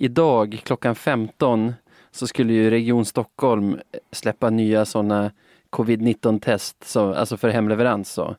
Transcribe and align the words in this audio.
idag 0.00 0.60
klockan 0.64 0.94
15 0.94 1.74
så 2.10 2.26
skulle 2.26 2.52
ju 2.52 2.70
Region 2.70 3.04
Stockholm 3.04 3.78
släppa 4.12 4.50
nya 4.50 4.84
sådana 4.84 5.32
covid-19 5.70 6.40
test, 6.40 6.76
så, 6.84 7.14
alltså 7.14 7.36
för 7.36 7.48
hemleverans. 7.48 8.12
Så. 8.12 8.36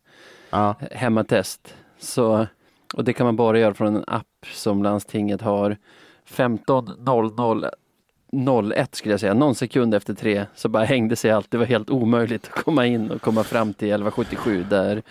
Ja. 0.50 0.76
Hemmatest. 0.92 1.76
Så, 2.00 2.48
och 2.94 3.04
det 3.04 3.14
kan 3.14 3.26
man 3.26 3.36
bara 3.36 3.60
göra 3.60 3.74
från 3.74 3.96
en 3.96 4.04
app 4.08 4.46
som 4.54 4.84
landstinget 4.84 5.42
har. 5.42 5.78
15.00 6.30 7.70
01 8.32 8.96
skulle 8.96 9.14
jag 9.14 9.20
säga, 9.20 9.34
någon 9.34 9.56
sekund 9.56 9.94
efter 9.94 10.14
tre 10.14 10.46
så 10.56 10.70
bara 10.70 10.84
hängde 10.84 11.16
sig 11.16 11.32
allt. 11.32 11.52
Det 11.52 11.58
var 11.58 11.66
helt 11.66 11.90
omöjligt 11.90 12.50
att 12.54 12.64
komma 12.64 12.86
in 12.86 13.12
och 13.12 13.22
komma 13.22 13.44
fram 13.44 13.74
till 13.74 13.88
1177 13.88 14.66
där, 14.70 15.02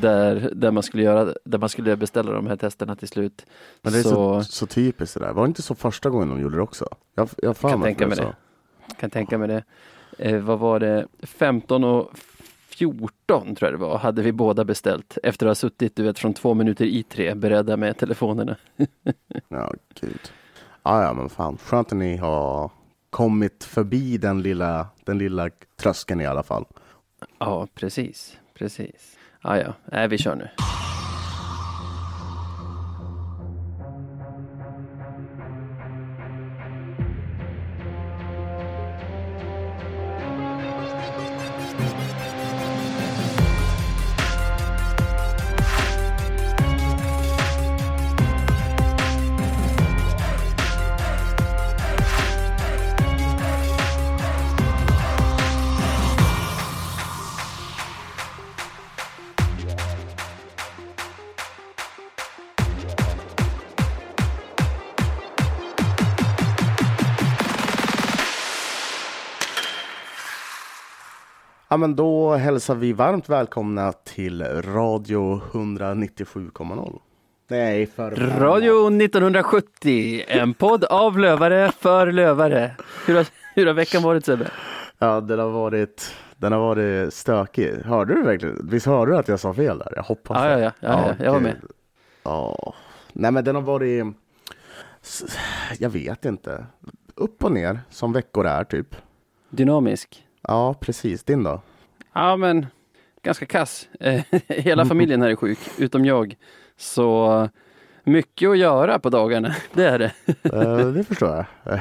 där, 0.00 0.50
där, 0.54 0.70
man, 0.70 0.82
skulle 0.82 1.02
göra, 1.02 1.34
där 1.44 1.58
man 1.58 1.68
skulle 1.68 1.96
beställa 1.96 2.32
de 2.32 2.46
här 2.46 2.56
testerna 2.56 2.96
till 2.96 3.08
slut. 3.08 3.46
Men 3.82 3.92
det 3.92 3.98
är 3.98 4.02
så, 4.02 4.42
så, 4.42 4.52
så 4.52 4.66
typiskt 4.66 5.14
det 5.14 5.20
där. 5.20 5.32
Var 5.32 5.42
det 5.42 5.48
inte 5.48 5.62
så 5.62 5.74
första 5.74 6.10
gången 6.10 6.28
de 6.28 6.40
gjorde 6.40 6.56
det 6.56 6.62
också? 6.62 6.86
Jag, 7.14 7.28
jag 7.42 7.58
kan 7.58 7.82
tänka 7.82 8.06
mig 8.06 8.16
det. 8.16 8.34
Kan 9.00 9.10
tänka 9.10 9.38
mig 9.38 9.48
det. 9.48 9.64
Eh, 10.18 10.38
vad 10.38 10.58
var 10.58 10.80
det? 10.80 11.06
15 11.22 11.84
och 11.84 12.10
14 12.68 13.54
tror 13.54 13.70
jag 13.70 13.80
det 13.80 13.84
var, 13.84 13.98
hade 13.98 14.22
vi 14.22 14.32
båda 14.32 14.64
beställt 14.64 15.18
efter 15.22 15.46
att 15.46 15.50
ha 15.50 15.54
suttit 15.54 15.96
du 15.96 16.02
vet, 16.02 16.18
från 16.18 16.34
två 16.34 16.54
minuter 16.54 16.84
i 16.84 17.02
tre 17.02 17.34
beredda 17.34 17.76
med 17.76 17.96
telefonerna. 17.96 18.56
ja, 19.48 19.74
gud. 20.00 20.32
Ja, 20.82 21.02
ja, 21.02 21.12
men 21.12 21.28
fan. 21.28 21.58
Skönt 21.64 21.92
att 21.92 21.98
ni 21.98 22.16
har 22.16 22.70
kommit 23.10 23.64
förbi 23.64 24.18
den 24.18 24.42
lilla, 24.42 24.86
den 25.04 25.18
lilla 25.18 25.50
tröskeln 25.76 26.20
i 26.20 26.26
alla 26.26 26.42
fall. 26.42 26.64
Ja, 27.38 27.66
precis. 27.74 28.36
Precis. 28.54 29.18
Ja, 29.42 29.58
ja, 29.58 29.98
äh, 29.98 30.08
vi 30.08 30.18
kör 30.18 30.36
nu. 30.36 30.48
Ja, 71.72 71.76
men 71.76 71.96
då 71.96 72.34
hälsar 72.34 72.74
vi 72.74 72.92
varmt 72.92 73.28
välkomna 73.28 73.92
till 73.92 74.42
Radio 74.62 75.40
197,0. 75.52 76.98
Nej, 77.48 77.86
för 77.86 78.10
Radio 78.40 79.02
1970, 79.02 80.24
en 80.28 80.54
podd 80.54 80.84
av 80.84 81.18
lövare 81.18 81.72
för 81.78 82.12
lövare. 82.12 82.76
Hur 83.06 83.14
har, 83.14 83.26
hur 83.54 83.66
har 83.66 83.74
veckan 83.74 84.02
varit 84.02 84.24
Sebbe? 84.24 84.50
Ja, 84.98 85.20
den 85.20 85.38
har 85.38 85.50
varit, 85.50 86.14
den 86.36 86.52
har 86.52 86.60
varit 86.60 87.14
stökig. 87.14 87.72
Hörde 87.84 88.14
du 88.14 88.22
verkligen? 88.22 88.68
Visst 88.68 88.86
hörde 88.86 89.12
du 89.12 89.16
att 89.18 89.28
jag 89.28 89.40
sa 89.40 89.54
fel 89.54 89.78
där? 89.78 89.92
Jag 89.96 90.02
hoppas 90.02 90.44
ja, 90.44 90.50
ja, 90.50 90.58
ja, 90.58 90.72
ja, 90.80 91.14
ja, 91.18 91.24
jag 91.24 91.32
var 91.32 91.40
med. 91.40 91.56
Ja, 92.22 92.74
nej 93.12 93.30
men 93.30 93.44
den 93.44 93.54
har 93.54 93.62
varit, 93.62 94.06
jag 95.78 95.90
vet 95.90 96.24
inte, 96.24 96.66
upp 97.14 97.44
och 97.44 97.52
ner 97.52 97.80
som 97.90 98.12
veckor 98.12 98.46
är 98.46 98.64
typ. 98.64 98.96
Dynamisk? 99.50 100.26
Ja, 100.42 100.74
precis. 100.80 101.24
Din 101.24 101.42
då? 101.42 101.60
Ja, 102.12 102.36
men 102.36 102.66
ganska 103.22 103.46
kass. 103.46 103.88
Eh, 104.00 104.20
hela 104.48 104.86
familjen 104.86 105.22
här 105.22 105.30
är 105.30 105.36
sjuk, 105.36 105.58
utom 105.78 106.04
jag. 106.04 106.36
Så 106.76 107.48
mycket 108.04 108.50
att 108.50 108.58
göra 108.58 108.98
på 108.98 109.10
dagarna, 109.10 109.54
det 109.72 109.88
är 109.88 109.98
det. 109.98 110.12
Eh, 110.42 110.86
det 110.86 111.04
förstår 111.04 111.28
jag. 111.28 111.46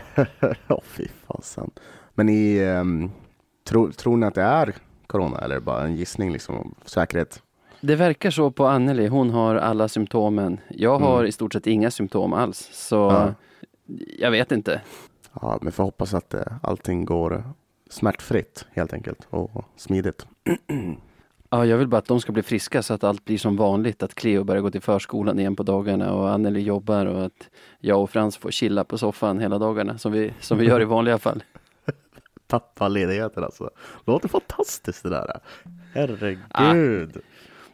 Åh, 0.70 0.78
oh, 0.78 0.82
fy 0.84 1.08
fasen. 1.28 1.72
Men 2.14 2.26
ni, 2.26 2.66
um, 2.66 3.12
tro, 3.64 3.92
tror 3.92 4.18
ni 4.18 4.26
att 4.26 4.36
det 4.36 4.42
är 4.42 4.76
corona 5.08 5.40
eller 5.40 5.60
bara 5.60 5.84
en 5.84 5.96
gissning, 5.96 6.32
liksom, 6.32 6.76
säkerhet? 6.86 7.42
Det 7.82 7.96
verkar 7.96 8.32
så 8.32 8.52
på 8.52 8.68
Anneli. 8.68 9.08
Hon 9.08 9.30
har 9.30 9.56
alla 9.56 9.88
symptomen. 9.88 10.60
Jag 10.70 11.00
har 11.00 11.16
mm. 11.18 11.28
i 11.28 11.32
stort 11.32 11.54
sett 11.54 11.68
inga 11.68 11.92
symptom 11.92 12.34
alls. 12.34 12.70
Så 12.74 12.96
ja. 12.96 13.34
jag 14.20 14.32
vet 14.32 14.52
inte. 14.52 14.82
Ja, 15.42 15.60
men 15.62 15.72
får 15.72 15.84
hoppas 15.84 16.14
att 16.14 16.34
uh, 16.34 16.42
allting 16.62 17.06
går 17.06 17.44
smärtfritt 17.92 18.66
helt 18.72 18.94
enkelt 18.94 19.28
och 19.30 19.66
smidigt. 19.76 20.26
Ja, 21.50 21.66
jag 21.66 21.78
vill 21.78 21.88
bara 21.88 21.98
att 21.98 22.06
de 22.06 22.22
ska 22.22 22.32
bli 22.32 22.44
friska 22.44 22.82
så 22.82 22.94
att 22.94 23.04
allt 23.04 23.26
blir 23.26 23.38
som 23.38 23.56
vanligt. 23.56 24.04
Att 24.04 24.16
Cleo 24.16 24.44
börjar 24.44 24.62
gå 24.62 24.72
till 24.72 24.82
förskolan 24.82 25.40
igen 25.40 25.56
på 25.56 25.64
dagarna 25.64 26.14
och 26.14 26.30
Anneli 26.30 26.62
jobbar 26.62 27.06
och 27.06 27.26
att 27.26 27.50
jag 27.80 28.02
och 28.02 28.10
Frans 28.10 28.38
får 28.38 28.52
chilla 28.52 28.84
på 28.84 28.98
soffan 28.98 29.40
hela 29.40 29.58
dagarna 29.58 29.98
som 29.98 30.12
vi, 30.12 30.34
som 30.40 30.58
vi 30.58 30.66
gör 30.66 30.82
i 30.82 30.86
vanliga 30.86 31.18
fall. 31.18 31.44
Pappaledigheten 32.48 33.44
alltså. 33.44 33.70
Låter 34.06 34.28
fantastiskt 34.28 35.04
det 35.04 35.10
där. 35.10 35.40
Herregud. 35.94 36.40
Ja. 37.14 37.22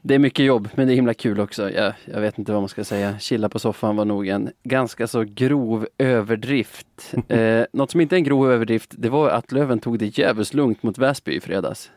Det 0.07 0.15
är 0.15 0.19
mycket 0.19 0.45
jobb, 0.45 0.69
men 0.75 0.87
det 0.87 0.93
är 0.93 0.95
himla 0.95 1.13
kul 1.13 1.39
också. 1.39 1.71
Jag, 1.71 1.93
jag 2.05 2.21
vet 2.21 2.37
inte 2.37 2.51
vad 2.51 2.61
man 2.61 2.69
ska 2.69 2.83
säga. 2.83 3.19
Chilla 3.19 3.49
på 3.49 3.59
soffan 3.59 3.95
var 3.95 4.05
nog 4.05 4.27
en 4.27 4.51
ganska 4.63 5.07
så 5.07 5.23
grov 5.23 5.87
överdrift. 5.97 7.13
eh, 7.27 7.63
något 7.73 7.91
som 7.91 8.01
inte 8.01 8.15
är 8.15 8.17
en 8.17 8.23
grov 8.23 8.51
överdrift, 8.51 8.93
det 8.97 9.09
var 9.09 9.29
att 9.29 9.51
Löven 9.51 9.79
tog 9.79 9.99
det 9.99 10.17
jävligt 10.17 10.53
lugnt 10.53 10.83
mot 10.83 10.97
Väsby 10.97 11.31
i 11.31 11.39
fredags. 11.39 11.91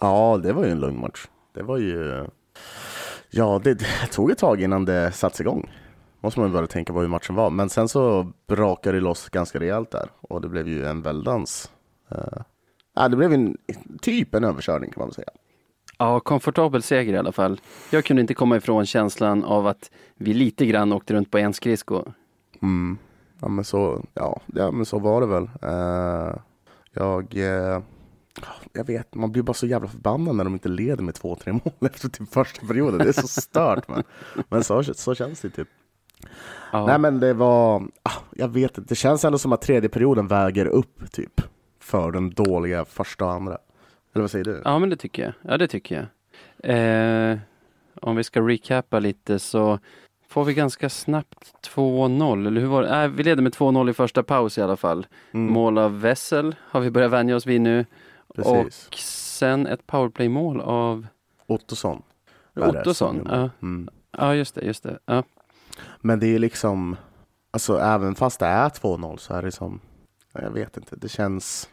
Ja, 0.00 0.40
det 0.42 0.52
var 0.52 0.64
ju 0.64 0.70
en 0.70 0.80
lugn 0.80 1.00
match. 1.00 1.26
Det 1.54 1.62
var 1.62 1.78
ju... 1.78 2.26
Ja, 3.30 3.60
det, 3.64 3.74
det 3.74 4.06
tog 4.12 4.30
ett 4.30 4.38
tag 4.38 4.62
innan 4.62 4.84
det 4.84 5.12
sattes 5.12 5.40
igång. 5.40 5.72
Måste 6.20 6.40
man 6.40 6.52
börja 6.52 6.66
tänka 6.66 6.92
på 6.92 7.00
hur 7.00 7.08
matchen 7.08 7.34
var. 7.34 7.50
Men 7.50 7.68
sen 7.68 7.88
så 7.88 8.32
brakade 8.46 8.96
det 8.96 9.00
loss 9.02 9.28
ganska 9.28 9.60
rejält 9.60 9.90
där 9.90 10.08
och 10.20 10.40
det 10.40 10.48
blev 10.48 10.68
ju 10.68 10.86
en 10.86 11.02
väldans. 11.02 11.70
Uh, 12.12 12.42
ja, 12.94 13.08
det 13.08 13.16
blev 13.16 13.32
en, 13.32 13.56
typ 14.00 14.34
en 14.34 14.44
överkörning 14.44 14.90
kan 14.90 15.00
man 15.00 15.08
väl 15.08 15.14
säga. 15.14 15.30
Ja, 15.98 16.20
komfortabel 16.20 16.82
seger 16.82 17.14
i 17.14 17.16
alla 17.16 17.32
fall. 17.32 17.60
Jag 17.90 18.04
kunde 18.04 18.20
inte 18.20 18.34
komma 18.34 18.56
ifrån 18.56 18.86
känslan 18.86 19.44
av 19.44 19.66
att 19.66 19.90
vi 20.16 20.34
lite 20.34 20.66
grann 20.66 20.92
åkte 20.92 21.14
runt 21.14 21.30
på 21.30 21.38
en 21.38 21.54
skridsko. 21.54 22.04
Mm. 22.62 22.98
Ja, 23.40 23.48
men 23.48 23.64
så, 23.64 24.04
ja, 24.14 24.40
ja, 24.46 24.70
men 24.70 24.84
så 24.84 24.98
var 24.98 25.20
det 25.20 25.26
väl. 25.26 25.42
Uh, 25.44 26.36
jag, 26.92 27.34
uh, 27.34 27.82
jag 28.72 28.86
vet, 28.86 29.14
man 29.14 29.32
blir 29.32 29.42
bara 29.42 29.54
så 29.54 29.66
jävla 29.66 29.88
förbannad 29.88 30.36
när 30.36 30.44
de 30.44 30.52
inte 30.52 30.68
leder 30.68 31.02
med 31.02 31.14
två, 31.14 31.36
tre 31.36 31.52
mål 31.52 31.72
efter 31.80 32.08
typ 32.08 32.32
första 32.32 32.66
perioden. 32.66 32.98
Det 32.98 33.08
är 33.08 33.12
så 33.12 33.28
stört. 33.28 33.88
men 33.88 34.04
men 34.48 34.64
så, 34.64 34.82
så 34.82 35.14
känns 35.14 35.40
det 35.40 35.50
typ. 35.50 35.68
Ja. 36.72 36.86
Nej 36.86 36.98
men 36.98 37.20
det 37.20 37.34
var, 37.34 37.88
ah, 38.02 38.12
jag 38.30 38.48
vet 38.48 38.78
inte, 38.78 38.88
det 38.88 38.94
känns 38.94 39.24
ändå 39.24 39.38
som 39.38 39.52
att 39.52 39.62
tredje 39.62 39.88
perioden 39.88 40.28
väger 40.28 40.66
upp 40.66 41.12
typ 41.12 41.40
för 41.80 42.12
den 42.12 42.30
dåliga 42.30 42.84
första 42.84 43.24
och 43.24 43.32
andra. 43.32 43.58
Eller 44.14 44.22
vad 44.22 44.30
säger 44.30 44.44
du? 44.44 44.62
Ja, 44.64 44.78
men 44.78 44.90
det 44.90 44.96
tycker 44.96 45.22
jag. 45.22 45.32
Ja, 45.42 45.58
det 45.58 45.68
tycker 45.68 45.94
jag. 45.94 46.06
Eh, 47.32 47.38
om 48.00 48.16
vi 48.16 48.24
ska 48.24 48.40
recapa 48.40 48.98
lite 48.98 49.38
så 49.38 49.78
får 50.28 50.44
vi 50.44 50.54
ganska 50.54 50.90
snabbt 50.90 51.68
2-0, 51.74 52.46
eller 52.46 52.60
hur 52.60 52.68
var 52.68 52.82
det? 52.82 53.02
Äh, 53.02 53.08
vi 53.08 53.22
leder 53.22 53.42
med 53.42 53.52
2-0 53.52 53.90
i 53.90 53.92
första 53.92 54.22
paus 54.22 54.58
i 54.58 54.62
alla 54.62 54.76
fall. 54.76 55.06
Mm. 55.32 55.52
Mål 55.52 55.78
av 55.78 56.00
Wessel 56.00 56.54
har 56.60 56.80
vi 56.80 56.90
börjat 56.90 57.10
vänja 57.10 57.36
oss 57.36 57.46
vid 57.46 57.60
nu. 57.60 57.86
Precis. 58.34 58.88
Och 58.88 58.94
sen 58.98 59.66
ett 59.66 59.86
powerplay-mål 59.86 60.60
av 60.60 61.06
Ottosson. 61.46 62.02
Ottosson, 62.54 63.28
ja. 63.30 63.50
Mm. 63.62 63.88
ja 64.18 64.34
just 64.34 64.54
det, 64.54 64.64
just 64.64 64.82
det. 64.82 64.98
Ja. 65.06 65.22
Men 66.00 66.20
det 66.20 66.26
är 66.26 66.38
liksom, 66.38 66.96
alltså 67.50 67.78
även 67.78 68.14
fast 68.14 68.40
det 68.40 68.46
är 68.46 68.68
2-0 68.68 69.16
så 69.16 69.34
är 69.34 69.42
det 69.42 69.52
som, 69.52 69.80
jag 70.32 70.50
vet 70.50 70.76
inte, 70.76 70.96
det 70.96 71.08
känns 71.08 71.68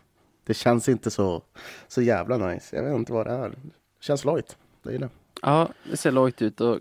det 0.51 0.55
känns 0.55 0.89
inte 0.89 1.11
så, 1.11 1.41
så 1.87 2.01
jävla 2.01 2.37
nice. 2.37 2.75
Jag 2.75 2.83
vet 2.83 2.95
inte 2.95 3.13
vad 3.13 3.27
det 3.27 3.31
är. 3.31 3.49
Det 3.49 3.55
känns 3.99 4.25
lojt. 4.25 4.57
Det 4.83 4.95
är 4.95 4.99
det. 4.99 5.09
Ja, 5.41 5.69
det 5.91 5.97
ser 5.97 6.11
lojt 6.11 6.41
ut 6.41 6.61
och 6.61 6.79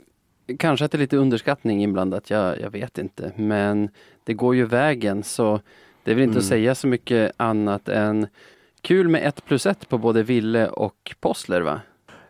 kanske 0.59 0.85
att 0.85 0.93
det 0.93 0.97
är 0.97 1.01
lite 1.01 1.17
underskattning 1.17 1.83
inblandat. 1.83 2.31
Jag, 2.31 2.61
jag 2.61 2.71
vet 2.71 2.99
inte. 2.99 3.33
Men 3.37 3.89
det 4.25 4.35
går 4.35 4.55
ju 4.55 4.67
vägen 4.67 5.23
så 5.23 5.61
det 6.05 6.11
är 6.11 6.15
väl 6.15 6.25
inte 6.25 6.33
mm. 6.33 6.39
att 6.39 6.45
säga 6.45 6.75
så 6.75 6.87
mycket 6.87 7.33
annat 7.37 7.89
än 7.89 8.27
kul 8.81 9.09
med 9.09 9.29
ett 9.29 9.45
plus 9.45 9.67
ett 9.67 9.89
på 9.89 9.99
både 9.99 10.23
Ville 10.23 10.69
och 10.69 11.15
Possler 11.21 11.61
va? 11.61 11.81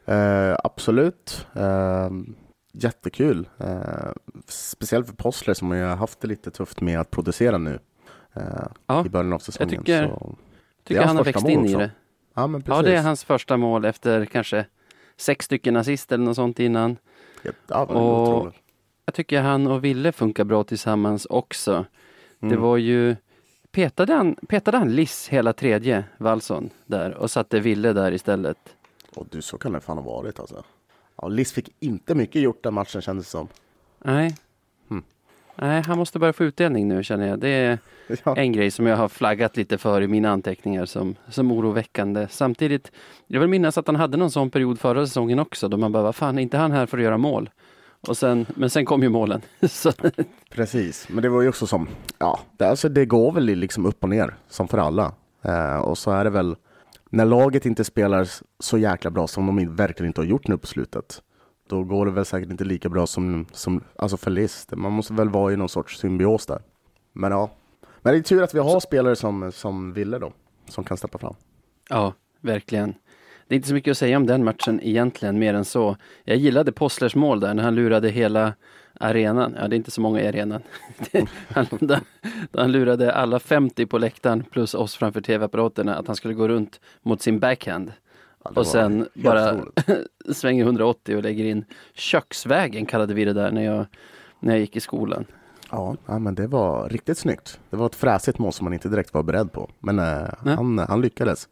Eh, 0.05 0.57
absolut. 0.65 1.47
Eh, 1.53 2.11
jättekul. 2.73 3.49
Eh, 3.59 4.13
speciellt 4.47 5.07
för 5.07 5.15
Possler 5.15 5.55
som 5.55 5.71
har 5.71 5.97
haft 5.97 6.21
det 6.21 6.29
lite 6.29 6.51
tufft 6.51 6.81
med 6.81 7.01
att 7.01 7.11
producera 7.11 7.59
nu 7.59 7.79
eh, 8.35 8.43
ja, 8.87 9.07
i 9.07 9.09
början 9.09 9.33
av 9.33 9.39
säsongen. 9.39 9.75
Jag 9.75 9.81
tycker, 9.81 10.09
så 10.09 10.37
Tycker 10.95 11.03
han 11.07 11.17
har 11.17 11.25
växt 11.25 11.49
in 11.49 11.67
i 11.67 11.75
det. 11.75 11.91
Ja, 12.35 12.47
men 12.47 12.63
precis. 12.63 12.77
ja, 12.77 12.83
det 12.83 12.97
är 12.97 13.03
hans 13.03 13.25
första 13.25 13.57
mål 13.57 13.85
efter 13.85 14.25
kanske 14.27 14.67
sex 15.17 15.45
stycken 15.45 15.77
assist 15.77 16.13
eller 16.13 16.25
något 16.25 16.37
sånt 16.37 16.59
innan. 16.61 16.97
Ja, 17.67 17.85
och 17.85 18.53
jag 19.05 19.15
tycker 19.15 19.41
han 19.41 19.67
och 19.67 19.85
Ville 19.85 20.13
funkar 20.13 20.45
bra 20.45 20.65
tillsammans 20.65 21.27
också. 21.31 21.85
Det 22.39 22.47
Mm. 22.47 22.61
var 22.61 22.77
ju, 22.77 23.17
petade 23.73 24.13
han, 24.13 24.35
petade 24.49 24.77
han 24.79 24.93
Liss 24.95 25.29
hela 25.29 25.53
tredje, 25.53 26.05
Wallson, 26.19 26.71
där 26.87 27.15
och 27.15 27.31
satte 27.31 27.61
Ville 27.61 27.93
där 27.93 28.13
istället? 28.13 28.59
Och 29.17 29.27
du, 29.31 29.43
så 29.43 29.59
kan 29.59 29.73
det 29.73 29.81
fan 29.81 29.99
ha 29.99 30.05
varit 30.05 30.41
alltså. 30.41 30.65
Ja, 31.23 31.29
Liss 31.29 31.53
fick 31.53 31.69
inte 31.81 32.15
mycket 32.15 32.43
gjort 32.43 32.63
den 32.63 32.75
matchen 32.75 33.03
kändes 33.03 33.27
det 33.27 33.31
som. 33.31 33.49
Nej. 33.99 34.37
Nej, 35.63 35.83
han 35.87 35.99
måste 35.99 36.19
börja 36.19 36.33
få 36.33 36.45
utdelning 36.45 36.89
nu 36.89 37.03
känner 37.03 37.29
jag. 37.29 37.39
Det 37.39 37.49
är 37.49 37.79
Ja. 38.25 38.37
en 38.37 38.53
grej 38.53 38.71
som 38.71 38.87
jag 38.87 38.97
har 38.97 39.09
flaggat 39.09 39.57
lite 39.57 39.79
för 39.79 40.03
i 40.03 40.09
mina 40.09 40.31
anteckningar 40.31 40.85
som, 40.87 41.15
som 41.29 41.53
oroväckande. 41.53 42.27
Samtidigt, 42.31 42.93
jag 43.27 43.41
vill 43.41 43.49
minnas 43.49 43.79
att 43.79 43.87
han 43.87 43.97
hade 43.97 44.17
någon 44.17 44.31
sån 44.31 44.51
period 44.51 44.81
förra 44.81 45.07
säsongen 45.07 45.39
också 45.39 45.69
då 45.69 45.77
man 45.77 45.93
bara, 45.93 46.03
vad 46.03 46.15
fan, 46.15 46.39
är 46.39 46.43
inte 46.43 46.57
han 46.57 46.73
här 46.73 46.87
för 46.87 46.99
att 46.99 47.05
göra 47.05 47.19
mål? 47.19 47.51
Och 48.01 48.17
sen, 48.17 48.47
men 48.55 48.71
sen 48.71 48.85
kom 48.85 49.03
ju 49.03 49.09
målen. 49.09 49.43
Så, 49.69 49.93
Precis, 50.51 51.09
men 51.09 51.23
det 51.23 51.29
var 51.29 51.43
ju 51.43 51.49
också 51.49 51.67
som, 51.67 51.89
ja, 52.19 52.41
det, 52.57 52.69
alltså 52.69 52.89
det 52.89 53.07
går 53.07 53.33
väl 53.33 53.45
liksom 53.45 53.87
upp 53.87 54.03
och 54.03 54.09
ner 54.09 54.35
som 54.49 54.69
för 54.69 54.79
alla. 54.79 55.13
Eh, 55.45 55.77
och 55.77 55.99
så 55.99 56.11
är 56.11 56.25
det 56.25 56.31
väl, 56.31 56.57
när 57.11 57.25
laget 57.25 57.67
inte 57.67 57.85
spelar 57.85 58.29
så 58.59 58.79
jäkla 58.79 59.11
bra 59.11 59.27
som 59.27 59.47
de 59.47 59.77
verkligen 59.77 60.07
inte 60.07 60.21
har 60.21 60.27
gjort 60.27 60.49
nu 60.49 60.59
på 60.59 60.67
slutet, 60.67 61.23
då 61.71 61.85
går 61.85 62.07
det 62.07 62.13
väl 62.13 62.25
säkert 62.25 62.51
inte 62.51 62.65
lika 62.65 62.89
bra 62.89 63.07
som, 63.07 63.47
som 63.53 63.85
alltså 63.97 64.17
för 64.17 64.31
List. 64.31 64.73
Man 64.77 64.93
måste 64.93 65.13
väl 65.13 65.29
vara 65.29 65.53
i 65.53 65.57
någon 65.57 65.69
sorts 65.69 65.99
symbios 65.99 66.47
där. 66.47 66.63
Men 67.13 67.33
ja, 67.33 67.51
men 68.03 68.13
det 68.13 68.19
är 68.19 68.23
tur 68.23 68.43
att 68.43 68.55
vi 68.55 68.59
har 68.59 68.81
spelare 68.81 69.17
som, 69.17 69.53
som 69.53 69.93
ville 69.93 70.19
då, 70.19 70.33
som 70.69 70.85
kan 70.85 70.97
steppa 70.97 71.19
fram. 71.19 71.35
ja, 71.89 72.15
verkligen. 72.41 72.95
Det 73.49 73.55
är 73.55 73.57
inte 73.57 73.69
så 73.69 73.75
mycket 73.75 73.91
att 73.91 73.99
säga 73.99 74.17
om 74.17 74.27
den 74.27 74.45
matchen 74.45 74.81
egentligen, 74.83 75.39
mer 75.39 75.55
än 75.55 75.65
så. 75.65 75.97
Jag 76.25 76.37
gillade 76.37 76.73
Posslers 76.73 77.15
mål 77.15 77.41
där 77.41 77.55
när 77.55 77.63
han 77.63 77.75
lurade 77.75 78.09
hela 78.09 78.55
arenan. 79.01 79.57
Ja, 79.59 79.69
det 79.69 79.75
är 79.75 79.77
inte 79.77 79.91
så 79.91 80.01
många 80.01 80.21
i 80.21 80.29
arenan. 80.29 80.63
han, 81.49 81.67
där 81.81 82.01
han 82.53 82.73
lurade 82.73 83.15
alla 83.15 83.39
50 83.39 83.87
på 83.87 83.99
läktaren 83.99 84.45
plus 84.51 84.75
oss 84.75 84.95
framför 84.95 85.21
tv-apparaterna 85.21 85.97
att 85.97 86.07
han 86.07 86.17
skulle 86.17 86.35
gå 86.35 86.49
runt 86.49 86.81
mot 87.03 87.23
sin 87.23 87.39
backhand. 87.39 87.93
Ja, 88.45 88.51
Och 88.57 88.67
sen 88.67 89.09
bara 89.15 89.59
svänger 90.33 90.65
180 90.65 91.17
och 91.17 91.23
lägger 91.23 91.45
in 91.45 91.65
köksvägen 91.95 92.87
kallade 92.87 93.15
vi 93.15 93.25
det 93.25 93.33
där 93.33 93.51
när 93.53 93.65
jag, 93.65 93.87
när 94.41 94.53
jag 94.53 94.61
gick 94.61 94.77
i 94.77 94.81
skolan. 94.81 95.25
Ja, 95.71 95.97
ja, 96.07 96.19
men 96.19 96.35
det 96.35 96.47
var 96.47 96.89
riktigt 96.89 97.19
snyggt. 97.19 97.61
Det 97.71 97.77
var 97.77 97.87
ett 97.87 97.95
fräsigt 97.95 98.39
mål 98.39 98.53
som 98.53 98.65
man 98.65 98.73
inte 98.73 98.89
direkt 98.89 99.15
var 99.15 99.23
beredd 99.23 99.53
på. 99.53 99.71
Men 99.79 99.99
eh, 99.99 100.29
han, 100.45 100.79
han 100.79 101.01
lyckades. 101.01 101.49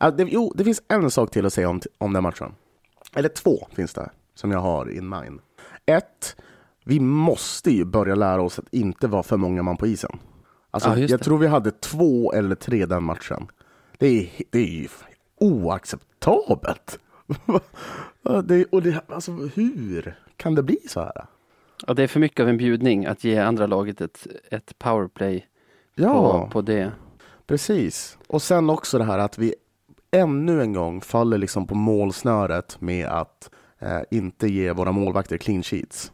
Ja, 0.00 0.10
det, 0.10 0.22
jo, 0.22 0.52
det 0.56 0.64
finns 0.64 0.82
en 0.88 1.10
sak 1.10 1.30
till 1.30 1.46
att 1.46 1.52
säga 1.52 1.68
om, 1.68 1.80
om 1.98 2.12
den 2.12 2.22
matchen. 2.22 2.54
Eller 3.14 3.28
två 3.28 3.66
finns 3.72 3.92
det, 3.94 4.10
som 4.34 4.50
jag 4.50 4.58
har 4.58 4.90
in 4.90 5.08
mind. 5.08 5.40
Ett, 5.86 6.36
vi 6.84 7.00
måste 7.00 7.70
ju 7.70 7.84
börja 7.84 8.14
lära 8.14 8.42
oss 8.42 8.58
att 8.58 8.74
inte 8.74 9.06
vara 9.08 9.22
för 9.22 9.36
många 9.36 9.62
man 9.62 9.76
på 9.76 9.86
isen. 9.86 10.18
Alltså, 10.70 10.88
Ja, 10.90 10.98
jag 10.98 11.08
det. 11.10 11.18
tror 11.18 11.38
vi 11.38 11.46
hade 11.46 11.70
två 11.70 12.32
eller 12.32 12.54
tre 12.54 12.86
den 12.86 13.02
matchen. 13.02 13.46
Det 13.98 14.06
är, 14.06 14.28
det 14.50 14.58
är 14.58 14.66
ju 14.66 14.88
oacceptabelt. 15.40 16.98
Det, 18.44 18.64
och 18.64 18.82
det, 18.82 19.00
alltså, 19.08 19.32
hur 19.32 20.18
kan 20.36 20.54
det 20.54 20.62
bli 20.62 20.78
så 20.88 21.00
här? 21.00 21.24
Ja, 21.86 21.94
det 21.94 22.02
är 22.02 22.06
för 22.06 22.20
mycket 22.20 22.40
av 22.42 22.48
en 22.48 22.56
bjudning 22.56 23.06
att 23.06 23.24
ge 23.24 23.38
andra 23.38 23.66
laget 23.66 24.00
ett, 24.00 24.26
ett 24.50 24.78
powerplay 24.78 25.46
Ja. 25.94 26.42
på, 26.44 26.50
på 26.50 26.60
det. 26.62 26.92
Precis. 27.46 28.18
Och 28.26 28.42
sen 28.42 28.70
också 28.70 28.98
det 28.98 29.04
här 29.04 29.18
att 29.18 29.38
vi 29.38 29.54
ännu 30.10 30.62
en 30.62 30.72
gång 30.72 31.00
faller 31.00 31.38
liksom 31.38 31.66
på 31.66 31.74
målsnöret 31.74 32.80
med 32.80 33.06
att 33.08 33.50
eh, 33.78 34.00
inte 34.10 34.48
ge 34.48 34.72
våra 34.72 34.92
målvakter 34.92 35.36
clean 35.38 35.62
sheets. 35.62 36.12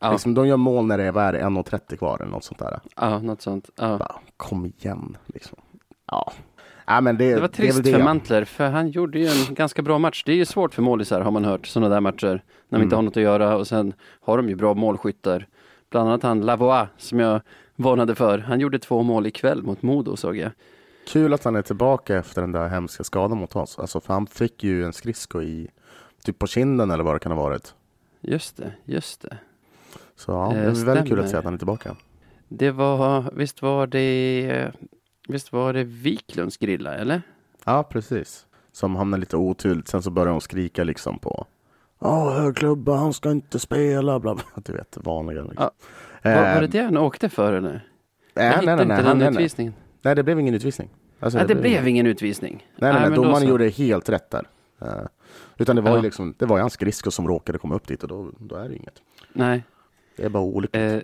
Ja, 0.00 0.12
Liksom, 0.12 0.34
de 0.34 0.46
gör 0.48 0.56
mål 0.56 0.86
när 0.86 0.98
det 0.98 1.04
är, 1.04 1.18
är 1.18 1.32
det, 1.32 1.40
1.30 1.40 1.96
kvar 1.96 2.18
eller 2.20 2.32
något 2.32 2.44
sånt 2.44 2.58
där. 2.58 2.80
ja 2.96 3.18
något 3.18 3.42
sånt. 3.42 3.70
Ja. 3.76 3.98
Bara, 3.98 4.14
kom 4.36 4.66
igen 4.66 5.16
liksom. 5.26 5.58
Ja. 6.10 6.32
Ja 6.88 7.00
men 7.00 7.16
det, 7.18 7.34
Det 7.34 7.40
var 7.40 7.48
trist 7.48 7.84
det. 7.84 7.92
för 7.92 8.02
Mantler, 8.02 8.44
för 8.44 8.68
han 8.70 8.88
gjorde 8.88 9.18
ju 9.18 9.26
en 9.26 9.54
ganska 9.54 9.82
bra 9.82 9.98
match. 9.98 10.22
Det 10.26 10.32
är 10.32 10.36
ju 10.36 10.44
svårt 10.44 10.74
för 10.74 10.82
målisar 10.82 11.20
har 11.20 11.30
man 11.30 11.44
hört, 11.44 11.66
sådana 11.66 11.94
där 11.94 12.00
matcher. 12.00 12.42
När 12.68 12.78
vi 12.78 12.82
inte 12.82 12.94
Mm. 12.94 12.96
har 12.96 13.02
något 13.02 13.16
att 13.16 13.22
göra 13.22 13.56
och 13.56 13.66
sen 13.66 13.92
har 14.20 14.36
de 14.36 14.48
ju 14.48 14.54
bra 14.54 14.74
målskyttar. 14.74 15.46
Bland 15.90 16.08
annat 16.08 16.22
han 16.22 16.40
Lavois 16.40 16.88
som 16.96 17.20
jag 17.20 17.40
varnade 17.76 18.14
för. 18.14 18.38
Han 18.38 18.60
gjorde 18.60 18.78
två 18.78 19.02
mål 19.02 19.26
ikväll 19.26 19.62
mot 19.62 19.82
Modo 19.82 20.16
såg 20.16 20.36
jag. 20.36 20.50
Kul 21.08 21.32
att 21.34 21.44
han 21.44 21.56
är 21.56 21.62
tillbaka 21.62 22.16
efter 22.16 22.40
den 22.40 22.52
där 22.52 22.68
hemska 22.68 23.04
skadan 23.04 23.38
mot 23.38 23.56
oss. 23.56 23.78
Alltså, 23.78 24.00
för 24.00 24.14
han 24.14 24.26
fick 24.26 24.64
ju 24.64 24.84
en 24.84 24.92
skridsko 24.92 25.42
i, 25.42 25.68
typ 26.24 26.38
på 26.38 26.46
kinden 26.46 26.90
eller 26.90 27.04
vad 27.04 27.14
det 27.14 27.18
kan 27.18 27.32
ha 27.32 27.42
varit. 27.42 27.74
Just 28.20 28.56
det, 28.56 28.72
just 28.84 29.20
det. 29.22 29.36
Så 30.16 30.32
ja, 30.32 30.50
det 30.54 30.60
Eh, 30.60 30.66
är 30.80 30.84
väldigt 30.84 31.08
kul 31.08 31.20
att 31.20 31.30
se 31.30 31.36
att 31.36 31.44
han 31.44 31.54
är 31.54 31.58
tillbaka. 31.58 31.96
Det 32.48 32.70
var, 32.70 33.30
visst 33.36 33.62
var 33.62 33.86
det, 33.86 34.72
visst 35.28 35.52
var 35.52 35.72
det 35.72 35.84
Wiklunds 35.84 36.56
grilla 36.56 36.94
eller? 36.94 37.22
Ja, 37.64 37.82
precis. 37.82 38.46
Som 38.72 38.96
hamnar 38.96 39.18
lite 39.18 39.36
oturligt. 39.36 39.88
Sen 39.88 40.02
så 40.02 40.10
börjar 40.10 40.32
hon 40.32 40.40
skrika 40.40 40.84
liksom 40.84 41.18
på 41.18 41.46
Ja, 42.00 42.30
högklubba, 42.30 42.96
han 42.96 43.12
ska 43.12 43.30
inte 43.30 43.58
spela, 43.58 44.20
bla 44.20 44.34
bla. 44.34 44.44
Du 44.64 44.72
vet, 44.72 44.92
det 44.92 45.00
vanliga. 45.00 45.42
Liksom. 45.42 45.70
Ja. 46.22 46.30
Var, 46.30 46.54
var 46.54 46.60
det 46.60 46.66
det 46.66 46.78
han 46.82 46.96
åkte 46.96 47.28
för 47.28 47.52
eller? 47.52 47.86
Nej, 48.34 48.46
jag 48.46 48.56
nej, 48.56 48.66
nej, 48.66 48.76
nej, 48.76 48.82
inte 48.82 48.94
han- 48.94 49.04
den 49.04 49.18
nej, 49.18 49.30
nej. 49.30 49.34
utvisningen. 49.34 49.74
nej, 50.02 50.14
det 50.14 50.22
blev 50.22 50.40
ingen 50.40 50.54
utvisning. 50.54 50.88
Alltså, 51.20 51.38
Nej, 51.38 51.48
det 51.48 51.54
blev 51.54 51.88
ingen 51.88 52.06
utvisning. 52.06 52.66
Nej, 52.76 52.92
nej, 52.92 53.00
nej 53.00 53.10
då 53.16 53.22
domaren 53.22 53.48
gjorde 53.48 53.68
helt 53.68 54.08
rätt 54.08 54.30
där. 54.30 54.46
Eh, 54.82 54.88
utan 55.56 55.76
det 55.76 55.82
var 55.82 55.90
Ja. 55.90 55.96
ju 55.96 56.02
liksom, 56.02 56.34
det 56.38 56.46
var 56.46 56.56
ju 56.56 56.60
hans 56.60 56.72
skridskor 56.72 57.10
som 57.10 57.28
råkade 57.28 57.58
komma 57.58 57.74
upp 57.74 57.86
dit 57.88 58.02
och 58.02 58.08
då, 58.08 58.30
då 58.38 58.56
är 58.56 58.68
det 58.68 58.76
inget. 58.76 59.02
Nej. 59.32 59.64
Det 60.16 60.24
är 60.24 60.28
bara 60.28 60.42
olyckligt. 60.42 60.92
Eh, 60.92 61.00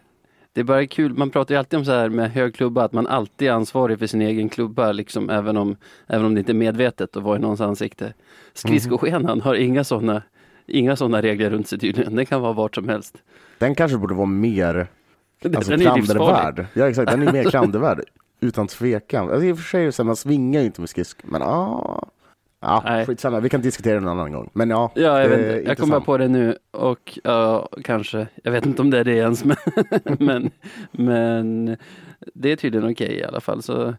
det 0.55 0.61
är 0.61 0.65
bara 0.65 0.87
kul, 0.87 1.15
man 1.15 1.31
pratar 1.31 1.55
ju 1.55 1.59
alltid 1.59 1.79
om 1.79 1.85
så 1.85 1.93
här 1.93 2.09
med 2.09 2.33
hög 2.33 2.55
klubba, 2.55 2.85
att 2.85 2.93
man 2.93 3.07
alltid 3.07 3.49
är 3.49 3.53
ansvarig 3.53 3.99
för 3.99 4.07
sin 4.07 4.23
egen 4.23 4.49
klubba, 4.49 4.93
liksom, 4.93 5.31
även, 5.31 5.57
om, 5.57 5.77
även 6.07 6.27
om 6.27 6.35
det 6.35 6.39
inte 6.39 6.53
är 6.53 6.55
medvetet 6.55 7.17
och 7.17 7.23
var 7.23 7.37
i 7.37 7.39
någons 7.39 7.61
ansikte. 7.61 8.15
Skridskoskenan 8.53 9.41
har 9.41 9.55
inga 9.55 9.85
sådana 9.85 10.23
inga 10.67 10.97
såna 10.97 11.23
regler 11.23 11.51
runt 11.51 11.69
sig 11.69 11.79
tydligen, 11.79 12.17
den 12.17 12.27
kan 12.27 12.41
vara 12.41 12.53
vart 12.53 12.75
som 12.75 12.89
helst. 12.89 13.17
Den 13.59 13.75
kanske 13.75 13.99
borde 13.99 14.15
vara 14.15 14.27
mer 14.27 14.87
alltså, 15.45 15.71
den 15.71 15.81
klandervärd. 15.81 16.67
Ja, 16.75 16.89
exakt. 16.89 17.11
Den 17.11 17.29
är 17.29 17.33
mer 17.33 17.45
klandervärd. 17.51 18.01
Utan 18.41 18.67
tvekan. 18.67 19.31
Alltså, 19.31 19.45
I 19.45 19.53
och 19.53 19.59
för 19.59 19.65
sig, 19.65 19.93
så 19.93 20.03
här, 20.03 20.07
man 20.07 20.17
svingar 20.17 20.61
ju 20.61 20.67
inte 20.67 20.81
med 20.81 20.91
skridskor, 20.91 21.31
men 21.31 21.41
ja. 21.41 22.09
Ja, 22.65 22.83
Nej. 22.85 23.07
skitsamma. 23.07 23.41
Vi 23.41 23.49
kan 23.49 23.61
diskutera 23.61 23.93
det 23.95 23.99
en 23.99 24.09
annan 24.09 24.33
gång. 24.33 24.51
Men 24.53 24.71
ja, 24.71 24.93
Ja, 24.95 25.21
jag, 25.21 25.29
vet 25.29 25.67
jag 25.67 25.79
kommer 25.79 25.91
bara 25.91 26.05
på 26.05 26.19
det 26.19 26.29
nu 26.29 26.57
och 26.71 27.19
ja, 27.25 27.69
kanske, 27.85 28.27
jag 28.43 28.53
vet 28.53 28.67
inte 28.67 28.83
om 28.83 28.91
det 28.91 28.99
är 28.99 29.05
det 29.05 29.17
ens, 29.17 29.45
men, 29.45 29.57
men, 30.19 30.51
men 30.93 31.77
det 32.35 32.53
är 32.53 32.57
tydligen 32.57 32.91
okej 32.91 33.19
i 33.19 33.25
alla 33.25 33.41
fall. 33.41 33.63
Så, 33.63 33.95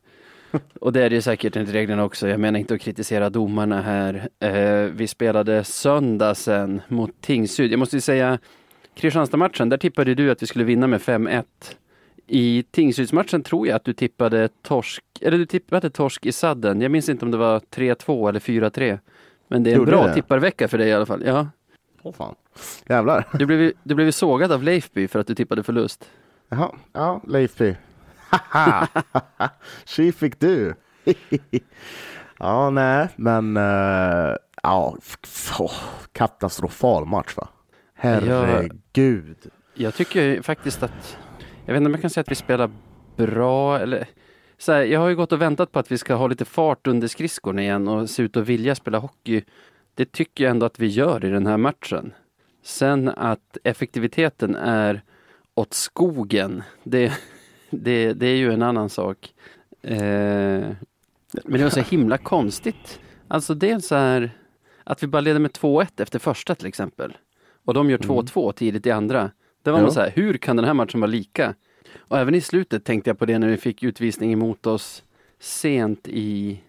och 0.82 0.94
det 0.94 1.04
är 1.04 1.10
det 1.10 1.16
ju 1.16 1.22
säkert 1.22 1.56
enligt 1.56 1.74
reglerna 1.74 2.04
också. 2.04 2.28
Jag 2.28 2.40
menar 2.40 2.60
inte 2.60 2.74
att 2.74 2.81
kritisera 2.81 3.30
domarna 3.30 3.81
här. 3.81 4.30
Eh, 4.40 4.92
vi 4.92 5.07
spelade 5.07 5.64
söndag 5.64 6.36
sen 6.36 6.81
mot 6.88 7.22
Tingsryd. 7.22 7.72
Jag 7.72 7.80
måste 7.80 7.95
ju 7.95 8.02
säga, 8.02 8.40
Kristianstad-matchen, 8.95 9.69
där 9.69 9.78
tippade 9.78 10.16
du 10.16 10.31
att 10.31 10.42
vi 10.42 10.48
skulle 10.48 10.66
vinna 10.66 10.88
med 10.88 11.02
5-1. 11.02 11.44
I 12.28 12.64
Tingsrydsmatchen 12.72 13.44
tror 13.44 13.68
jag 13.68 13.76
att 13.76 13.86
du 13.86 13.94
tippade 13.94 14.50
torsk, 14.62 15.04
eller 15.22 15.38
du 15.38 15.46
tippade 15.46 15.90
torsk 15.90 16.26
i 16.26 16.32
sadden. 16.32 16.82
Jag 16.82 16.92
minns 16.92 17.10
inte 17.10 17.26
om 17.26 17.32
det 17.32 17.38
var 17.38 17.60
3-2 17.60 18.30
eller 18.30 18.40
4-3. 18.40 19.00
Men 19.48 19.64
det 19.64 19.70
är 19.70 19.72
en 19.72 19.80
Gjorde 19.80 19.92
bra 19.92 20.08
det? 20.08 20.14
tipparvecka 20.14 20.68
för 20.68 20.78
dig 20.78 20.90
i 20.90 20.94
alla 20.94 21.06
fall. 21.06 21.24
Ja. 21.26 21.48
Åh 22.02 22.14
fan. 22.14 22.36
Jävlar. 22.90 23.28
Du 23.34 23.46
blev, 23.46 23.72
du 23.84 23.96
blev 23.96 24.12
sågad 24.12 24.52
av 24.52 24.64
Leifby 24.64 25.08
för 25.08 25.20
att 25.20 25.28
du 25.28 25.36
tippade 25.36 25.64
förlust. 25.64 26.10
Jaha, 26.50 26.72
ja, 26.94 27.22
Leifby. 27.28 27.76
Tji 29.86 30.12
fick 30.12 30.40
du. 30.40 30.76
ja, 32.40 32.70
nej, 32.70 33.08
men 33.16 33.58
uh, 33.58 34.36
ja, 34.64 34.98
katastrofal 36.12 37.06
match 37.06 37.38
va? 37.38 37.48
Herregud. 37.96 39.38
Jag 39.74 39.96
tycker 39.96 40.22
ju 40.22 40.42
faktiskt 40.42 40.84
att, 40.84 41.18
jag 41.66 41.74
vet 41.74 41.78
inte 41.78 41.88
om 41.88 41.94
jag 41.94 42.02
kan 42.02 42.10
säga 42.10 42.22
att 42.22 42.31
vi 42.31 42.36
spelar 42.36 42.72
bra 43.16 43.80
eller 43.80 44.07
så 44.57 44.72
här, 44.72 44.84
jag 44.84 45.00
har 45.00 45.10
ju 45.10 45.16
gått 45.16 45.31
och 45.31 45.42
väntat 45.42 45.72
på 45.72 45.80
att 45.80 45.92
vi 45.92 45.98
ska 45.98 46.16
ha 46.16 46.28
lite 46.28 46.45
fart 46.45 46.88
under 46.88 47.07
skridskorna 47.07 47.62
igen 47.62 47.88
och 47.88 48.10
se 48.10 48.24
ut 48.24 48.38
att 48.38 48.48
vilja 48.48 48.76
spela 48.76 48.98
hockey. 48.98 49.44
Det 49.95 50.12
tycker 50.12 50.44
jag 50.44 50.52
ändå 50.52 50.66
att 50.66 50.80
vi 50.80 50.88
gör 50.88 51.26
i 51.26 51.30
den 51.30 51.48
här 51.48 51.57
matchen. 51.57 52.14
Sen 52.64 53.10
att 53.10 53.57
effektiviteten 53.64 54.56
är 54.56 55.02
åt 55.56 55.74
skogen, 55.74 56.64
det, 56.84 57.14
det, 57.69 58.14
det 58.14 58.28
är 58.28 58.36
ju 58.36 58.54
en 58.54 58.62
annan 58.62 58.90
sak. 58.90 59.34
Eh, 59.81 59.98
men 61.44 61.57
det 61.60 61.64
var 61.64 61.69
så 61.69 61.80
himla 61.80 62.18
konstigt. 62.18 63.00
Alltså 63.28 63.54
dels 63.54 63.92
är 63.92 64.31
att 64.84 65.04
vi 65.04 65.07
bara 65.07 65.22
leder 65.22 65.40
med 65.40 65.52
2-1 65.52 65.88
efter 65.98 66.19
första 66.19 66.56
till 66.56 66.68
exempel. 66.68 67.18
Och 67.66 67.74
de 67.74 67.90
gör 67.90 67.98
2-2 67.98 68.52
tidigt 68.52 68.86
i 68.86 68.92
andra. 68.92 69.31
Det 69.66 69.72
var 69.72 69.80
Ja. 69.80 69.84
man 69.84 69.92
så 69.94 70.00
här, 70.00 70.12
hur 70.16 70.38
kan 70.38 70.56
den 70.56 70.66
här 70.66 70.74
matchen 70.74 71.00
vara 71.02 71.12
lika? 71.12 71.54
Och 71.98 72.18
även 72.18 72.36
i 72.36 72.42
slutet 72.42 72.84
tänkte 72.84 73.10
jag 73.10 73.19
på 73.19 73.26
det 73.26 73.40
när 73.40 73.48
vi 73.48 73.57
fick 73.57 73.84
utvisning 73.84 74.34
emot 74.34 74.66
oss 74.68 75.04
sent 75.40 76.07
i, 76.07 76.62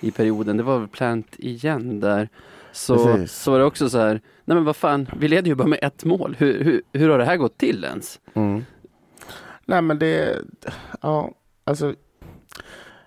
i 0.00 0.10
perioden. 0.10 0.56
Det 0.56 0.62
var 0.62 0.78
väl 0.78 0.88
plant 0.88 1.34
igen 1.38 2.00
där. 2.00 2.28
Så, 2.72 2.96
Precis. 3.06 3.32
så 3.32 3.50
var 3.50 3.58
det 3.58 3.64
också 3.64 3.90
så 3.90 3.98
här, 3.98 4.20
nej 4.44 4.54
men 4.54 4.64
vad 4.64 4.76
fan, 4.76 5.08
vi 5.18 5.28
leder 5.28 5.48
ju 5.48 5.54
bara 5.54 5.68
med 5.68 5.78
ett 5.82 6.04
mål. 6.04 6.36
Hur, 6.38 6.64
hur, 6.64 6.82
hur 6.92 7.08
har 7.08 7.18
det 7.18 7.24
här 7.24 7.36
gått 7.36 7.58
till 7.58 7.84
ens? 7.84 8.20
Mm. 8.34 8.64
Nej, 9.66 9.82
men 9.82 9.98
det, 9.98 10.38
ja, 11.00 11.30
alltså, 11.64 11.94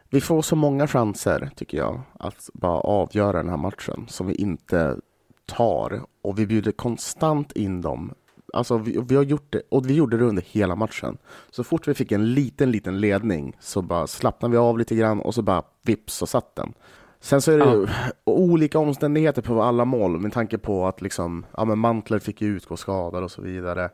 vi 0.10 0.22
får 0.22 0.42
så 0.42 0.56
många 0.56 0.88
chanser, 0.88 1.50
tycker 1.56 1.78
jag, 1.78 2.02
att 2.20 2.50
bara 2.54 2.80
avgöra 2.80 3.38
den 3.38 3.50
här 3.50 3.58
matchen 3.58 4.06
som 4.10 4.28
vi 4.28 4.36
inte 4.36 4.98
tar. 5.46 6.02
Och 6.22 6.40
vi 6.40 6.46
bjuder 6.48 6.72
konstant 6.72 7.52
in 7.52 7.82
dem. 7.82 8.14
Alltså, 8.54 8.78
vi, 8.78 8.98
vi 9.10 9.16
har 9.16 9.24
gjort 9.24 9.48
det, 9.54 9.62
och 9.70 9.90
vi 9.90 9.94
gjorde 9.94 10.18
det 10.18 10.24
under 10.26 10.44
hela 10.44 10.76
matchen. 10.76 11.18
Så 11.52 11.64
fort 11.64 11.88
vi 11.88 11.94
fick 11.94 12.12
en 12.12 12.34
liten, 12.34 12.72
liten 12.72 13.00
ledning 13.00 13.56
så 13.60 13.82
bara 13.82 14.08
slappnade 14.08 14.52
vi 14.52 14.58
av 14.58 14.78
lite 14.78 14.96
grann 14.96 15.20
och 15.20 15.34
så 15.36 15.42
bara 15.42 15.64
vips 15.84 16.14
så 16.14 16.26
satt 16.28 16.56
den. 16.56 16.74
Sen 17.20 17.42
så 17.42 17.52
är 17.52 17.58
det 17.58 17.66
ju 17.66 17.82
Ja. 17.82 18.12
olika 18.26 18.80
omständigheter 18.80 19.42
på 19.42 19.64
alla 19.64 19.86
mål 19.86 20.20
med 20.20 20.34
tanke 20.34 20.58
på 20.58 20.88
att 20.88 21.02
liksom, 21.02 21.46
ja 21.58 21.66
men 21.66 21.80
Mantler 21.80 22.20
fick 22.20 22.42
ju 22.42 22.48
utgå 22.56 22.78
skadad 22.78 23.24
och 23.24 23.32
så 23.32 23.42
vidare. 23.42 23.90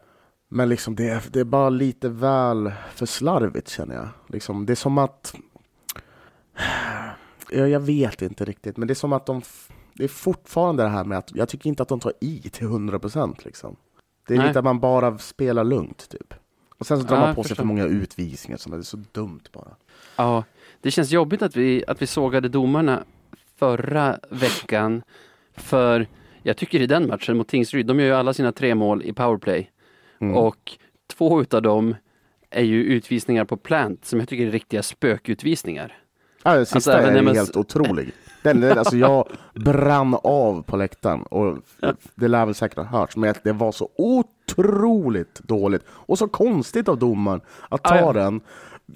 Men 0.50 0.69
liksom 0.69 0.95
det, 0.95 1.10
är- 1.10 1.24
det 1.31 1.39
är 1.39 1.43
bara 1.43 1.69
lite 1.69 2.10
väl 2.10 2.72
för 2.95 3.05
slarvigt 3.05 3.69
känner 3.69 3.95
jag. 3.95 4.07
Liksom, 4.27 4.65
det 4.65 4.74
är 4.74 4.75
som 4.75 4.98
att... 4.98 5.36
Ja, 7.51 7.67
jag 7.67 7.79
vet 7.79 8.22
inte 8.22 8.45
riktigt, 8.45 8.77
men 8.77 8.88
det 8.88 8.91
är 8.91 8.95
som 8.95 9.13
att 9.13 9.25
de... 9.25 9.41
Det 9.95 10.03
är 10.03 10.07
fortfarande 10.07 10.83
det 10.83 10.89
här 10.89 11.03
med 11.03 11.17
att 11.17 11.36
jag 11.36 11.50
tycker 11.50 11.69
inte 11.69 11.83
att 11.83 11.89
de 11.89 12.00
tar 12.00 12.13
i 12.22 12.39
till 12.39 12.65
100 12.67 13.00
procent. 13.00 13.45
Liksom. 13.45 13.75
Det 14.27 14.33
är 14.33 14.37
Nej. 14.37 14.47
lite 14.47 14.59
att 14.59 14.65
man 14.65 14.79
bara 14.79 15.17
spelar 15.17 15.63
lugnt 15.63 16.09
typ. 16.09 16.33
Och 16.77 16.87
sen 16.87 17.01
så 17.01 17.07
drar 17.07 17.15
Ja, 17.17 17.25
man 17.25 17.35
på 17.35 17.43
sig 17.43 17.55
för 17.55 17.63
många 17.63 17.85
utvisningar 17.85 18.57
som 18.57 18.73
är 18.73 18.81
så 18.81 18.97
dumt 19.11 19.41
bara. 19.53 19.75
Ja, 20.15 20.43
det 20.81 20.91
känns 20.91 21.11
jobbigt 21.11 21.41
att 21.41 21.55
vi, 21.55 21.83
att 21.87 22.01
vi 22.01 22.07
sågade 22.07 22.49
domarna 22.49 23.03
förra 23.55 24.19
veckan. 24.29 25.03
För 25.55 26.07
jag 26.43 26.57
tycker 26.57 26.81
i 26.81 26.85
den 26.87 27.07
matchen 27.07 27.37
mot 27.37 27.47
Tingsryd, 27.47 27.85
de 27.85 27.99
gör 27.99 28.07
ju 28.07 28.13
alla 28.13 28.33
sina 28.33 28.51
tre 28.51 28.75
mål 28.75 29.03
i 29.03 29.13
powerplay. 29.13 29.71
Mm. 30.19 30.35
Och 30.37 30.71
två 31.17 31.41
utav 31.41 31.61
dem 31.61 31.95
är 32.49 32.63
ju 32.63 32.83
utvisningar 32.83 33.45
på 33.45 33.57
plant 33.57 34.05
som 34.05 34.19
jag 34.19 34.29
tycker 34.29 34.47
är 34.47 34.51
riktiga 34.51 34.83
spökutvisningar. 34.83 35.97
Ja, 36.43 36.55
den 36.55 36.65
sista 36.65 36.93
Alltså, 36.93 37.11
är 37.11 37.21
man- 37.21 37.35
helt 37.35 37.55
otrolig. 37.57 38.11
Den, 38.43 38.62
den, 38.62 38.77
alltså 38.77 38.97
jag 38.97 39.27
brann 39.55 40.17
av 40.23 40.62
på 40.62 40.77
läktaren 40.77 41.23
och 41.23 41.57
det 42.15 42.27
lär 42.27 42.45
väl 42.45 42.55
säkert 42.55 42.77
ha 42.77 42.85
hörts, 42.85 43.17
men 43.17 43.33
det 43.43 43.51
var 43.51 43.71
så 43.71 43.89
otroligt 43.97 45.39
dåligt 45.43 45.83
och 45.88 46.17
så 46.17 46.27
konstigt 46.27 46.88
av 46.89 46.97
domaren 47.00 47.41
att 47.69 47.83
ta 47.83 47.93
Ah, 47.95 48.00
ja. 48.00 48.13
den 48.13 48.41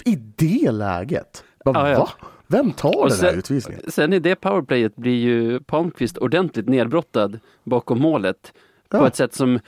i 0.06 0.16
det 0.16 0.72
läget. 0.72 1.44
Bara, 1.66 1.80
Ah, 1.80 1.90
ja. 1.90 2.00
va? 2.00 2.10
Vem 2.48 2.72
tar 2.72 2.90
Och 2.98 3.10
den 3.10 3.20
här 3.20 3.30
sen- 3.30 3.40
utvisningen? 3.40 3.82
Sen 3.92 4.14
i 4.14 4.20
det 4.20 4.36
powerplayet 4.36 4.96
blir 4.96 5.16
ju 5.20 5.60
Palmqvist 5.60 6.18
ordentligt 6.18 6.70
nedbrottad 6.70 7.40
bakom 7.64 8.00
målet. 8.00 8.54
På 8.90 8.98
Ja. 8.98 9.08
ett 9.08 9.16
sätt 9.16 9.34
som 9.36 9.60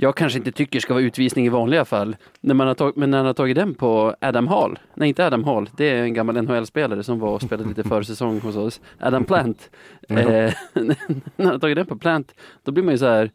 jag 0.00 0.16
kanske 0.16 0.38
inte 0.38 0.52
tycker 0.52 0.80
ska 0.80 0.94
vara 0.94 1.04
utvisning 1.04 1.46
i 1.46 1.48
vanliga 1.48 1.84
fall. 1.84 2.16
När 2.40 2.54
man 2.54 2.66
har 2.66 2.74
tag- 2.74 2.92
men 2.96 3.10
när 3.10 3.18
han 3.18 3.26
har 3.26 3.34
tagit 3.34 3.56
den 3.56 3.74
på 3.74 4.14
Adam 4.20 4.46
Hall, 4.48 4.78
nej 4.94 5.08
inte 5.08 5.26
Adam 5.26 5.44
Hall, 5.44 5.70
det 5.76 5.84
är 5.90 6.02
en 6.02 6.14
gammal 6.14 6.42
NHL-spelare 6.42 7.02
som 7.02 7.18
var 7.18 7.30
och 7.34 7.42
spelade 7.42 7.68
lite 7.68 7.82
försäsong 7.84 8.40
hos 8.40 8.56
oss. 8.56 8.80
Adam 9.00 9.24
Plant. 9.24 9.70
Eh, 10.08 10.16
när 10.74 10.96
han 11.36 11.46
har 11.46 11.58
tagit 11.58 11.76
den 11.76 11.86
på 11.86 11.96
Plant, 11.98 12.34
då 12.62 12.72
blir 12.72 12.84
man 12.84 12.94
ju 12.94 12.98
så 12.98 13.06
här, 13.06 13.30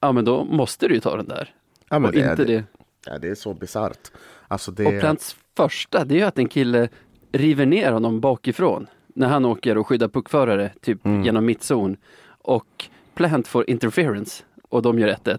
ja 0.00 0.12
men 0.12 0.24
då 0.24 0.44
måste 0.44 0.88
du 0.88 0.94
ju 0.94 1.00
ta 1.00 1.16
den 1.16 1.28
där. 1.28 1.54
Ja, 1.90 1.98
men 1.98 2.08
och 2.08 2.12
det, 2.12 2.20
är- 2.20 2.30
inte 2.30 2.44
det. 2.44 2.64
Ja, 3.06 3.18
det 3.18 3.28
är 3.28 3.34
så 3.34 3.54
bisarrt. 3.54 4.10
Alltså 4.48 4.70
det... 4.72 4.86
Och 4.86 5.00
Plants 5.00 5.36
första, 5.56 6.04
det 6.04 6.14
är 6.14 6.18
ju 6.18 6.24
att 6.24 6.38
en 6.38 6.48
kille 6.48 6.88
river 7.32 7.66
ner 7.66 7.92
honom 7.92 8.20
bakifrån 8.20 8.86
när 9.14 9.28
han 9.28 9.44
åker 9.44 9.78
och 9.78 9.86
skyddar 9.86 10.08
puckförare, 10.08 10.70
typ 10.80 11.04
Mm. 11.06 11.24
genom 11.24 11.44
mittzon. 11.44 11.96
Och 12.26 12.84
Plant 13.14 13.48
får 13.48 13.70
interference 13.70 14.44
och 14.68 14.82
de 14.82 14.98
gör 14.98 15.08
1-1. 15.08 15.38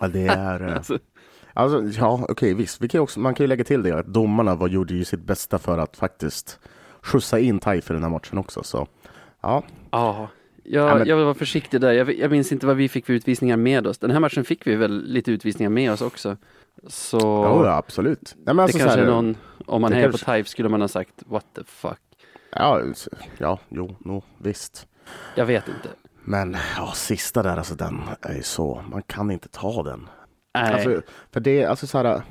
Ja, 0.00 0.08
det 0.08 0.26
är... 0.26 0.68
eh, 0.68 0.76
Alltså, 0.76 0.98
Alltså, 1.56 2.00
ja, 2.00 2.26
okej, 2.28 2.54
visst. 2.54 2.80
Vi 2.82 2.88
kan 2.88 3.00
också, 3.00 3.20
man 3.20 3.34
kan 3.34 3.44
ju 3.44 3.48
lägga 3.48 3.64
till 3.64 3.82
det 3.82 3.92
att 3.98 4.06
domarna 4.06 4.54
var, 4.54 4.68
gjorde 4.68 4.94
ju 4.94 5.04
sitt 5.04 5.20
bästa 5.22 5.58
för 5.58 5.78
att 5.78 5.96
faktiskt 5.96 6.58
skjutsa 7.02 7.38
in 7.38 7.58
Taif 7.58 7.90
i 7.90 7.94
den 7.94 8.02
här 8.02 8.10
matchen 8.10 8.38
också. 8.38 8.62
Så, 8.62 8.86
ja, 9.40 9.62
ja, 9.90 10.28
Ja, 10.66 10.88
jag, 10.88 10.98
men- 10.98 11.08
jag 11.08 11.16
var 11.24 11.34
försiktig 11.34 11.80
där. 11.80 11.92
Jag, 11.92 12.18
jag 12.18 12.30
minns 12.30 12.52
inte 12.52 12.66
vad 12.66 12.76
vi 12.76 12.88
fick 12.88 13.06
för 13.06 13.12
utvisningar 13.12 13.56
med 13.56 13.86
oss. 13.86 13.98
Den 13.98 14.10
här 14.10 14.20
matchen 14.20 14.44
fick 14.44 14.66
vi 14.66 14.76
väl 14.76 15.04
lite 15.06 15.32
utvisningar 15.32 15.70
med 15.70 15.92
oss 15.92 16.00
också. 16.02 16.36
Så 16.86 17.18
ja, 17.20 17.66
ja 17.66 17.76
absolut. 17.76 18.34
Men 18.44 18.58
alltså, 18.60 18.78
det 18.78 18.84
kanske 18.84 19.00
här, 19.00 19.06
är 19.06 19.10
någon, 19.12 19.36
om 19.66 19.80
man 19.82 19.92
hejar 19.92 20.06
på 20.08 20.12
kanske- 20.12 20.26
Taif 20.26 20.48
skulle 20.48 20.68
man 20.68 20.80
ha 20.80 20.88
sagt 20.88 21.22
what 21.26 21.44
the 21.54 21.62
fuck. 21.66 21.98
Ja, 22.50 22.82
ja, 23.38 23.58
jo, 23.68 23.96
no, 23.98 24.22
visst. 24.38 24.86
Jag 25.34 25.46
vet 25.46 25.68
inte. 25.68 25.88
Men 26.24 26.56
ja, 26.76 26.92
sista 26.94 27.42
där, 27.42 27.56
alltså 27.56 27.74
den 27.74 28.00
är 28.20 28.34
ju 28.34 28.42
så, 28.42 28.84
man 28.90 29.02
kan 29.02 29.30
inte 29.30 29.48
ta 29.48 29.82
den. 29.82 30.08
Nej. 30.54 30.72
Alltså, 30.72 31.02
för 31.32 31.40
det 31.40 31.62
är 31.62 31.68
alltså 31.68 31.86
så 31.86 31.98
här, 31.98 32.22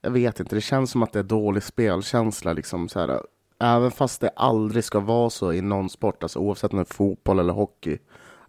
jag 0.00 0.10
vet 0.10 0.40
inte, 0.40 0.54
det 0.54 0.60
känns 0.60 0.90
som 0.90 1.02
att 1.02 1.12
det 1.12 1.18
är 1.18 1.22
dålig 1.22 1.62
spelkänsla 1.62 2.52
liksom 2.52 2.88
så 2.88 3.00
här. 3.00 3.22
Även 3.60 3.90
fast 3.90 4.20
det 4.20 4.28
aldrig 4.36 4.84
ska 4.84 5.00
vara 5.00 5.30
så 5.30 5.52
i 5.52 5.60
någon 5.60 5.90
sport, 5.90 6.22
alltså 6.22 6.38
oavsett 6.38 6.72
om 6.72 6.78
det 6.78 6.82
är 6.82 6.94
fotboll 6.94 7.38
eller 7.38 7.52
hockey, 7.52 7.98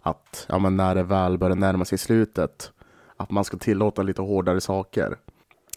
att 0.00 0.46
ja, 0.48 0.58
men 0.58 0.76
när 0.76 0.94
det 0.94 1.02
väl 1.02 1.38
börjar 1.38 1.56
närma 1.56 1.84
sig 1.84 1.98
slutet, 1.98 2.72
att 3.16 3.30
man 3.30 3.44
ska 3.44 3.56
tillåta 3.56 4.02
lite 4.02 4.22
hårdare 4.22 4.60
saker. 4.60 5.16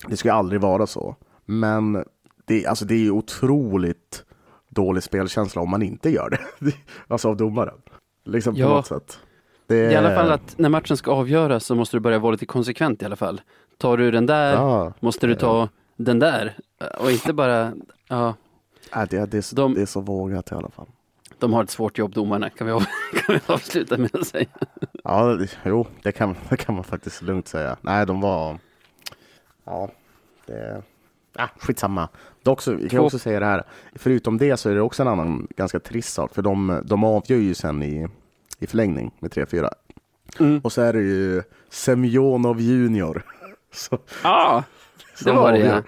Det 0.07 0.17
ska 0.17 0.33
aldrig 0.33 0.61
vara 0.61 0.87
så. 0.87 1.15
Men 1.45 2.05
det, 2.45 2.65
alltså, 2.65 2.85
det 2.85 2.95
är 2.95 3.11
otroligt 3.11 4.25
dålig 4.69 5.03
spelkänsla 5.03 5.61
om 5.61 5.69
man 5.69 5.81
inte 5.81 6.09
gör 6.09 6.29
det. 6.29 6.71
alltså 7.07 7.29
av 7.29 7.37
domaren. 7.37 7.81
Liksom 8.23 8.53
på 8.55 8.59
Ja. 8.61 8.67
något 8.69 8.87
sätt. 8.87 9.19
Det, 9.67 9.91
I 9.91 9.95
alla 9.95 10.15
fall 10.15 10.31
att 10.31 10.57
när 10.57 10.69
matchen 10.69 10.97
ska 10.97 11.11
avgöras 11.11 11.65
så 11.65 11.75
måste 11.75 11.97
du 11.97 12.01
börja 12.01 12.19
vara 12.19 12.31
lite 12.31 12.45
konsekvent 12.45 13.01
i 13.01 13.05
alla 13.05 13.15
fall. 13.15 13.41
Tar 13.77 13.97
du 13.97 14.11
den 14.11 14.25
där 14.25 14.53
Ja, 14.53 14.93
måste 14.99 15.27
du 15.27 15.35
ta 15.35 15.69
den 15.95 16.19
där. 16.19 16.57
Och 16.99 17.11
inte 17.11 17.33
bara, 17.33 17.73
ja, 18.07 18.33
Ja, 18.91 19.05
det, 19.09 19.25
det, 19.25 19.37
är 19.37 19.41
så, 19.41 19.55
De- 19.55 19.73
det 19.73 19.81
är 19.81 19.85
så 19.85 19.99
vågat 20.01 20.51
i 20.51 20.55
alla 20.55 20.69
fall. 20.69 20.87
de 21.39 21.53
har 21.53 21.63
ett 21.63 21.69
svårt 21.69 21.97
jobb 21.97 22.13
domarna, 22.13 22.49
kan 22.49 22.67
vi, 22.67 22.73
av, 22.73 22.79
kan 23.25 23.35
vi 23.35 23.39
avsluta 23.53 23.97
med 23.97 24.15
att 24.15 24.27
säga. 24.27 24.45
Ja, 25.03 25.37
jo, 25.65 25.87
det 26.03 26.11
kan, 26.11 26.35
det 26.49 26.57
kan 26.57 26.75
man 26.75 26.83
faktiskt 26.83 27.21
lugnt 27.21 27.47
säga. 27.47 27.77
Nej, 27.81 28.05
de 28.05 28.21
var... 28.21 28.57
Ja, 29.65 29.89
det... 30.45 30.81
Ah, 31.35 31.47
skitsamma. 31.59 32.09
Dock 32.43 32.61
så, 32.61 32.77
kan 32.77 32.89
Två- 32.89 32.99
också 32.99 33.19
säga 33.19 33.39
det 33.39 33.45
här. 33.45 33.63
Förutom 33.95 34.37
det 34.37 34.57
så 34.57 34.69
är 34.69 34.75
det 34.75 34.81
också 34.81 35.01
en 35.01 35.07
annan 35.07 35.47
ganska 35.57 35.79
trist 35.79 36.13
sak. 36.13 36.33
För 36.33 36.41
de, 36.41 36.81
de 36.85 37.03
avgör 37.03 37.37
ju 37.37 37.53
sen 37.53 37.83
i, 37.83 38.07
i 38.59 38.67
förlängning 38.67 39.11
med 39.19 39.31
3-4. 39.31 39.69
Mm. 40.39 40.59
Och 40.63 40.71
så 40.71 40.81
är 40.81 40.93
det 40.93 40.99
ju 41.01 41.43
Semjonov 41.69 42.61
junior. 42.61 43.23
Ja, 44.23 44.63
det 45.17 45.23
som 45.23 45.35
var 45.35 45.51
det 45.51 45.59
ja. 45.59 45.81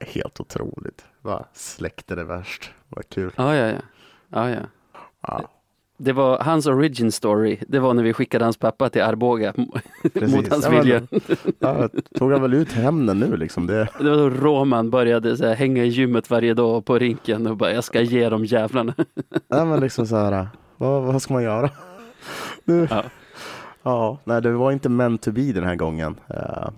Helt 0.00 0.40
otroligt. 0.40 1.04
Va? 1.22 1.46
Släkten 1.52 2.18
är 2.18 2.24
värst. 2.24 2.70
Vad 2.88 3.08
kul. 3.08 3.32
Ja, 3.36 3.56
ja, 3.56 3.66
ja. 3.66 3.80
ja, 4.28 4.50
ja. 4.50 4.60
Ja, 5.22 5.50
Det 6.00 6.12
var 6.12 6.38
hans 6.38 6.66
origin 6.66 7.12
story. 7.12 7.58
Det 7.68 7.78
var 7.78 7.94
när 7.94 8.02
vi 8.02 8.12
skickade 8.12 8.44
hans 8.44 8.56
pappa 8.56 8.88
till 8.90 9.02
Arboga 9.02 9.52
precis. 10.14 10.36
mot 10.36 10.48
hans 10.48 10.64
Ja, 10.64 10.70
vilja. 10.80 11.02
Ja, 11.58 11.88
tog 12.18 12.32
han 12.32 12.42
väl 12.42 12.54
ut 12.54 12.72
hämnden 12.72 13.18
nu 13.20 13.36
liksom? 13.36 13.66
Det, 13.66 13.88
Det 13.98 14.10
var 14.10 14.16
då 14.16 14.30
Roman 14.30 14.90
började 14.90 15.36
så 15.36 15.46
här, 15.46 15.54
hänga 15.54 15.84
i 15.84 15.88
gymmet 15.88 16.30
varje 16.30 16.54
dag 16.54 16.84
på 16.84 16.98
rinken 16.98 17.46
och 17.46 17.56
bara, 17.56 17.72
jag 17.72 17.84
ska 17.84 18.00
ge 18.00 18.28
dem 18.28 18.44
jävlarna. 18.44 18.94
Nej 19.48 19.66
men 19.66 19.80
liksom 19.80 20.06
så 20.06 20.16
här, 20.16 20.48
vad, 20.76 21.02
vad 21.02 21.22
ska 21.22 21.32
man 21.34 21.42
göra? 21.42 21.70
Nu, 22.64 22.88
Ja. 22.90 23.04
ja, 23.82 24.18
nej 24.24 24.42
det 24.42 24.52
var 24.52 24.72
inte 24.72 24.88
meant 24.88 25.22
to 25.22 25.32
be 25.32 25.52
den 25.52 25.64
här 25.64 25.76
gången. 25.76 26.16
Eh, 26.30 26.68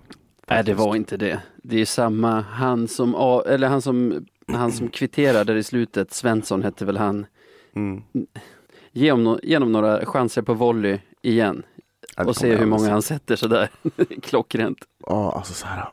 Nej, 0.49 0.65
det 0.65 0.75
var 0.75 0.97
inte 0.97 1.17
det. 1.17 1.41
Det 1.62 1.81
är 1.81 1.85
samma, 1.87 2.41
han 2.41 2.89
som, 2.89 3.41
eller 3.49 3.69
han 3.69 3.83
som, 3.83 4.27
han 4.53 4.73
som 4.73 4.89
kvitterar 4.89 5.45
där 5.45 5.55
i 5.55 5.62
slutet, 5.62 6.12
Svensson 6.12 6.62
hette 6.62 6.85
väl 6.85 6.97
han. 6.97 7.27
mm. 7.77 8.03
Ge 8.93 9.13
honom, 9.13 9.73
några 9.73 10.07
chanser 10.07 10.43
på 10.43 10.55
volley 10.55 10.99
igen 11.23 11.63
Ja, 12.17 12.25
och 12.25 12.37
se 12.37 12.57
hur 12.57 12.67
många 12.67 12.91
han 12.91 13.03
sätter 13.03 13.37
sådär. 13.37 13.71
Klockrent. 14.23 14.79
Ja, 15.07 15.33
alltså 15.33 15.55
så 15.55 15.67
här. 15.67 15.89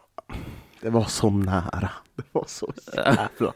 Det 0.81 0.89
var 0.89 1.03
så 1.03 1.29
nära. 1.29 1.89
Det 2.15 2.23
var 2.31 2.45
så 2.47 2.73
jävla 2.95 3.53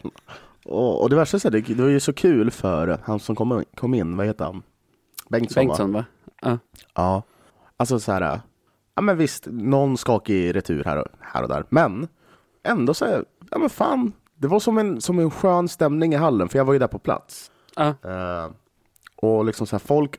och, 0.65 1.01
och 1.01 1.09
det 1.09 1.15
värsta 1.15 1.37
är 1.37 1.47
att 1.47 1.51
det, 1.51 1.73
det 1.73 1.83
var 1.83 1.89
ju 1.89 1.99
så 1.99 2.13
kul 2.13 2.51
för 2.51 2.99
han 3.03 3.19
som 3.19 3.35
kom, 3.35 3.63
kom 3.75 3.93
in, 3.93 4.17
vad 4.17 4.25
heter 4.25 4.45
han? 4.45 4.63
Bengtsson, 5.29 5.67
va? 5.67 5.67
Bengtsson 5.67 5.93
va? 5.93 6.05
Ja. 6.93 7.23
Alltså 7.77 7.99
så 7.99 8.11
här. 8.11 8.41
Ja 8.95 9.01
men 9.01 9.17
visst, 9.17 9.47
någon 9.51 9.97
skakig 9.97 10.55
retur 10.55 10.83
här 10.83 10.97
och, 10.97 11.07
här 11.19 11.43
och 11.43 11.49
där. 11.49 11.65
Men 11.69 12.07
ändå 12.63 12.93
så 12.93 13.05
här, 13.05 13.25
ja 13.51 13.57
men 13.57 13.69
fan. 13.69 14.13
Det 14.35 14.47
var 14.47 14.59
som 14.59 14.77
en, 14.77 15.01
som 15.01 15.19
en 15.19 15.31
skön 15.31 15.67
stämning 15.67 16.13
i 16.13 16.17
hallen, 16.17 16.49
för 16.49 16.57
jag 16.57 16.65
var 16.65 16.73
ju 16.73 16.79
där 16.79 16.87
på 16.87 16.99
plats. 16.99 17.51
Ja. 17.75 17.87
Eh, 17.87 18.49
och 19.21 19.45
liksom 19.45 19.67
så 19.67 19.75
här, 19.75 19.79
folk 19.79 20.15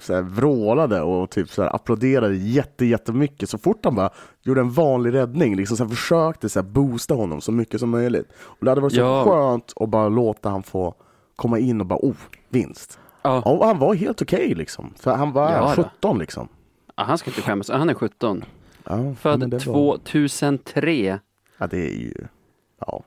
så 0.00 0.14
här, 0.14 0.22
vrålade 0.22 1.02
och 1.02 1.30
typ 1.30 1.50
så 1.50 1.62
här, 1.62 1.74
applåderade 1.74 2.34
jätte, 2.36 2.84
jättemycket 2.86 3.50
så 3.50 3.58
fort 3.58 3.84
han 3.84 3.94
bara 3.94 4.10
gjorde 4.42 4.60
en 4.60 4.70
vanlig 4.70 5.14
räddning. 5.14 5.56
Liksom 5.56 5.76
så 5.76 5.84
här, 5.84 5.90
försökte 5.90 6.48
så 6.48 6.60
här, 6.60 6.66
boosta 6.66 7.14
honom 7.14 7.40
så 7.40 7.52
mycket 7.52 7.80
som 7.80 7.90
möjligt. 7.90 8.28
Och 8.38 8.64
det 8.64 8.70
hade 8.70 8.80
varit 8.80 8.92
så 8.94 9.00
Ja. 9.00 9.24
skönt 9.24 9.72
att 9.76 9.88
bara 9.88 10.08
låta 10.08 10.48
han 10.48 10.62
få 10.62 10.94
komma 11.36 11.58
in 11.58 11.80
och 11.80 11.86
bara 11.86 11.98
oh, 12.02 12.16
vinst. 12.48 12.98
Ja. 13.22 13.42
Och 13.42 13.66
han 13.66 13.78
var 13.78 13.94
helt 13.94 14.22
okej 14.22 14.54
liksom. 14.54 14.94
För 14.96 15.14
han 15.14 15.32
var 15.32 15.50
Ja 15.52 15.74
då. 15.76 15.82
17 15.84 16.18
liksom. 16.18 16.48
ja, 16.96 17.02
han 17.04 17.18
ska 17.18 17.30
inte 17.30 17.42
skämmas. 17.42 17.70
Han 17.70 17.90
är 17.90 17.94
17. 17.94 18.44
Ja, 18.84 19.14
Född 19.14 19.50
det 19.50 19.66
var- 19.66 19.98
2003. 19.98 21.18
Ja, 21.58 21.66
det 21.66 21.76
är 21.88 21.98
ju... 21.98 22.14
Ja. 22.80 23.02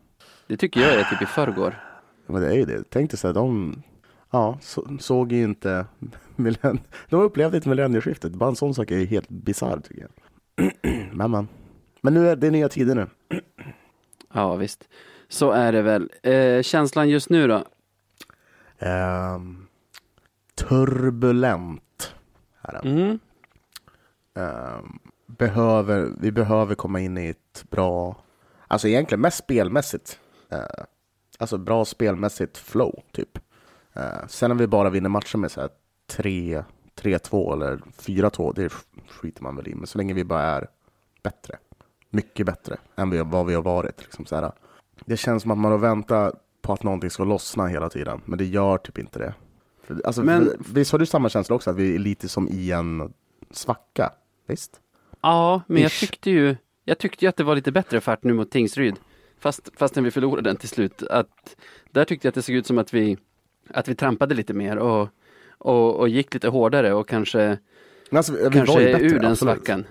Det 0.47 0.57
tycker 0.57 0.81
jag 0.81 0.93
är 0.93 1.03
typ 1.03 1.21
i 1.21 1.25
förrgår. 1.25 1.79
Men 2.27 2.41
det 2.41 2.47
är 2.47 2.53
ju 2.53 2.65
det. 2.65 2.83
Tänk 2.89 3.11
dig 3.11 3.19
så 3.19 3.27
här, 3.27 3.33
de 3.33 3.81
ja, 4.31 4.57
så, 4.61 4.97
såg 4.99 5.31
ju 5.31 5.43
inte 5.43 5.85
millenn... 6.35 6.79
De 7.09 7.21
upplevde 7.21 7.57
inte 7.57 7.69
millennieskiftet. 7.69 8.31
Bara 8.31 8.49
en 8.49 8.55
sån 8.55 8.73
sak 8.73 8.91
är 8.91 9.05
helt 9.05 9.29
bisarr 9.29 9.79
tycker 9.79 10.01
jag. 10.01 10.73
men, 11.13 11.31
men. 11.31 11.47
men 12.01 12.13
nu 12.13 12.29
är 12.29 12.35
det 12.35 12.51
nya 12.51 12.69
tider 12.69 12.95
nu. 12.95 13.07
Ja, 14.33 14.55
visst. 14.55 14.89
Så 15.27 15.51
är 15.51 15.71
det 15.71 15.81
väl. 15.81 16.11
Eh, 16.23 16.61
känslan 16.61 17.09
just 17.09 17.29
nu 17.29 17.47
då? 17.47 17.63
Ehm, 18.79 19.67
turbulent. 20.55 22.15
Här. 22.61 22.85
Mm. 22.85 23.19
Ehm, 24.33 24.99
behöver, 25.25 26.13
vi 26.21 26.31
behöver 26.31 26.75
komma 26.75 26.99
in 26.99 27.17
i 27.17 27.27
ett 27.27 27.65
bra, 27.69 28.23
alltså 28.67 28.87
egentligen 28.87 29.21
mest 29.21 29.37
spelmässigt. 29.37 30.19
Uh, 30.53 30.85
alltså 31.37 31.57
bra 31.57 31.85
spelmässigt 31.85 32.57
flow, 32.57 33.03
typ. 33.11 33.39
Uh, 33.99 34.27
sen 34.27 34.49
när 34.49 34.55
vi 34.55 34.67
bara 34.67 34.89
vinner 34.89 35.09
matcher 35.09 35.37
med 35.37 35.51
så 35.51 35.61
här 35.61 35.69
3, 36.09 36.63
3-2 37.01 37.53
eller 37.53 37.77
4-2, 37.77 38.53
det 38.55 38.73
skiter 39.09 39.43
man 39.43 39.55
väl 39.55 39.67
i. 39.67 39.75
Men 39.75 39.87
så 39.87 39.97
länge 39.97 40.13
vi 40.13 40.23
bara 40.23 40.41
är 40.41 40.67
bättre, 41.23 41.57
mycket 42.09 42.45
bättre 42.45 42.77
än 42.95 43.09
vi, 43.09 43.21
vad 43.21 43.45
vi 43.45 43.53
har 43.53 43.61
varit. 43.61 44.01
Liksom 44.01 44.25
så 44.25 44.35
här. 44.35 44.51
Det 45.05 45.17
känns 45.17 45.41
som 45.41 45.51
att 45.51 45.57
man 45.57 45.71
har 45.71 45.79
väntat 45.79 46.33
på 46.61 46.73
att 46.73 46.83
någonting 46.83 47.09
ska 47.09 47.23
lossna 47.23 47.67
hela 47.67 47.89
tiden, 47.89 48.21
men 48.25 48.37
det 48.37 48.45
gör 48.45 48.77
typ 48.77 48.97
inte 48.97 49.19
det. 49.19 49.33
Alltså, 50.03 50.23
Men- 50.23 50.51
visst 50.73 50.91
har 50.91 50.99
du 50.99 51.05
samma 51.05 51.29
känsla 51.29 51.55
också, 51.55 51.69
att 51.69 51.75
vi 51.75 51.95
är 51.95 51.99
lite 51.99 52.29
som 52.29 52.47
i 52.47 52.71
en 52.71 53.13
svacka? 53.51 54.11
Visst? 54.47 54.81
Ja, 55.21 55.61
men 55.67 55.81
jag 55.81 55.91
Ish. 55.91 55.99
tyckte 55.99 56.29
ju 56.29 56.55
Jag 56.85 56.97
tyckte 56.97 57.25
ju 57.25 57.29
att 57.29 57.35
det 57.35 57.43
var 57.43 57.55
lite 57.55 57.71
bättre 57.71 58.01
fart 58.01 58.23
nu 58.23 58.33
mot 58.33 58.51
Tingsryd. 58.51 58.95
Fast, 59.39 59.69
fastän 59.75 60.03
vi 60.03 60.11
förlorade 60.11 60.49
den 60.49 60.57
till 60.57 60.69
slut. 60.69 61.03
Att, 61.03 61.55
där 61.91 62.05
tyckte 62.05 62.27
jag 62.27 62.31
att 62.31 62.35
det 62.35 62.41
såg 62.41 62.55
ut 62.55 62.67
som 62.67 62.77
att 62.77 62.93
vi 62.93 63.17
Att 63.73 63.87
vi 63.87 63.95
trampade 63.95 64.35
lite 64.35 64.53
mer 64.53 64.77
och 64.77 65.07
Och, 65.57 65.95
och 65.99 66.09
gick 66.09 66.33
lite 66.33 66.47
hårdare 66.47 66.93
och 66.93 67.07
kanske 67.07 67.57
Alltså, 68.11 68.33
vi, 68.33 68.37
vi 68.39 68.43
var 68.43 68.51
Kanske 68.51 68.81
ju 68.81 68.93
bättre, 68.93 69.05
ur 69.07 69.19
den 69.19 69.35
svackan. 69.35 69.85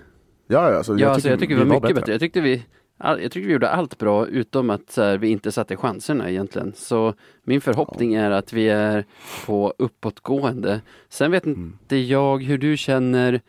Ja, 0.47 0.71
ja, 0.71 0.77
alltså, 0.77 0.97
Ja, 0.97 1.09
alltså, 1.09 1.29
jag 1.29 1.39
tycker 1.39 1.55
vi 1.55 1.59
var 1.59 1.65
mycket 1.65 1.81
bättre. 1.81 1.93
bättre. 1.93 2.11
Jag 2.11 2.19
tyckte 2.19 2.41
vi 2.41 2.65
all, 2.97 3.21
jag 3.21 3.31
tyckte 3.31 3.47
vi 3.47 3.53
gjorde 3.53 3.69
allt 3.69 3.97
bra 3.97 4.27
utom 4.27 4.69
att 4.69 4.97
här, 4.97 5.17
vi 5.17 5.27
inte 5.27 5.51
satte 5.51 5.75
chanserna 5.77 6.29
egentligen. 6.29 6.73
Så 6.75 7.13
min 7.43 7.61
förhoppning 7.61 8.13
är 8.13 8.31
att 8.31 8.53
vi 8.53 8.69
är 8.69 9.05
på 9.45 9.73
uppåtgående. 9.77 10.81
Sen 11.09 11.31
vet 11.31 11.45
Mm. 11.45 11.59
inte 11.81 11.95
jag 11.95 12.43
hur 12.43 12.57
du 12.57 12.77
känner. 12.77 13.41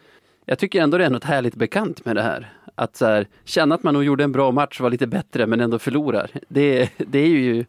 Jag 0.46 0.58
tycker 0.58 0.82
ändå 0.82 0.98
det 0.98 1.04
är 1.04 1.10
något 1.10 1.24
härligt 1.24 1.54
bekant 1.54 2.04
med 2.04 2.16
det 2.16 2.22
här. 2.22 2.52
Att 2.74 2.96
så 2.96 3.06
här, 3.06 3.26
känna 3.44 3.74
att 3.74 3.82
man 3.82 3.94
nog 3.94 4.04
gjorde 4.04 4.24
en 4.24 4.32
bra 4.32 4.50
match, 4.52 4.80
var 4.80 4.90
lite 4.90 5.06
bättre 5.06 5.46
men 5.46 5.60
ändå 5.60 5.78
förlorar. 5.78 6.30
Det, 6.48 6.90
det 6.98 7.18
är 7.18 7.26
ju 7.28 7.64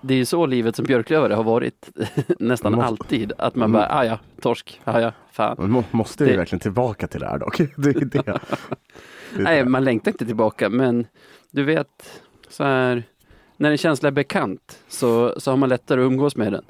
det 0.00 0.14
är 0.14 0.18
ju 0.18 0.24
så 0.24 0.46
livet 0.46 0.76
som 0.76 0.84
Björklövare 0.84 1.34
har 1.34 1.44
varit 1.44 1.88
nästan 2.38 2.72
måste- 2.72 2.86
alltid. 2.86 3.32
Att 3.38 3.54
man 3.54 3.72
bara, 3.72 3.88
ah 3.90 4.04
ja, 4.04 4.18
torsk, 4.40 4.80
ah 4.84 5.00
ja, 5.00 5.12
fan. 5.32 5.70
Må, 5.70 5.84
måste 5.90 6.24
ju 6.24 6.30
Det- 6.30 6.36
verkligen 6.36 6.60
tillbaka 6.60 7.06
till 7.06 7.20
det 7.20 7.26
här 7.26 7.38
dock. 7.38 7.58
Det 7.76 7.90
är 7.90 8.04
det. 8.04 8.22
det, 8.22 8.28
är 8.28 9.42
Nej, 9.42 9.64
man 9.64 9.84
längtar 9.84 10.10
inte 10.10 10.26
tillbaka, 10.26 10.68
men 10.68 11.06
du 11.50 11.64
vet, 11.64 12.20
så 12.48 12.64
här, 12.64 13.02
när 13.56 13.70
en 13.70 13.78
känsla 13.78 14.06
är 14.06 14.12
bekant 14.12 14.78
så, 14.88 15.34
så 15.40 15.50
har 15.52 15.56
man 15.56 15.68
lättare 15.68 16.00
att 16.00 16.06
umgås 16.06 16.36
med 16.36 16.52
den. 16.52 16.64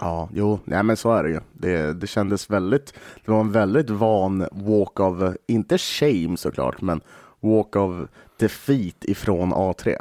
Ja, 0.00 0.28
jo, 0.34 0.60
nej 0.64 0.82
men 0.82 0.96
så 0.96 1.12
är 1.12 1.22
det 1.22 1.30
ju. 1.30 1.40
Det, 1.52 1.92
det 2.00 2.06
kändes 2.06 2.50
väldigt, 2.50 2.94
det 3.24 3.30
var 3.30 3.40
en 3.40 3.52
väldigt 3.52 3.90
van 3.90 4.46
walk 4.52 5.00
of, 5.00 5.34
inte 5.46 5.78
shame 5.78 6.36
såklart, 6.36 6.80
men 6.80 7.00
walk 7.40 7.76
of 7.76 8.08
defeat 8.36 9.04
ifrån 9.04 9.52
A3. 9.54 9.96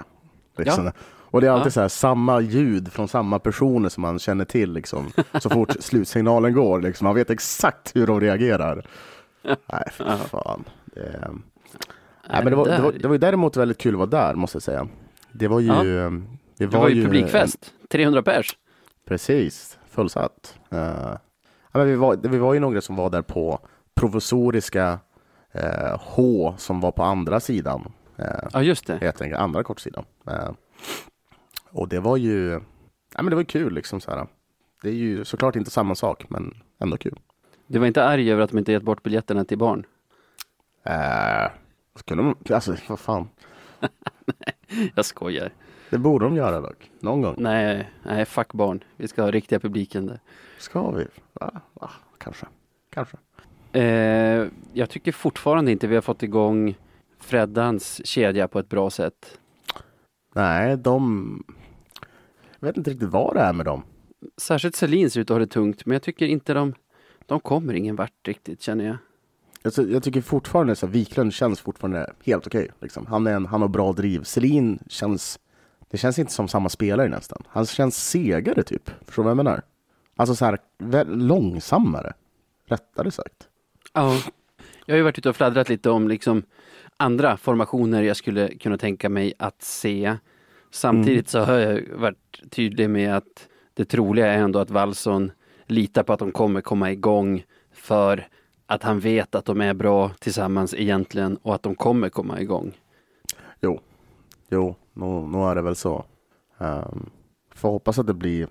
Liksom. 0.57 0.85
Ja. 0.85 0.91
Och 1.31 1.41
det 1.41 1.47
är 1.47 1.51
alltid 1.51 1.65
Ja. 1.67 1.71
så 1.71 1.81
här, 1.81 1.87
samma 1.87 2.41
ljud 2.41 2.91
från 2.93 3.07
samma 3.07 3.39
personer 3.39 3.89
som 3.89 4.01
man 4.01 4.19
känner 4.19 4.45
till 4.45 4.73
liksom, 4.73 5.11
så 5.41 5.49
fort 5.49 5.75
slutsignalen 5.79 6.53
går. 6.53 6.81
Liksom. 6.81 7.05
Man 7.05 7.15
vet 7.15 7.29
exakt 7.29 7.95
hur 7.95 8.07
de 8.07 8.19
reagerar. 8.21 8.85
Nej, 9.43 9.83
för 9.91 10.05
Ja. 10.05 10.17
fan. 10.17 10.63
Det, 10.85 11.29
nej, 12.29 12.43
men 12.43 12.45
det, 12.45 12.55
var, 12.55 12.65
det, 12.65 12.81
var, 12.81 12.91
det 12.91 13.07
var 13.07 13.17
däremot 13.17 13.57
väldigt 13.57 13.77
kul 13.77 13.93
att 13.93 13.97
vara 13.99 14.09
där, 14.27 14.35
måste 14.35 14.55
jag 14.55 14.63
säga. 14.63 14.87
Det 15.31 15.47
var 15.47 15.59
ju... 15.59 15.67
Ja. 15.67 15.83
Det, 15.83 16.21
det 16.57 16.65
var, 16.67 16.79
var 16.79 16.89
ju 16.89 16.99
en- 16.99 17.05
publikfest, 17.05 17.73
300 17.89 18.23
pers. 18.23 18.57
Precis, 19.05 19.77
fullsatt. 19.89 20.55
Uh, 20.73 20.79
ja, 20.79 21.19
men 21.71 21.87
vi, 21.87 21.95
var, 21.95 22.17
vi 22.21 22.37
var 22.37 22.53
ju 22.53 22.59
några 22.59 22.81
som 22.81 22.95
var 22.95 23.09
där 23.09 23.21
på 23.21 23.59
provisoriska 23.95 24.99
eh, 25.51 25.99
H 25.99 26.55
som 26.57 26.79
var 26.81 26.91
på 26.91 27.03
andra 27.03 27.39
sidan. 27.39 27.91
Uh, 28.19 28.25
Ja, 28.53 28.61
just 28.61 28.87
det. 28.87 28.97
helt 29.01 29.21
enkelt, 29.21 29.41
andra 29.41 29.63
kortsidan. 29.63 30.05
Eh, 30.27 30.49
och 31.77 31.87
det 31.87 31.99
var 31.99 32.17
ju, 32.17 32.51
ja, 33.15 33.21
men 33.21 33.25
det 33.25 33.35
var 33.35 33.43
kul 33.43 33.73
liksom 33.73 34.01
så 34.01 34.11
här. 34.11 34.27
Det 34.81 34.89
är 34.89 34.93
ju 34.93 35.25
såklart 35.25 35.55
inte 35.55 35.71
samma 35.71 35.95
sak, 35.95 36.29
men 36.29 36.53
ändå 36.79 36.97
kul. 36.97 37.19
Du 37.67 37.79
var 37.79 37.87
inte 37.87 38.03
arg 38.03 38.31
över 38.31 38.43
att 38.43 38.49
de 38.49 38.57
inte 38.57 38.71
gett 38.71 38.83
bort 38.83 39.03
biljetterna 39.03 39.45
till 39.45 39.57
barn? 39.57 39.85
Uh, 40.89 41.51
skulle 41.95 42.21
de, 42.21 42.53
alltså 42.53 42.75
vad 42.89 42.99
fan, 42.99 43.29
Jag 44.95 45.05
skojar. 45.05 45.51
det 45.89 45.97
borde 45.97 46.25
de 46.25 46.35
göra 46.35 46.61
dock, 46.61 46.91
någon 46.99 47.21
gång. 47.21 47.35
Nej, 47.37 47.89
nej, 48.03 48.25
fuck 48.25 48.53
barn. 48.53 48.83
Vi 48.95 49.07
ska 49.07 49.21
ha 49.21 49.31
riktiga 49.31 49.59
publiken 49.59 50.05
där. 50.05 50.19
Ska 50.57 50.91
vi? 50.91 51.05
Va? 51.33 51.61
Va? 51.73 51.89
Kanske, 52.17 52.45
kanske. 52.89 53.17
Eh, 53.71 54.47
jag 54.73 54.89
tycker 54.89 55.11
fortfarande 55.11 55.71
inte 55.71 55.87
vi 55.87 55.95
har 55.95 56.01
fått 56.01 56.23
igång 56.23 56.75
Freddans 57.19 58.07
kedja 58.07 58.47
på 58.47 58.59
ett 58.59 58.69
bra 58.69 58.89
sätt. 58.89 59.39
Nej, 60.33 60.77
de, 60.77 61.43
jag 62.59 62.67
vet 62.67 62.77
inte 62.77 62.91
riktigt 62.91 63.09
vad 63.09 63.35
det 63.35 63.41
är 63.41 63.53
med 63.53 63.65
dem. 63.65 63.83
Särskilt 64.37 64.75
Selin 64.75 65.11
ser 65.11 65.19
ut 65.19 65.31
att 65.31 65.35
ha 65.35 65.39
det 65.39 65.47
tungt, 65.47 65.85
men 65.85 65.93
jag 65.93 66.01
tycker 66.01 66.27
inte 66.27 66.53
de, 66.53 66.73
de 67.25 67.39
kommer 67.39 67.73
ingen 67.73 67.95
vart 67.95 68.27
riktigt 68.27 68.61
känner 68.61 68.85
jag. 68.85 68.97
Alltså, 69.63 69.83
jag 69.83 70.03
tycker 70.03 70.21
fortfarande 70.21 70.75
så 70.75 70.87
Wiklund 70.87 71.33
känns 71.33 71.59
fortfarande 71.59 72.13
helt 72.25 72.47
okej. 72.47 72.71
liksom. 72.81 73.05
han, 73.05 73.27
är 73.27 73.33
en, 73.33 73.45
han 73.45 73.61
har 73.61 73.67
bra 73.67 73.93
driv. 73.93 74.23
Selin 74.23 74.79
känns, 74.87 75.39
det 75.89 75.97
känns 75.97 76.19
inte 76.19 76.33
som 76.33 76.47
samma 76.47 76.69
spelare 76.69 77.09
nästan. 77.09 77.43
Han 77.47 77.65
känns 77.65 78.09
segare 78.09 78.63
typ. 78.63 78.89
Förstår 79.05 79.23
du 79.23 79.25
vad 79.25 79.29
jag 79.29 79.37
menar? 79.37 79.61
Alltså 80.15 80.35
så 80.35 80.45
här, 80.45 80.59
långsammare. 81.05 82.13
Rättare 82.65 83.11
sagt. 83.11 83.47
Ja. 83.93 84.21
Jag 84.85 84.93
har 84.93 84.97
ju 84.97 85.03
varit 85.03 85.17
ute 85.17 85.29
och 85.29 85.35
fladdrat 85.35 85.69
lite 85.69 85.89
om 85.89 86.07
liksom 86.07 86.43
andra 86.97 87.37
formationer 87.37 88.03
jag 88.03 88.17
skulle 88.17 88.57
kunna 88.57 88.77
tänka 88.77 89.09
mig 89.09 89.33
att 89.39 89.61
se. 89.61 90.17
Samtidigt 90.71 91.29
så 91.29 91.39
har 91.39 91.53
jag 91.53 91.81
varit 91.95 92.41
tydlig 92.49 92.89
med 92.89 93.15
att 93.15 93.47
det 93.73 93.85
troliga 93.85 94.27
är 94.27 94.37
ändå 94.37 94.59
att 94.59 94.69
Wallson 94.69 95.31
litar 95.65 96.03
på 96.03 96.13
att 96.13 96.19
de 96.19 96.31
kommer 96.31 96.61
komma 96.61 96.91
igång 96.91 97.43
för 97.71 98.27
att 98.65 98.83
han 98.83 98.99
vet 98.99 99.35
att 99.35 99.45
de 99.45 99.61
är 99.61 99.73
bra 99.73 100.11
tillsammans 100.19 100.73
egentligen 100.73 101.37
och 101.37 101.55
att 101.55 101.63
de 101.63 101.75
kommer 101.75 102.09
komma 102.09 102.41
igång. 102.41 102.71
Jo, 103.61 103.79
jo, 104.49 104.75
nog 104.93 105.49
är 105.49 105.55
det 105.55 105.61
väl 105.61 105.75
så. 105.75 106.05
Um, 106.57 107.09
får 107.55 107.69
hoppas 107.69 107.99
att 107.99 108.07
det 108.07 108.13
blir 108.13 108.47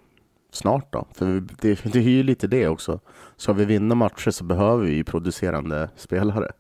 snart 0.50 0.92
då. 0.92 1.06
För 1.12 1.26
det, 1.60 1.92
det 1.92 1.98
är 1.98 2.02
ju 2.02 2.22
lite 2.22 2.46
det 2.46 2.68
också. 2.68 3.00
Ska 3.36 3.52
vi 3.52 3.64
vinna 3.64 3.94
matcher 3.94 4.30
så 4.30 4.44
behöver 4.44 4.84
vi 4.84 4.94
ju 4.94 5.04
producerande 5.04 5.90
spelare. 5.96 6.52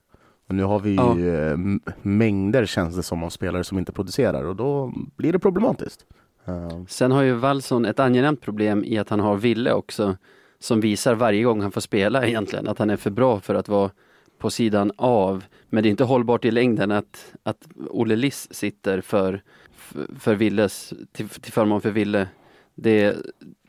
Och 0.48 0.54
nu 0.54 0.62
har 0.62 0.80
vi 0.80 0.90
ju 0.90 0.96
Ja. 0.96 1.18
eh, 1.18 1.58
mängder 2.02 2.66
känns 2.66 2.96
det 2.96 3.02
som 3.02 3.22
av 3.22 3.30
spelare 3.30 3.64
som 3.64 3.78
inte 3.78 3.92
producerar 3.92 4.44
och 4.44 4.56
då 4.56 4.92
blir 5.16 5.32
det 5.32 5.38
problematiskt. 5.38 6.06
Ehm, 6.44 6.86
Sen 6.86 7.12
har 7.12 7.22
ju 7.22 7.32
Wallson 7.32 7.84
ett 7.84 8.00
angenämt 8.00 8.40
problem 8.40 8.84
i 8.84 8.98
att 8.98 9.08
han 9.08 9.20
har 9.20 9.36
Ville 9.36 9.72
också 9.72 10.16
som 10.58 10.80
visar 10.80 11.14
varje 11.14 11.42
gång 11.42 11.60
han 11.60 11.72
får 11.72 11.80
spela 11.80 12.26
egentligen 12.26 12.68
att 12.68 12.78
han 12.78 12.90
är 12.90 12.96
för 12.96 13.10
bra 13.10 13.40
för 13.40 13.54
att 13.54 13.68
vara 13.68 13.90
på 14.38 14.50
sidan 14.50 14.92
av. 14.96 15.44
Men 15.68 15.82
det 15.82 15.88
är 15.88 15.90
inte 15.90 16.04
hållbart 16.04 16.44
i 16.44 16.50
längden 16.50 16.90
att, 16.90 17.34
att 17.42 17.68
Olle 17.90 18.16
Liss 18.16 18.48
sitter 18.50 19.00
för, 19.00 19.42
för, 19.76 20.06
för 20.18 20.34
Villes, 20.34 20.92
till, 21.12 21.28
till 21.28 21.52
förmån 21.52 21.80
för 21.80 21.90
Ville. 21.90 22.28
Det, 22.74 23.16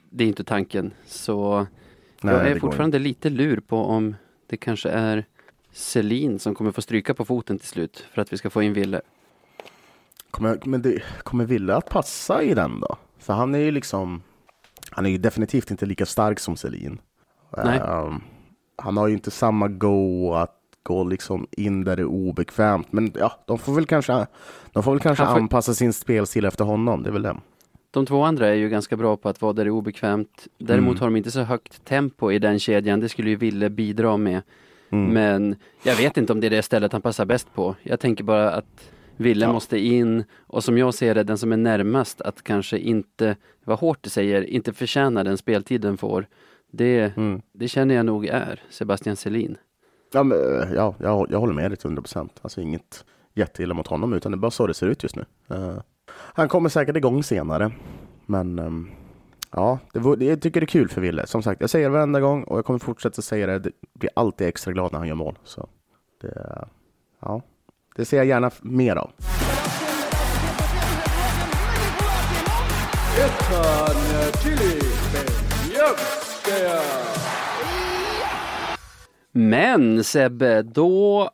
det 0.10 0.24
är 0.24 0.28
inte 0.28 0.44
tanken. 0.44 0.94
Så 1.06 1.68
nej, 2.22 2.34
jag 2.36 2.48
är 2.48 2.60
fortfarande 2.60 3.00
lite 3.00 3.30
lur 3.30 3.60
på 3.60 3.78
om 3.78 4.16
det 4.48 4.58
kanske 4.58 4.90
är 4.90 5.26
Selin 5.78 6.40
som 6.40 6.56
kommer 6.56 6.72
få 6.72 6.82
stryka 6.82 7.14
på 7.14 7.26
foten 7.26 7.60
till 7.60 7.68
slut 7.68 8.06
för 8.14 8.22
att 8.22 8.34
vi 8.34 8.38
ska 8.38 8.50
få 8.50 8.62
in 8.64 8.74
Ville. 8.74 9.02
Kommer, 10.32 10.60
men 10.66 10.82
det, 10.82 11.02
kommer 11.24 11.46
Ville 11.46 11.76
att 11.76 11.90
passa 11.90 12.44
i 12.44 12.54
den 12.54 12.80
då? 12.80 12.98
För 13.20 13.34
han 13.34 13.56
är 13.56 13.60
ju 13.60 13.72
liksom 13.72 14.22
Han 14.92 15.06
är 15.06 15.10
ju 15.10 15.18
definitivt 15.18 15.72
inte 15.72 15.86
lika 15.86 16.06
stark 16.06 16.40
som 16.40 16.56
Selin. 16.56 17.00
Nej. 17.66 17.80
Ehm, 17.80 18.22
han 18.76 18.98
har 18.98 19.08
ju 19.08 19.14
inte 19.14 19.32
samma 19.32 19.68
go 19.68 20.34
att 20.34 20.54
gå 20.84 21.04
liksom 21.04 21.48
in 21.52 21.84
där 21.84 21.96
det 21.96 22.02
är 22.02 22.06
obekvämt. 22.06 22.88
Men 22.92 23.12
ja, 23.16 23.32
de 23.48 23.58
får 23.58 23.74
väl 23.74 23.86
kanske 23.86 24.28
De 24.72 24.84
får 24.84 24.92
väl 24.92 25.00
kanske 25.00 25.26
får- 25.26 25.32
anpassa 25.34 25.74
sin 25.74 25.94
spelstil 25.94 26.46
efter 26.46 26.66
honom. 26.66 27.04
Det 27.04 27.10
är 27.10 27.14
väl 27.14 27.22
det. 27.22 27.38
De 27.92 28.06
två 28.06 28.24
andra 28.24 28.48
är 28.48 28.54
ju 28.54 28.70
ganska 28.70 28.98
bra 28.98 29.18
på 29.18 29.30
att 29.30 29.42
vara 29.42 29.54
där 29.54 29.64
det 29.64 29.70
är 29.70 29.72
obekvämt. 29.72 30.48
Däremot 30.58 30.92
Mm. 30.92 31.00
har 31.00 31.08
de 31.08 31.16
inte 31.16 31.32
så 31.32 31.42
högt 31.42 31.86
tempo 31.86 32.32
i 32.32 32.40
den 32.40 32.60
kedjan. 32.60 33.00
Det 33.00 33.10
skulle 33.10 33.30
ju 33.30 33.36
Ville 33.36 33.70
bidra 33.70 34.18
med. 34.18 34.42
Mm. 34.90 35.14
Men 35.14 35.56
jag 35.84 35.96
vet 35.96 36.18
inte 36.18 36.34
om 36.34 36.40
det 36.40 36.48
är 36.48 36.52
det 36.52 36.62
stället 36.62 36.92
han 36.92 37.02
passar 37.02 37.26
bäst 37.26 37.54
på. 37.54 37.76
Jag 37.84 38.00
tänker 38.00 38.24
bara 38.24 38.52
att 38.52 38.92
Ville 39.20 39.46
Ja. 39.46 39.54
måste 39.54 39.78
in 39.80 40.24
och 40.48 40.64
som 40.64 40.78
jag 40.78 40.94
ser 40.94 41.16
det, 41.16 41.24
den 41.24 41.38
som 41.38 41.52
är 41.52 41.58
närmast 41.58 42.22
att 42.22 42.44
kanske 42.44 42.78
inte, 42.78 43.36
vad 43.66 43.80
hårt 43.80 43.98
det 44.02 44.10
säger, 44.10 44.42
inte 44.42 44.74
förtjänar 44.74 45.24
den 45.24 45.38
speltid 45.38 45.82
den 45.82 45.98
får. 45.98 46.28
Det, 46.72 47.18
Mm. 47.18 47.42
det 47.54 47.68
känner 47.68 47.96
jag 47.96 48.06
nog 48.06 48.26
är 48.26 48.62
Sebastian 48.70 49.16
Selin. 49.16 49.58
Ja, 50.14 50.24
men, 50.24 50.38
ja 50.76 50.96
jag, 51.00 51.28
jag 51.32 51.40
håller 51.40 51.54
med 51.54 51.72
dig 51.72 51.78
till 51.78 51.88
100 51.88 52.02
procent. 52.02 52.32
Alltså 52.42 52.62
inget 52.62 53.06
jätteilla 53.36 53.74
mot 53.74 53.88
honom, 53.88 54.14
utan 54.14 54.32
det 54.32 54.36
är 54.36 54.40
bara 54.40 54.52
så 54.52 54.68
det 54.68 54.74
ser 54.74 54.88
ut 54.88 55.04
just 55.04 55.16
nu. 55.16 55.26
Eh, 55.50 55.78
han 56.10 56.48
kommer 56.48 56.70
säkert 56.70 56.96
igång 56.98 57.24
senare, 57.24 57.72
men 58.26 58.60
ehm, 58.60 58.90
ja, 59.52 59.80
det, 59.94 60.26
jag 60.26 60.42
tycker 60.42 60.62
det 60.62 60.64
är 60.64 60.68
kul 60.68 60.90
för 60.90 61.02
Ville. 61.02 61.28
Som 61.28 61.44
sagt, 61.44 61.62
jag 61.62 61.70
säger 61.70 61.90
det 61.90 61.94
varenda 61.94 62.20
gång 62.20 62.44
och 62.44 62.58
jag 62.58 62.66
kommer 62.66 62.80
fortsätta 62.80 63.22
säga 63.22 63.48
det. 63.48 63.60
Det 63.60 63.72
blir 63.94 64.10
alltid 64.14 64.48
extra 64.48 64.74
glad 64.74 64.92
när 64.92 65.00
han 65.00 65.08
gör 65.08 65.16
mål. 65.16 65.40
Så 65.44 65.70
det, 66.22 66.68
ja, 67.20 67.42
det 67.96 68.06
ser 68.06 68.18
jag 68.18 68.26
gärna 68.26 68.52
mer 68.62 68.96
av. 68.96 69.12
Men 79.32 80.04
Sebbe, 80.04 80.62
då 80.62 81.30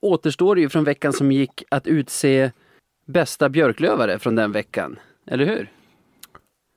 återstår 0.00 0.54
det 0.54 0.60
ju 0.60 0.68
från 0.68 0.84
veckan 0.84 1.12
som 1.12 1.32
gick 1.32 1.62
att 1.68 1.86
utse 1.86 2.50
bästa 3.06 3.48
björklövare 3.48 4.18
från 4.18 4.34
den 4.34 4.52
veckan. 4.52 4.98
Eller 5.26 5.46
hur? 5.46 5.70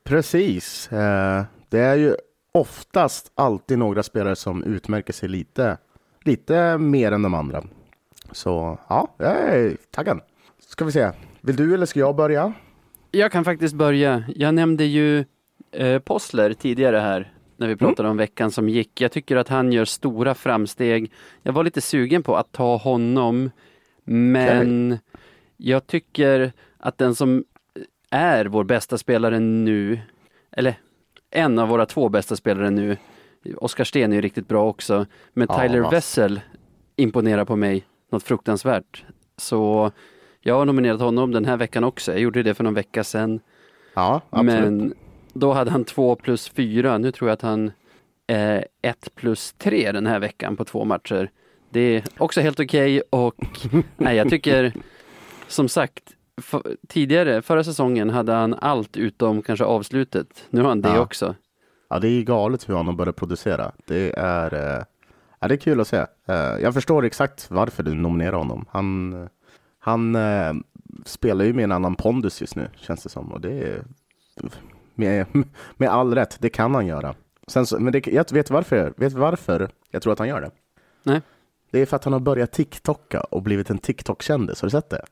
Precis. 0.06 0.92
Eh, 0.92 1.44
det 1.70 1.80
är 1.80 1.96
ju 1.96 2.16
oftast 2.52 3.32
alltid 3.36 3.78
några 3.78 4.04
spelare 4.04 4.36
som 4.36 4.64
utmärker 4.64 5.14
sig 5.14 5.30
lite, 5.30 5.78
lite 6.24 6.78
mer 6.78 7.12
än 7.12 7.22
de 7.22 7.34
andra. 7.34 7.64
Så 8.32 8.80
ja, 8.90 9.08
jag 9.18 9.32
är 9.32 9.78
taggad. 9.92 10.22
Ska 10.60 10.86
vi 10.86 10.92
se. 10.92 11.12
Vill 11.42 11.56
du 11.56 11.74
eller 11.74 11.86
ska 11.86 12.00
jag 12.00 12.16
börja? 12.16 12.54
Jag 13.12 13.32
kan 13.32 13.44
faktiskt 13.44 13.76
börja. 13.76 14.24
Jag 14.36 14.54
nämnde 14.54 14.86
ju 14.86 15.26
eh, 15.72 16.00
Possler 16.00 16.54
tidigare 16.54 16.98
här 16.98 17.34
när 17.58 17.68
vi 17.68 17.76
pratade 17.76 18.10
om 18.10 18.18
veckan 18.18 18.52
som 18.52 18.70
gick. 18.70 19.02
Jag 19.02 19.12
tycker 19.12 19.36
att 19.36 19.48
han 19.48 19.72
gör 19.72 19.86
stora 19.86 20.36
framsteg. 20.36 21.12
Jag 21.44 21.54
var 21.54 21.64
lite 21.64 21.82
sugen 21.82 22.24
på 22.24 22.38
att 22.38 22.52
ta 22.52 22.78
honom, 22.78 23.52
men 24.04 24.98
jag 25.58 25.88
tycker 25.88 26.54
att 26.78 26.98
den 26.98 27.16
som 27.16 27.44
är 28.10 28.46
vår 28.46 28.64
bästa 28.64 28.98
spelare 28.98 29.40
nu, 29.40 30.00
eller 30.52 30.76
en 31.32 31.60
av 31.60 31.68
våra 31.68 31.86
två 31.86 32.10
bästa 32.10 32.36
spelare 32.36 32.70
nu, 32.70 32.98
Oskar 33.58 33.84
Sten 33.84 34.12
är 34.12 34.16
ju 34.16 34.22
riktigt 34.22 34.48
bra 34.48 34.70
också, 34.70 35.06
men 35.34 35.48
Ja, 35.50 35.60
Tyler. 35.60 35.92
Wessel 35.92 36.42
imponerar 36.96 37.46
på 37.46 37.56
mig 37.56 37.86
något 38.12 38.24
fruktansvärt. 38.24 39.04
Så 39.38 39.92
jag 40.42 40.56
har 40.56 40.66
nominerat 40.66 41.00
honom 41.02 41.32
den 41.32 41.46
här 41.46 41.58
veckan 41.58 41.84
också. 41.84 42.12
Jag 42.12 42.22
gjorde 42.22 42.44
det 42.44 42.54
för 42.54 42.64
någon 42.64 42.74
vecka 42.74 43.04
sedan. 43.04 43.40
Ja, 43.94 44.22
absolut. 44.30 44.62
Men 44.62 44.94
då 45.34 45.54
hade 45.54 45.72
han 45.72 45.84
två 45.84 46.16
plus 46.16 46.50
fyra. 46.50 46.98
Nu 46.98 47.12
tror 47.12 47.30
jag 47.30 47.34
att 47.34 47.42
han 47.42 47.72
är 48.28 48.68
ett 48.82 49.16
plus 49.16 49.54
tre 49.58 49.92
den 49.92 50.06
här 50.06 50.20
veckan 50.20 50.58
på 50.58 50.66
två 50.66 50.86
matcher. 50.86 51.32
Det 51.70 51.80
är 51.80 52.04
också 52.18 52.42
helt 52.42 52.60
okej 52.60 53.02
och 53.10 53.36
nej, 53.98 54.18
jag 54.18 54.30
tycker 54.30 54.74
som 55.48 55.70
sagt 55.70 56.15
f- 56.38 56.62
tidigare, 56.88 57.42
förra 57.42 57.64
säsongen 57.64 58.10
hade 58.10 58.32
han 58.34 58.54
allt 58.54 58.98
utom 58.98 59.42
kanske 59.42 59.66
avslutet. 59.66 60.46
Nu 60.50 60.62
har 60.62 60.70
han 60.70 60.82
det 60.82 60.90
Ja. 60.90 61.00
också. 61.00 61.36
Ja, 61.90 62.00
det 62.00 62.08
är 62.08 62.22
galet 62.24 62.70
hur 62.70 62.76
han 62.76 62.86
har 62.86 62.94
börjat 62.94 63.16
producera. 63.16 63.72
Det 63.86 64.14
är, 64.20 64.54
eh, 64.78 64.84
ja, 65.40 65.48
det 65.48 65.56
är 65.56 65.58
kul 65.58 65.82
att 65.82 65.88
se. 65.88 65.98
Eh, 66.28 66.36
jag 66.36 66.74
förstår 66.74 67.06
exakt 67.06 67.52
varför 67.52 67.84
du 67.84 67.94
nominerar 67.96 68.38
honom. 68.38 68.66
Han, 68.72 69.28
han 69.80 70.16
eh, 70.16 70.54
spelar 71.06 71.46
ju 71.46 71.54
med 71.54 71.64
en 71.64 71.72
annan 71.72 71.96
pondus 71.96 72.42
just 72.42 72.56
nu, 72.56 72.70
känns 72.76 73.04
det 73.04 73.10
som. 73.10 73.32
Och 73.32 73.42
det 73.42 73.52
är 73.64 73.84
med, 74.96 75.26
med 75.78 75.90
all 75.90 76.16
rätt, 76.16 76.38
det 76.40 76.50
kan 76.50 76.76
han 76.76 76.88
göra. 76.88 77.16
Sen 77.48 77.66
så, 77.66 77.80
men 77.80 77.94
det, 77.94 78.08
jag 78.08 78.32
vet 78.32 78.50
varför, 78.50 78.94
vet 78.98 79.14
varför 79.14 79.70
jag 79.92 80.02
tror 80.02 80.14
att 80.14 80.20
han 80.20 80.28
gör 80.28 80.42
det? 80.42 80.52
Nej. 81.04 81.22
Det 81.72 81.80
är 81.80 81.86
för 81.86 81.96
att 81.96 82.04
han 82.04 82.14
har 82.14 82.20
börjat 82.20 82.52
TikToka 82.52 83.22
och 83.22 83.42
blivit 83.42 83.70
en 83.70 83.78
TikTok-kändis. 83.78 84.62
Har 84.62 84.66
du 84.68 84.72
sett 84.72 84.90
det? 84.90 85.06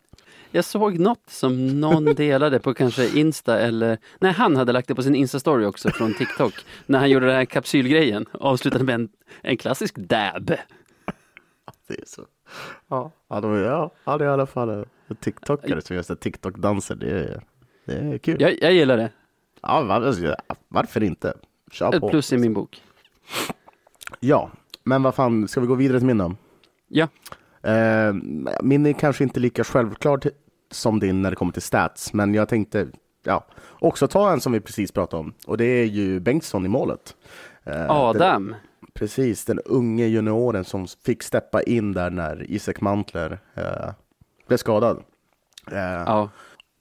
Jag 0.56 0.66
såg 0.66 1.00
något 1.00 1.24
som 1.30 1.80
någon 1.80 2.06
delade 2.16 2.60
på 2.60 2.74
kanske 2.74 3.08
Insta 3.20 3.60
eller, 3.60 3.98
nej 4.20 4.32
han 4.32 4.56
hade 4.56 4.72
lagt 4.72 4.88
det 4.88 4.96
på 4.96 5.04
sin 5.04 5.16
Insta-story 5.16 5.66
också 5.66 5.90
från 5.90 6.14
TikTok. 6.14 6.54
När 6.86 7.00
han 7.00 7.10
gjorde 7.10 7.26
den 7.26 7.36
här 7.36 7.46
kapsylgrejen, 7.46 8.26
avslutade 8.32 8.84
med 8.84 8.96
en, 8.96 9.10
en 9.42 9.58
klassisk 9.58 9.96
dab. 9.98 10.46
Det 11.88 11.94
är 12.00 12.06
så. 12.06 12.26
Ja, 12.88 13.12
ja, 13.28 13.42
de, 13.42 13.56
ja, 13.56 13.92
ja 14.04 14.18
det 14.18 14.26
är 14.26 14.30
i 14.30 14.32
alla 14.32 14.46
fall 14.46 14.70
en 15.08 15.16
TikTokare 15.16 15.82
som 15.82 15.96
gör 15.96 16.04
TikTok-danser. 16.16 16.96
Det 16.96 17.10
är, 17.10 17.44
det 17.86 17.94
är 17.94 18.18
kul. 18.18 18.42
Jag, 18.42 18.62
jag 18.62 18.74
gillar 18.74 18.98
det. 18.98 19.10
Ja, 19.62 19.82
var, 19.84 20.36
varför 20.68 21.04
inte? 21.04 21.34
Kör 21.72 21.94
Ett 21.96 22.02
på. 22.02 22.10
plus 22.10 22.34
i 22.34 22.38
min 22.38 22.54
bok. 22.54 22.82
Ja, 24.20 24.52
men 24.84 25.04
vad 25.04 25.16
fan, 25.16 25.48
ska 25.48 25.62
vi 25.62 25.68
gå 25.68 25.76
vidare 25.76 26.00
till 26.00 26.08
min 26.08 26.18
då? 26.18 26.36
Ja. 26.88 27.08
Eh, 27.70 28.14
min 28.64 28.86
är 28.86 28.94
kanske 28.94 29.24
inte 29.24 29.40
lika 29.40 29.64
självklar 29.64 30.18
till- 30.18 30.32
som 30.74 31.00
din 31.00 31.22
när 31.22 31.30
det 31.30 31.36
kommer 31.36 31.52
till 31.54 31.62
stats, 31.62 32.14
men 32.14 32.34
jag 32.34 32.50
tänkte 32.50 32.88
ja, 33.24 33.46
också 33.80 34.08
ta 34.08 34.32
en 34.32 34.42
som 34.42 34.52
vi 34.54 34.60
precis 34.60 34.92
pratade 34.92 35.20
om 35.20 35.34
och 35.48 35.58
det 35.58 35.66
är 35.66 35.86
ju 35.86 36.20
Bengtsson 36.20 36.66
i 36.66 36.70
målet. 36.70 37.16
Eh, 37.64 37.72
Den, 37.74 37.90
Adam. 37.90 38.56
precis, 38.94 39.46
den 39.46 39.60
unge 39.60 40.06
junioren 40.08 40.64
som 40.66 40.88
fick 41.06 41.24
steppa 41.24 41.64
in 41.64 41.92
där 41.94 42.10
när 42.10 42.52
Isak 42.52 42.82
Mantler 42.82 43.40
eh, 43.54 43.90
blev 44.48 44.58
skadad. 44.58 45.04
Eh, 45.72 45.78
Ja. 46.06 46.30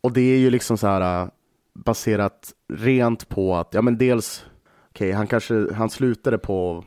Och 0.00 0.12
det 0.12 0.20
är 0.20 0.38
ju 0.38 0.50
liksom 0.50 0.78
så 0.78 0.86
här 0.86 1.22
äh, 1.22 1.28
baserat 1.74 2.52
rent 2.72 3.28
på 3.28 3.56
att, 3.56 3.74
ja 3.74 3.82
men 3.82 3.98
dels, 3.98 4.44
okej 4.90 5.12
han 5.12 5.26
kanske, 5.26 5.74
han 5.74 5.90
slutade 5.90 6.38
på, 6.38 6.84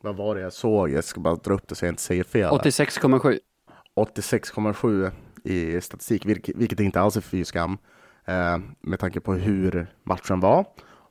vad 0.00 0.16
var 0.16 0.34
det 0.34 0.40
jag 0.40 0.52
såg? 0.52 0.90
Jag 0.90 1.04
ska 1.04 1.20
bara 1.20 1.34
dra 1.36 1.54
upp 1.54 1.68
det 1.68 1.74
så 1.74 1.84
jag 1.84 1.92
inte 1.92 2.02
säger 2.02 2.24
fel. 2.24 2.50
86,7. 2.50 3.38
86,7 3.96 5.10
i 5.44 5.80
statistik, 5.80 6.26
vilket, 6.26 6.80
inte 6.80 7.00
alls 7.00 7.16
är 7.16 7.20
fy 7.20 7.44
skam. 7.44 7.78
Eh, 8.24 8.58
med 8.80 8.98
tanke 8.98 9.20
på 9.20 9.34
hur 9.34 9.86
matchen 10.02 10.40
var. 10.40 10.64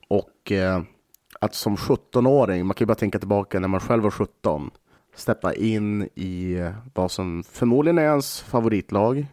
Och 0.08 0.52
eh, 0.52 0.82
att 1.40 1.56
som 1.56 1.76
17-åring, 1.76 2.66
man 2.66 2.74
kan 2.74 2.86
ju 2.86 2.88
bara 2.88 2.96
tänka 2.96 3.20
tillbaka 3.20 3.60
när 3.60 3.68
man 3.68 3.80
själv 3.80 4.04
var 4.04 4.12
17, 4.12 4.72
steppa 5.16 5.54
in 5.54 6.10
i 6.16 6.54
eh, 6.54 6.72
vad 6.94 7.12
som 7.12 7.44
förmodligen 7.44 7.98
är 7.98 8.04
ens 8.04 8.42
favoritlag, 8.42 9.26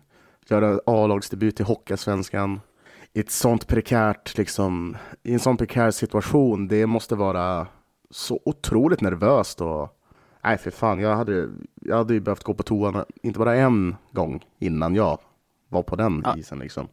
göra 0.48 0.80
A-lagsdebut 0.86 1.60
i 1.60 1.62
Hockeyallsvenskan 1.62 2.60
i 3.16 3.20
ett 3.20 3.30
sånt 3.30 3.66
prekärt, 3.66 4.38
liksom, 4.38 4.96
i 5.22 5.32
en 5.32 5.40
sån 5.40 5.56
prekär 5.56 5.90
situation, 5.90 6.68
det 6.68 6.86
måste 6.86 7.14
vara 7.14 7.66
så 8.10 8.40
otroligt 8.44 9.00
nervöst 9.00 9.60
och 9.60 9.93
nej 10.44 10.58
för 10.58 10.70
fan, 10.70 11.00
jag 11.00 11.16
hade, 11.16 11.48
jag 11.80 11.96
hade 11.96 12.14
ju 12.14 12.20
behövt 12.20 12.42
gå 12.44 12.54
på 12.54 12.62
toan, 12.62 13.04
inte 13.22 13.38
bara 13.38 13.54
en 13.56 13.96
gång 14.12 14.44
innan 14.58 14.94
jag 14.94 15.18
var 15.68 15.82
på 15.82 15.96
den 15.96 16.22
Ja. 16.24 16.36
isen 16.38 16.58
liksom. 16.58 16.88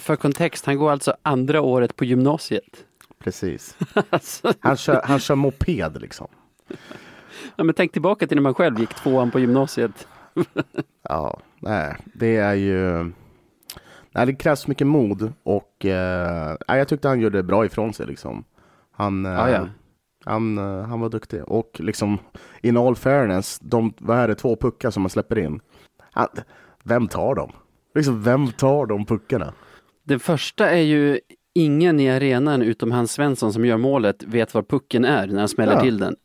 För 0.00 0.16
kontext, 0.16 0.66
han 0.66 0.76
går 0.78 0.90
alltså 0.90 1.16
andra 1.22 1.60
året 1.60 1.96
på 1.96 2.04
gymnasiet. 2.04 2.84
Precis. 3.18 3.76
Alltså, 4.10 4.52
Han 4.60 4.76
kör, 4.76 5.00
han 5.04 5.18
kör 5.18 5.34
moped 5.34 6.00
liksom. 6.00 6.26
ja, 7.56 7.64
men 7.64 7.74
tänk 7.74 7.92
tillbaka 7.92 8.26
till 8.26 8.36
när 8.36 8.42
man 8.42 8.54
själv 8.54 8.80
gick 8.80 8.94
tvåan 8.94 9.30
på 9.30 9.38
gymnasiet. 9.40 10.08
Ja, 11.08 11.40
nej, 11.60 11.96
det 12.14 12.36
är 12.36 12.54
ju... 12.54 13.12
Nej, 14.12 14.26
det 14.26 14.34
krävs 14.34 14.66
mycket 14.66 14.86
mod 14.86 15.32
och 15.42 15.84
eh, 15.84 16.56
jag 16.66 16.88
tyckte 16.88 17.08
han 17.08 17.20
gjorde 17.20 17.42
bra 17.42 17.64
ifrån 17.66 17.92
sig 17.94 18.06
liksom. 18.06 18.44
Han, 18.92 19.26
eh, 19.26 19.32
Ja, 19.32 19.50
ja. 19.50 19.68
Han, 20.26 20.58
eh, 20.58 20.82
han 20.82 21.00
var 21.00 21.08
duktig 21.08 21.44
och 21.44 21.70
liksom 21.80 22.18
in 22.62 22.76
all 22.76 22.96
fairness, 22.96 23.58
de, 23.62 23.92
vad 23.98 24.18
är 24.18 24.28
det, 24.28 24.34
två 24.34 24.56
puckar 24.56 24.90
som 24.90 25.02
man 25.02 25.10
släpper 25.10 25.38
in. 25.38 25.60
Han, 26.12 26.28
vem 26.84 27.08
tar 27.08 27.34
dem? 27.34 27.52
Liksom, 27.94 28.22
vem 28.22 28.46
tar 28.52 28.86
de 28.86 29.06
puckarna? 29.06 29.52
Den 30.04 30.20
första 30.20 30.70
är 30.70 30.82
ju 30.82 31.20
ingen 31.54 32.00
i 32.00 32.10
arenan 32.10 32.62
utom 32.62 32.90
Hans 32.92 33.12
Svensson 33.12 33.52
som 33.52 33.64
gör 33.64 33.76
målet 33.76 34.22
vet 34.22 34.54
var 34.54 34.62
pucken 34.62 35.04
är 35.04 35.26
när 35.26 35.38
han 35.38 35.48
smäller 35.48 35.72
Ja. 35.72 35.80
till 35.80 35.98
den. 35.98 36.16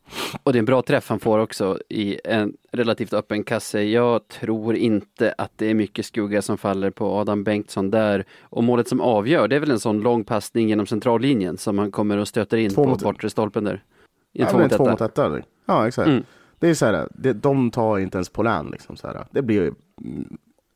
Och 0.42 0.52
det 0.52 0.56
är 0.56 0.58
en 0.60 0.64
bra 0.64 0.82
träff 0.82 1.08
han 1.08 1.20
får 1.20 1.38
också 1.38 1.78
i 1.88 2.18
en 2.24 2.52
relativt 2.72 3.12
öppen 3.12 3.44
kasse. 3.44 3.82
Jag 3.82 4.28
tror 4.28 4.76
inte 4.76 5.34
att 5.38 5.52
det 5.56 5.66
är 5.66 5.74
mycket 5.74 6.06
skugga 6.06 6.42
som 6.42 6.58
faller 6.58 6.90
på 6.90 7.06
Adam 7.14 7.44
Bengtsson 7.44 7.90
där. 7.90 8.24
Och 8.42 8.64
målet 8.64 8.88
som 8.88 9.00
avgör, 9.00 9.48
det 9.48 9.56
är 9.56 9.60
väl 9.60 9.70
en 9.70 9.80
sån 9.80 10.00
lång 10.00 10.24
passning 10.24 10.68
genom 10.68 10.86
centrallinjen 10.86 11.58
som 11.58 11.78
han 11.78 11.90
kommer 11.90 12.18
och 12.18 12.28
stöter 12.28 12.56
in 12.58 12.70
Två 12.74 12.84
på 12.84 12.96
bortre 12.96 13.30
stolpen 13.30 13.64
där. 13.64 13.82
I 14.32 14.42
Ja, 14.42 14.50
två 14.50 14.58
mot 14.58 14.72
två 14.72 14.90
mot 14.90 15.00
ett 15.00 15.18
eller? 15.18 15.44
Ja, 15.66 15.88
exakt. 15.88 16.08
Mm. 16.08 16.24
Det 16.58 16.68
är 16.68 16.74
så 16.74 16.86
här, 16.86 17.08
det, 17.14 17.32
de 17.32 17.70
tar 17.70 17.98
inte 17.98 18.16
ens 18.16 18.28
på 18.28 18.42
län 18.42 18.68
liksom. 18.72 18.96
Så 18.96 19.06
här. 19.06 19.26
Det 19.30 19.42
blir 19.42 19.74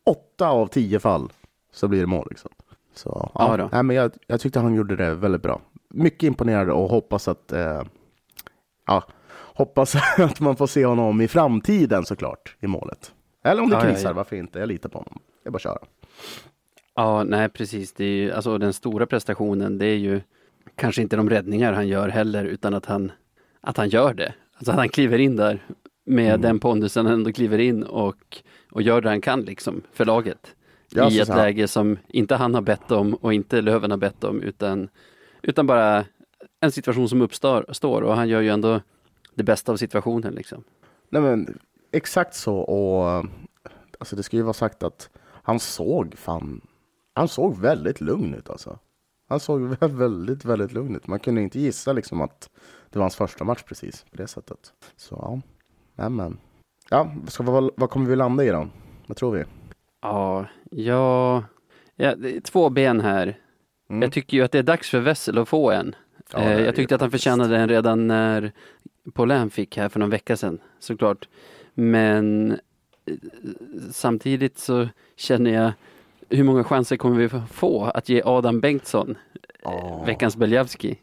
åtta 0.05 0.49
av 0.49 0.67
tio 0.67 0.99
fall 1.01 1.33
så 1.73 1.89
blir 1.89 2.01
det 2.01 2.07
mål 2.07 2.27
liksom. 2.31 2.51
Så, 2.95 3.31
Ja 3.35 3.59
ja, 3.59 3.69
nej, 3.73 3.83
men 3.83 3.97
jag, 3.97 4.13
jag 4.27 4.41
tyckte 4.41 4.61
han 4.61 4.75
gjorde 4.75 4.97
det 4.97 5.15
väldigt 5.15 5.43
bra. 5.43 5.61
Mycket 5.89 6.23
imponerad 6.23 6.71
och 6.71 6.89
hoppas 6.89 7.29
att 7.29 7.53
eh, 7.53 7.83
ja, 8.87 9.05
hoppas 9.57 9.97
att 10.19 10.41
man 10.41 10.57
får 10.57 10.67
se 10.67 10.87
honom 10.87 11.21
i 11.21 11.29
framtiden 11.29 12.05
såklart 12.05 12.57
i 12.61 12.67
målet. 12.67 13.13
Eller 13.45 13.63
om 13.63 13.71
det 13.71 13.77
ja, 13.77 13.83
krisar, 13.83 14.11
ja. 14.11 14.13
varför 14.13 14.37
inte? 14.37 14.59
Jag 14.59 14.69
litar 14.69 14.89
på 14.89 14.99
honom. 14.99 15.19
Det 15.43 15.49
är 15.49 15.51
bara 15.51 15.57
att 15.57 15.63
köra. 15.63 15.79
Ja, 16.95 17.25
nej 17.25 17.49
precis. 17.49 17.93
Det 17.93 18.05
är 18.05 18.09
ju, 18.09 18.33
alltså 18.33 18.59
den 18.59 18.73
stora 18.73 19.07
prestationen 19.07 19.79
det 19.79 19.87
är 19.87 19.97
ju 19.97 20.21
kanske 20.75 21.03
inte 21.03 21.17
de 21.17 21.31
räddningar 21.31 21.73
han 21.73 21.89
gör 21.89 22.09
heller 22.09 22.45
utan 22.45 22.75
att 22.75 22.87
han, 22.87 23.13
att 23.67 23.77
han 23.77 23.89
gör 23.89 24.15
det. 24.15 24.35
Alltså 24.55 24.71
att 24.71 24.79
han 24.79 24.89
kliver 24.89 25.19
in 25.19 25.37
där 25.37 25.67
med 26.05 26.29
mm. 26.29 26.41
den 26.41 26.59
pondusen 26.59 27.07
han 27.07 27.15
ändå 27.15 27.33
kliver 27.33 27.59
in 27.59 27.83
och, 27.83 28.43
och 28.71 28.83
gör 28.83 29.01
det 29.01 29.09
han 29.09 29.21
kan 29.21 29.41
liksom 29.41 29.83
för 29.93 30.05
laget. 30.05 30.55
Ja, 30.91 31.11
I 31.11 31.21
ett 31.21 31.29
läge 31.29 31.69
som 31.69 31.99
inte 32.09 32.35
han 32.35 32.55
har 32.55 32.63
bett 32.63 32.91
om 32.91 33.15
och 33.15 33.35
inte 33.35 33.61
Löven 33.61 33.91
har 33.91 33.99
bett 33.99 34.25
om 34.25 34.43
utan, 34.43 34.89
utan 35.43 35.67
bara 35.67 36.05
en 36.61 36.73
situation 36.73 37.09
som 37.09 37.23
uppstår 37.23 38.03
och 38.03 38.17
han 38.17 38.29
gör 38.29 38.41
ju 38.41 38.49
ändå 38.49 38.81
det 39.35 39.45
bästa 39.45 39.73
av 39.73 39.77
situationen 39.77 40.35
liksom. 40.35 40.65
Nej 41.11 41.23
men 41.23 41.59
exakt 41.93 42.35
så 42.35 42.57
och 42.57 43.27
alltså 43.99 44.17
det 44.17 44.23
ska 44.23 44.37
ju 44.37 44.43
vara 44.43 44.53
sagt 44.53 44.83
att 44.83 45.11
han 45.43 45.61
såg 45.61 46.15
fan, 46.19 46.61
han 47.15 47.29
såg 47.29 47.61
väldigt 47.61 48.01
lugn 48.01 48.35
ut 48.35 48.51
alltså. 48.51 48.79
Han 49.29 49.41
såg 49.41 49.61
väldigt, 49.81 50.45
väldigt 50.45 50.73
lugn 50.73 50.97
ut. 50.97 51.07
Man 51.07 51.19
kunde 51.19 51.43
inte 51.43 51.61
gissa 51.61 51.93
liksom 51.93 52.21
att 52.21 52.51
det 52.97 53.01
var 53.01 53.05
hans 53.05 53.17
första 53.17 53.45
match 53.45 53.63
precis 53.63 54.05
på 54.11 54.17
det 54.17 54.27
sättet. 54.27 54.73
Så 54.97 55.17
ja, 55.21 55.41
nämen. 55.95 56.39
Ja, 56.91 57.15
ska 57.27 57.43
vi, 57.43 57.71
vad 57.77 57.91
kommer 57.91 58.11
vi 58.11 58.17
landa 58.17 58.45
i 58.45 58.49
då? 58.49 58.69
Vad 59.07 59.17
tror 59.17 59.33
vi? 59.33 59.45
Ja, 60.03 60.47
ja, 60.71 61.45
ja 61.97 62.15
två 62.45 62.71
ben 62.71 63.01
här. 63.01 63.39
Mm. 63.91 64.03
Jag 64.03 64.13
tycker 64.13 64.37
ju 64.37 64.43
att 64.43 64.53
det 64.53 64.59
är 64.59 64.63
dags 64.63 64.91
för 64.91 65.01
Wessel 65.01 65.39
att 65.39 65.49
få 65.49 65.71
en. 65.71 65.95
Ja, 66.33 66.39
eh, 66.39 66.61
jag 66.61 66.77
tyckte 66.77 66.95
att 66.95 67.01
han 67.01 67.11
förtjänade 67.11 67.59
den 67.59 67.69
redan 67.69 68.07
när 68.07 68.53
Paulin 69.13 69.51
fick 69.51 69.77
här 69.77 69.89
för 69.89 70.01
någon 70.01 70.11
vecka 70.11 70.37
sedan, 70.37 70.59
såklart. 70.79 71.29
Men 71.75 72.53
eh, 72.53 73.15
samtidigt 73.93 74.59
så 74.59 74.89
känner 75.17 75.51
jag, 75.51 75.73
hur 76.31 76.45
många 76.45 76.65
chanser 76.65 76.97
kommer 76.97 77.17
vi 77.17 77.29
få 77.51 77.85
att 77.85 78.09
ge 78.09 78.23
Adam 78.25 78.61
Bengtsson 78.61 79.17
oh. 79.65 80.07
veckans 80.07 80.37
Beljavski? 80.37 80.99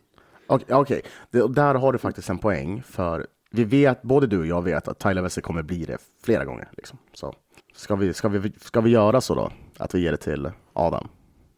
Okej, 0.54 0.76
okay, 0.76 1.02
okay. 1.32 1.54
där 1.54 1.76
har 1.76 1.94
du 1.94 2.00
faktiskt 2.00 2.30
en 2.30 2.38
poäng 2.38 2.84
för 2.84 3.28
vi 3.52 3.64
vet, 3.64 4.02
både 4.02 4.28
du 4.28 4.40
och 4.40 4.46
jag 4.46 4.62
vet 4.62 4.88
att 4.88 5.00
Tyler 5.00 5.22
Wessel 5.22 5.44
kommer 5.44 5.64
bli 5.64 5.86
det 5.86 5.98
flera 6.24 6.46
gånger. 6.46 6.70
Liksom. 6.78 6.98
Så 7.14 7.34
ska 7.76 7.96
vi, 7.96 8.14
ska, 8.14 8.28
vi, 8.28 8.52
ska 8.62 8.82
vi 8.82 8.90
göra 8.90 9.22
så 9.22 9.36
då? 9.36 9.52
Att 9.78 9.96
vi 9.96 10.00
ger 10.00 10.12
det 10.12 10.18
till 10.18 10.52
Adam? 10.74 11.08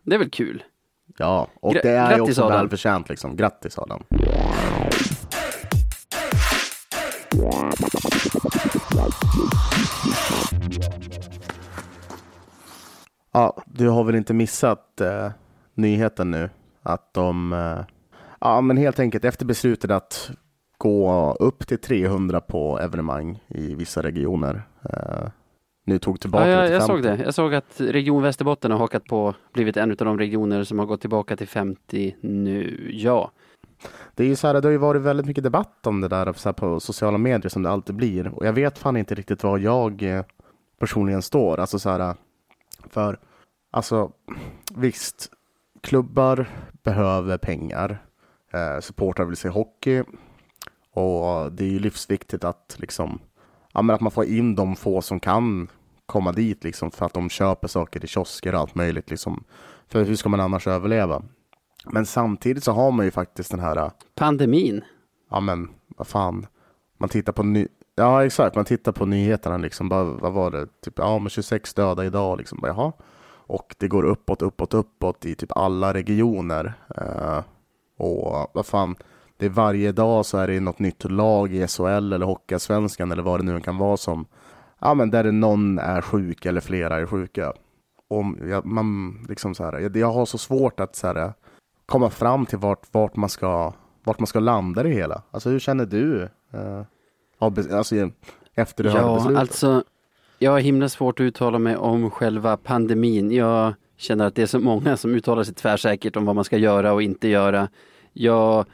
Det 0.04 0.16
är 0.16 0.20
väl 0.20 0.30
kul? 0.30 0.64
Ja, 1.18 1.48
och 1.60 1.74
Gra 1.74 1.82
det 1.82 1.90
är 1.90 2.16
ju 2.16 2.22
också 2.22 2.44
Adam. 2.44 2.58
välförtjänt 2.58 3.10
liksom. 3.10 3.36
Grattis 3.36 3.80
Adam! 3.80 4.04
Ja, 13.32 13.64
du 13.66 13.90
har 13.90 14.04
väl 14.04 14.16
inte 14.16 14.34
missat 14.34 15.02
eh, 15.02 15.32
nyheten 15.74 16.32
nu? 16.32 16.50
Att 16.84 17.14
de, 17.14 17.54
eh, 17.54 17.95
ja 18.46 18.62
men 18.62 18.78
helt 18.78 19.00
enkelt 19.00 19.26
efter 19.26 19.46
beslutet 19.46 19.92
att 19.92 20.32
gå 20.78 21.34
upp 21.40 21.68
till 21.68 21.78
300 21.78 22.42
på 22.42 22.80
evenemang 22.80 23.44
i 23.48 23.76
vissa 23.76 24.04
regioner. 24.04 24.64
Eh, 24.90 25.30
nu 25.86 26.00
tog 26.00 26.20
tillbaka 26.20 26.50
ja, 26.50 26.64
jag, 26.64 26.72
jag 26.72 26.84
såg 26.84 27.04
det. 27.04 27.22
Jag 27.24 27.34
såg 27.34 27.54
att 27.54 27.82
Region 27.82 28.24
Västerbotten 28.24 28.72
har 28.72 28.78
hakat 28.78 29.06
på, 29.06 29.34
blivit 29.54 29.78
en 29.78 29.92
av 29.92 29.98
de 29.98 30.20
regioner 30.20 30.64
som 30.64 30.80
har 30.80 30.86
gått 30.86 31.02
tillbaka 31.02 31.38
till 31.38 31.48
50 31.48 32.16
nu. 32.22 32.90
Ja. 32.94 33.32
Det 34.16 34.24
är 34.24 34.28
ju 34.28 34.36
så 34.36 34.48
här, 34.48 34.54
det 34.54 34.68
har 34.68 34.72
ju 34.72 34.78
varit 34.78 35.02
väldigt 35.02 35.26
mycket 35.26 35.44
debatt 35.44 35.88
om 35.88 36.02
det 36.02 36.08
där 36.08 36.34
så 36.34 36.54
på 36.54 36.80
sociala 36.80 37.18
medier 37.18 37.50
som 37.50 37.64
det 37.64 37.70
alltid 37.70 37.96
blir. 37.96 38.28
Och 38.28 38.46
jag 38.46 38.54
vet 38.54 38.78
fan 38.78 38.98
inte 38.98 39.16
riktigt 39.16 39.44
var 39.44 39.58
jag 39.58 40.04
eh, 40.04 40.24
personligen 40.80 41.22
står. 41.22 41.60
Alltså 41.60 41.80
så 41.80 41.90
här, 41.90 42.16
för 42.90 43.20
alltså 43.72 44.12
visst, 44.76 45.32
klubbar 45.82 46.50
behöver 46.84 47.38
pengar. 47.38 48.06
Eh, 48.56 48.80
supportrar 48.80 49.26
vill 49.26 49.38
se 49.38 49.50
hockey. 49.50 50.04
Och 50.92 51.52
det 51.52 51.64
är 51.64 51.70
ju 51.70 51.80
livsviktigt 51.80 52.44
att 52.44 52.76
liksom, 52.80 53.20
ja 53.74 53.82
men 53.82 53.96
att 53.96 54.02
man 54.02 54.12
får 54.12 54.26
in 54.26 54.56
de 54.56 54.76
få 54.76 55.02
som 55.02 55.20
kan 55.20 55.68
komma 56.06 56.32
dit 56.32 56.64
liksom 56.64 56.92
för 56.92 57.06
att 57.06 57.14
de 57.14 57.30
köper 57.30 57.68
saker 57.68 58.06
i 58.06 58.08
kiosker 58.08 58.54
och 58.54 58.60
allt 58.60 58.76
möjligt 58.76 59.10
liksom. 59.10 59.44
För 59.88 60.04
hur 60.04 60.16
ska 60.16 60.30
man 60.30 60.40
annars 60.40 60.68
överleva? 60.68 61.24
Men 61.86 62.06
samtidigt 62.06 62.64
så 62.64 62.72
har 62.72 62.92
man 62.92 63.06
ju 63.06 63.12
faktiskt 63.12 63.52
den 63.52 63.60
här... 63.60 63.78
Äh, 63.78 63.92
Pandemin? 64.16 64.82
Ja 65.30 65.40
men, 65.40 65.70
vad 65.88 66.08
fan. 66.08 66.48
Man 66.98 67.10
tittar 67.10 67.34
på 67.34 67.44
ny... 67.44 67.68
Ja 67.96 68.26
exakt, 68.26 68.56
man 68.56 68.66
tittar 68.66 68.92
på 68.92 69.06
nyheterna 69.06 69.58
liksom. 69.58 69.90
Bara, 69.90 70.04
vad 70.04 70.34
var 70.34 70.52
det? 70.52 70.68
Typ, 70.82 70.94
ja 70.98 71.20
men 71.20 71.30
26 71.30 71.74
döda 71.74 72.06
idag 72.06 72.38
liksom. 72.38 72.60
Bara, 72.62 72.68
jaha. 72.68 72.92
Och 73.48 73.76
det 73.78 73.88
går 73.88 74.04
uppåt, 74.04 74.42
uppåt, 74.42 74.74
uppåt 74.74 75.26
i 75.26 75.36
typ 75.36 75.52
alla 75.52 75.94
regioner. 75.94 76.74
Uh, 77.02 77.42
och 77.98 78.52
vad 78.54 78.66
fan. 78.66 78.96
Det 79.38 79.46
är 79.46 79.50
varje 79.50 79.92
dag 79.92 80.26
så 80.26 80.38
är 80.38 80.48
det 80.48 80.60
något 80.60 80.80
nytt 80.80 81.12
lag 81.12 81.54
i 81.54 81.68
SHL 81.68 82.14
eller 82.14 82.26
Hockeyallsvenskan 82.26 83.12
eller 83.12 83.24
vad 83.24 83.40
det 83.40 83.44
nu 83.44 83.60
kan 83.60 83.78
vara 83.78 83.98
som. 83.98 84.26
Ja 84.80 84.94
men 84.94 85.12
där 85.12 85.32
någon 85.32 85.80
är 85.80 86.02
sjuk 86.02 86.46
eller 86.46 86.62
flera 86.62 87.00
är 87.00 87.06
sjuka. 87.06 87.54
Om 88.08 88.38
jag, 88.50 88.66
man 88.66 89.20
liksom 89.30 89.56
så 89.56 89.64
här, 89.64 89.98
jag, 89.98 90.12
har 90.12 90.26
så 90.26 90.38
svårt 90.38 90.80
att 90.80 90.96
så 90.96 91.08
här, 91.08 91.34
komma 91.86 92.10
fram 92.10 92.46
till 92.46 92.58
vart, 92.58 92.88
vart, 92.92 93.16
man 93.16 93.30
ska, 93.30 93.74
vart 94.04 94.20
man 94.20 94.28
ska 94.28 94.40
landa 94.40 94.84
det 94.84 94.90
hela. 94.90 95.22
Alltså 95.32 95.50
hur 95.50 95.60
känner 95.60 95.86
du? 95.86 96.30
Uh, 96.54 96.82
alltså, 97.72 97.96
efter 98.56 98.84
du 98.84 98.90
ja, 98.90 98.96
hörde 98.96 99.16
beslutet? 99.16 99.40
Alltså, 99.40 99.84
jag 100.40 100.52
har 100.52 100.60
himla 100.60 100.90
svårt 100.90 101.20
att 101.20 101.24
uttala 101.24 101.60
mig 101.60 101.78
om 101.78 102.12
själva 102.12 102.58
pandemin. 102.58 103.32
Jag 103.32 103.74
känner 103.98 104.26
att 104.26 104.36
det 104.36 104.42
är 104.42 104.46
så 104.46 104.60
många 104.60 104.98
som 104.98 105.16
uttalar 105.16 105.44
sig 105.44 105.54
tvärsäkert 105.54 106.16
om 106.16 106.26
vad 106.26 106.36
man 106.36 106.44
ska 106.44 106.58
göra 106.58 106.94
och 106.94 107.02
inte 107.02 107.28
göra. 107.28 107.70
Jag 108.14 108.66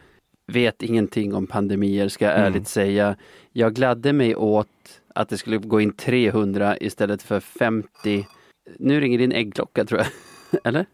vet 0.47 0.83
ingenting 0.83 1.33
om 1.33 1.47
pandemier 1.47 2.07
ska 2.07 2.25
jag 2.25 2.35
mm. 2.35 2.47
ärligt 2.47 2.67
säga. 2.67 3.15
Jag 3.51 3.73
gladde 3.73 4.13
mig 4.13 4.35
åt 4.35 4.67
att 5.15 5.29
det 5.29 5.37
skulle 5.37 5.57
gå 5.57 5.81
in 5.81 5.93
300 5.93 6.77
istället 6.77 7.21
för 7.21 7.39
50. 7.39 8.27
Nu 8.79 8.99
ringer 8.99 9.17
din 9.17 9.31
äggklocka 9.31 9.85
tror 9.85 9.99
jag. 9.99 10.07
Eller? 10.63 10.85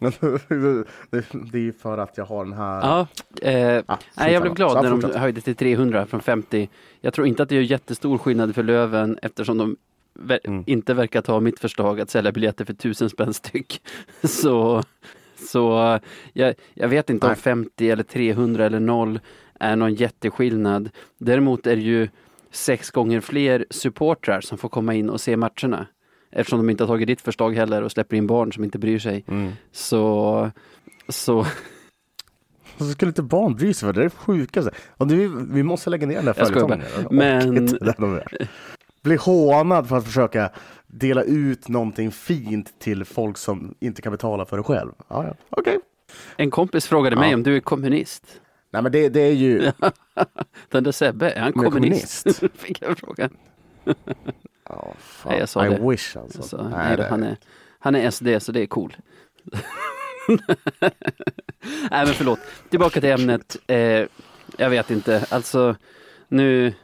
det 1.52 1.58
är 1.58 1.72
för 1.72 1.98
att 1.98 2.16
jag 2.16 2.24
har 2.24 2.44
den 2.44 2.52
här. 2.52 2.80
Ja, 2.80 3.06
eh, 3.48 3.82
ah, 3.86 3.98
nej, 4.16 4.32
jag 4.32 4.42
blev 4.42 4.54
glad 4.54 4.84
när 4.84 4.90
de 4.90 5.18
höjde 5.18 5.40
till 5.40 5.56
300 5.56 6.06
från 6.06 6.20
50. 6.20 6.68
Jag 7.00 7.14
tror 7.14 7.26
inte 7.26 7.42
att 7.42 7.48
det 7.48 7.54
gör 7.54 7.62
jättestor 7.62 8.18
skillnad 8.18 8.54
för 8.54 8.62
Löven 8.62 9.18
eftersom 9.22 9.58
de 9.58 9.76
ver 10.20 10.40
mm. 10.44 10.64
inte 10.66 10.94
verkar 10.94 11.22
ta 11.22 11.40
mitt 11.40 11.60
förslag 11.60 12.00
att 12.00 12.10
sälja 12.10 12.32
biljetter 12.32 12.64
för 12.64 12.74
tusen 12.74 13.10
spänn 13.10 13.34
styck. 13.34 13.82
Så, 14.22 14.82
så 15.50 15.98
jag, 16.32 16.54
jag 16.74 16.88
vet 16.88 17.10
inte 17.10 17.26
nej. 17.26 17.34
om 17.34 17.36
50 17.36 17.90
eller 17.90 18.02
300 18.02 18.66
eller 18.66 18.80
0 18.80 19.20
är 19.60 19.76
någon 19.76 19.94
jätteskillnad. 19.94 20.90
Däremot 21.18 21.66
är 21.66 21.76
det 21.76 21.82
ju 21.82 22.08
sex 22.50 22.90
gånger 22.90 23.20
fler 23.20 23.66
supportrar 23.70 24.40
som 24.40 24.58
får 24.58 24.68
komma 24.68 24.94
in 24.94 25.10
och 25.10 25.20
se 25.20 25.36
matcherna 25.36 25.86
eftersom 26.32 26.58
de 26.58 26.70
inte 26.70 26.84
har 26.84 26.88
tagit 26.88 27.06
ditt 27.06 27.20
förslag 27.20 27.56
heller 27.56 27.82
och 27.82 27.92
släpper 27.92 28.16
in 28.16 28.26
barn 28.26 28.52
som 28.52 28.64
inte 28.64 28.78
bryr 28.78 28.98
sig. 28.98 29.24
Mm. 29.28 29.52
Så, 29.72 30.50
så 31.08 31.46
så 32.78 32.84
skulle 32.84 33.08
inte 33.08 33.22
barn 33.22 33.54
bry 33.54 33.74
sig 33.74 33.86
för 33.86 33.92
det? 33.92 34.00
är 34.00 34.04
det 34.04 34.10
sjukaste. 34.10 34.70
Och 34.96 35.06
det, 35.06 35.28
vi 35.50 35.62
måste 35.62 35.90
lägga 35.90 36.06
ner 36.06 36.16
den 36.16 36.24
där 36.24 36.32
följetongen. 36.32 36.82
Men... 37.10 37.68
Bli 39.02 39.16
hånad 39.16 39.88
för 39.88 39.96
att 39.96 40.04
försöka 40.04 40.50
dela 40.86 41.22
ut 41.22 41.68
någonting 41.68 42.10
fint 42.10 42.78
till 42.78 43.04
folk 43.04 43.38
som 43.38 43.74
inte 43.80 44.02
kan 44.02 44.12
betala 44.12 44.46
för 44.46 44.56
det 44.56 44.62
själv. 44.62 44.92
Ja, 45.08 45.24
ja. 45.24 45.34
Okay. 45.50 45.78
En 46.36 46.50
kompis 46.50 46.86
frågade 46.86 47.16
mig 47.16 47.30
ja. 47.30 47.36
om 47.36 47.42
du 47.42 47.56
är 47.56 47.60
kommunist. 47.60 48.40
Nej 48.72 48.82
men 48.82 48.92
det, 48.92 49.08
det 49.08 49.20
är 49.20 49.32
ju... 49.32 49.72
Den 50.68 50.84
där 50.84 50.92
Sebbe, 50.92 51.30
är 51.30 51.40
han 51.40 51.52
kommunist? 51.52 52.24
kommunist? 52.24 52.54
Fick 52.62 52.82
jag 52.82 52.98
frågan. 52.98 53.30
Ja, 54.68 54.94
fan. 54.98 55.32
Nej, 55.32 55.40
jag 55.40 55.48
sa 55.48 55.66
I 55.66 55.70
det. 55.70 55.90
wish 55.90 56.16
alltså. 56.16 56.42
Så, 56.42 56.56
nej, 56.62 56.96
nej 56.96 57.06
han, 57.10 57.22
är, 57.22 57.36
han 57.78 57.94
är 57.94 58.10
SD 58.10 58.28
så 58.38 58.52
det 58.52 58.62
är 58.62 58.66
cool. 58.66 58.96
nej 61.90 62.04
men 62.04 62.06
förlåt, 62.06 62.40
tillbaka 62.70 63.00
till 63.00 63.10
ämnet. 63.10 63.56
Eh, 63.66 64.06
jag 64.56 64.70
vet 64.70 64.90
inte, 64.90 65.26
alltså 65.30 65.76
nu, 66.28 66.74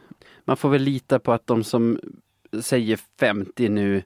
man 0.47 0.57
får 0.57 0.69
väl 0.69 0.81
lita 0.81 1.19
på 1.19 1.33
att 1.33 1.47
de 1.47 1.63
som 1.63 1.99
säger 2.61 2.99
50 3.19 3.69
nu 3.69 4.03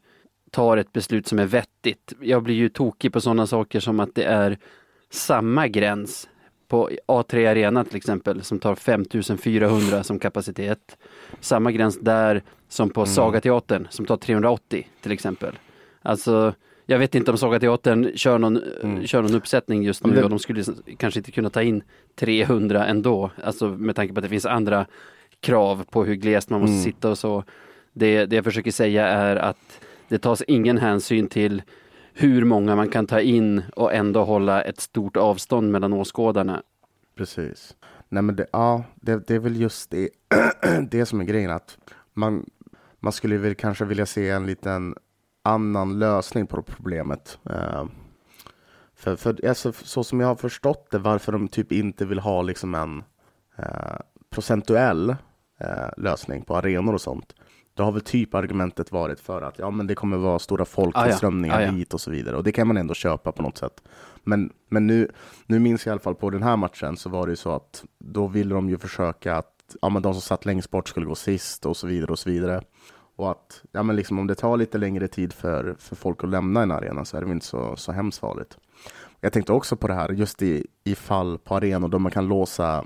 tar 0.52 0.78
ett 0.78 0.94
beslut 0.94 1.28
som 1.28 1.40
är 1.40 1.46
vettigt. 1.46 2.14
Jag 2.22 2.44
blir 2.44 2.56
ju 2.56 2.70
tokig 2.70 3.14
på 3.14 3.22
sådana 3.22 3.48
saker 3.48 3.80
som 3.80 4.00
att 4.00 4.16
det 4.16 4.24
är 4.24 4.58
samma 5.10 5.68
gräns 5.68 6.30
på 6.68 6.90
A3 7.08 7.50
Arena 7.50 7.84
till 7.84 7.96
exempel 7.96 8.44
som 8.44 8.60
tar 8.60 8.76
5400 8.76 10.04
som 10.04 10.20
kapacitet. 10.20 10.98
Samma 11.40 11.72
gräns 11.72 12.00
där 12.00 12.44
som 12.70 12.90
på 12.90 13.02
mm. 13.02 13.14
Sagateatern 13.14 13.88
som 13.90 14.06
tar 14.06 14.18
380 14.18 14.88
till 15.02 15.12
exempel. 15.12 15.60
Alltså 16.02 16.54
jag 16.86 17.00
vet 17.00 17.16
inte 17.16 17.32
om 17.32 17.38
Sagateatern 17.38 18.12
kör 18.16 18.38
någon, 18.38 18.58
mm. 18.84 19.08
kör 19.08 19.22
någon 19.22 19.36
uppsättning 19.36 19.84
just 19.84 20.06
nu 20.06 20.14
det... 20.14 20.24
och 20.24 20.30
de 20.30 20.40
skulle 20.40 20.64
kanske 20.98 21.20
inte 21.20 21.32
kunna 21.32 21.50
ta 21.50 21.62
in 21.62 21.84
300 22.16 22.86
ändå. 22.86 23.32
Alltså 23.44 23.68
med 23.68 23.96
tanke 23.96 24.14
på 24.14 24.20
att 24.20 24.24
det 24.24 24.30
finns 24.30 24.46
andra 24.46 24.86
krav 25.42 25.86
på 25.92 26.04
hur 26.04 26.16
glest 26.16 26.50
man 26.50 26.62
måste 26.62 26.74
mm. 26.74 26.84
sitta 26.84 27.10
och 27.10 27.18
så. 27.18 27.44
Det, 27.94 28.26
det 28.26 28.36
jag 28.36 28.46
försöker 28.46 28.72
säga 28.72 29.08
är 29.08 29.36
att 29.36 29.82
det 30.08 30.18
tas 30.18 30.42
ingen 30.42 30.78
hänsyn 30.78 31.28
till 31.28 31.62
hur 32.14 32.46
många 32.46 32.76
man 32.76 32.90
kan 32.90 33.08
ta 33.08 33.20
in 33.20 33.62
och 33.76 33.94
ändå 33.94 34.24
hålla 34.24 34.62
ett 34.62 34.80
stort 34.80 35.18
avstånd 35.18 35.72
mellan 35.72 35.94
åskådarna. 35.94 36.64
Precis. 37.16 37.76
Nej 38.10 38.24
men 38.24 38.36
det, 38.36 38.48
ja, 38.52 38.84
det, 38.96 39.28
det 39.28 39.36
är 39.36 39.40
väl 39.40 39.62
just 39.62 39.92
det, 39.92 40.10
det 40.92 41.06
som 41.06 41.22
är 41.22 41.26
grejen 41.26 41.52
att 41.52 41.78
man, 42.14 42.46
man 43.00 43.14
skulle 43.14 43.38
väl 43.38 43.56
kanske 43.56 43.86
vilja 43.86 44.06
se 44.06 44.30
en 44.30 44.46
liten 44.46 44.96
annan 45.44 46.00
lösning 46.00 46.48
på 46.48 46.62
problemet. 46.62 47.40
Uh, 47.50 47.86
för, 48.96 49.16
för 49.16 49.48
alltså, 49.48 49.74
så 49.74 50.04
som 50.04 50.20
jag 50.20 50.28
har 50.28 50.36
förstått 50.36 50.92
det, 50.92 51.00
varför 51.00 51.32
de 51.32 51.48
typ 51.48 51.72
inte 51.72 52.06
vill 52.06 52.20
ha 52.20 52.42
liksom 52.42 52.76
en 52.76 53.04
uh, 53.60 54.00
procentuell 54.30 55.16
uh, 55.62 56.04
lösning 56.04 56.44
på 56.44 56.56
arenor 56.56 56.94
och 56.94 57.02
sånt. 57.02 57.36
Då 57.74 57.84
har 57.84 57.92
väl 57.92 58.02
typ 58.02 58.36
argumentet 58.36 58.92
varit 58.92 59.20
för 59.20 59.42
att 59.42 59.60
ja, 59.60 59.70
men 59.70 59.88
det 59.88 59.96
kommer 59.96 60.18
vara 60.18 60.40
stora 60.40 60.66
folktillströmningar 60.66 61.56
ah, 61.56 61.62
ja. 61.62 61.68
ah, 61.68 61.72
ja. 61.72 61.78
hit 61.78 61.94
och 61.94 62.02
så 62.02 62.12
vidare. 62.12 62.38
Och 62.38 62.44
det 62.44 62.52
kan 62.52 62.68
man 62.68 62.78
ändå 62.78 62.94
köpa 62.94 63.32
på 63.32 63.42
något 63.42 63.58
sätt. 63.58 63.82
Men, 64.24 64.54
men 64.70 64.88
nu, 64.88 65.12
nu 65.46 65.60
minns 65.60 65.86
jag 65.86 65.92
i 65.92 65.94
alla 65.94 66.00
fall 66.00 66.16
på 66.16 66.30
den 66.30 66.44
här 66.44 66.58
matchen 66.58 66.98
så 66.98 67.10
var 67.10 67.26
det 67.26 67.32
ju 67.32 67.36
så 67.36 67.52
att 67.52 67.84
då 68.00 68.28
ville 68.28 68.56
de 68.56 68.70
ju 68.70 68.78
försöka 68.78 69.36
att 69.36 69.76
ja, 69.82 69.90
men 69.90 70.02
de 70.02 70.14
som 70.14 70.22
satt 70.22 70.46
längst 70.46 70.72
bort 70.72 70.90
skulle 70.90 71.06
gå 71.06 71.16
sist 71.16 71.66
och 71.66 71.78
så 71.78 71.88
vidare 71.88 72.12
och 72.12 72.20
så 72.20 72.30
vidare. 72.30 72.62
Och 73.16 73.32
att 73.32 73.64
ja, 73.72 73.84
men 73.84 73.96
liksom, 73.96 74.20
om 74.20 74.28
det 74.28 74.36
tar 74.36 74.58
lite 74.58 74.78
längre 74.78 75.08
tid 75.08 75.34
för, 75.34 75.76
för 75.80 75.96
folk 75.96 76.24
att 76.24 76.30
lämna 76.30 76.64
en 76.64 76.72
arena 76.72 77.06
så 77.06 77.18
är 77.18 77.22
det 77.22 77.32
inte 77.32 77.46
så, 77.46 77.76
så 77.76 77.92
hemskt 77.92 78.20
farligt. 78.20 78.58
Jag 79.22 79.34
tänkte 79.34 79.54
också 79.54 79.76
på 79.76 79.88
det 79.88 79.94
här 79.94 80.10
just 80.10 80.42
i, 80.42 80.68
i 80.84 80.96
fall 80.96 81.38
på 81.38 81.56
arenor 81.56 81.88
då 81.88 82.00
man 82.00 82.12
kan 82.12 82.28
låsa 82.28 82.86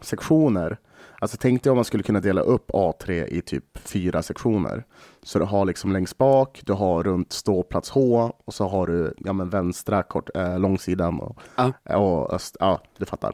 sektioner. 0.00 0.78
Alltså 1.18 1.36
tänkte 1.36 1.68
jag 1.68 1.72
om 1.72 1.76
man 1.76 1.84
skulle 1.84 2.02
kunna 2.02 2.20
dela 2.20 2.40
upp 2.40 2.70
A3 2.70 3.26
i 3.26 3.40
typ 3.40 3.78
fyra 3.78 4.22
sektioner. 4.22 4.84
Så 5.22 5.38
du 5.38 5.44
har 5.44 5.64
liksom 5.64 5.92
längst 5.92 6.18
bak, 6.18 6.60
du 6.64 6.72
har 6.72 7.02
runt 7.02 7.32
ståplats 7.32 7.90
H 7.90 8.32
och 8.44 8.54
så 8.54 8.68
har 8.68 8.86
du 8.86 9.14
ja, 9.18 9.32
men 9.32 9.50
vänstra 9.50 10.02
kort, 10.02 10.30
äh, 10.34 10.58
långsidan 10.58 11.20
och, 11.20 11.40
ja. 11.56 11.96
och 11.96 12.32
öst, 12.32 12.56
ja 12.60 12.80
du 12.98 13.06
fattar. 13.06 13.32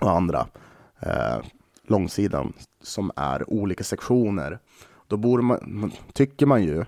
Och 0.00 0.10
andra 0.10 0.46
äh, 1.00 1.38
långsidan 1.86 2.52
som 2.82 3.10
är 3.16 3.50
olika 3.50 3.84
sektioner. 3.84 4.58
Då 5.06 5.16
borde 5.16 5.42
man, 5.42 5.92
tycker 6.12 6.46
man 6.46 6.62
ju 6.62 6.84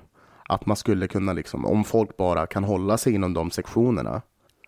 att 0.48 0.66
man 0.66 0.77
skulle 0.77 1.07
kunna 1.07 1.33
liksom, 1.33 1.66
om 1.66 1.85
folk 1.85 2.16
bara 2.16 2.46
kan 2.46 2.64
hålla 2.64 2.98
sig 2.98 3.14
inom 3.14 3.35
de 3.35 3.50
sektionerna, 3.50 4.22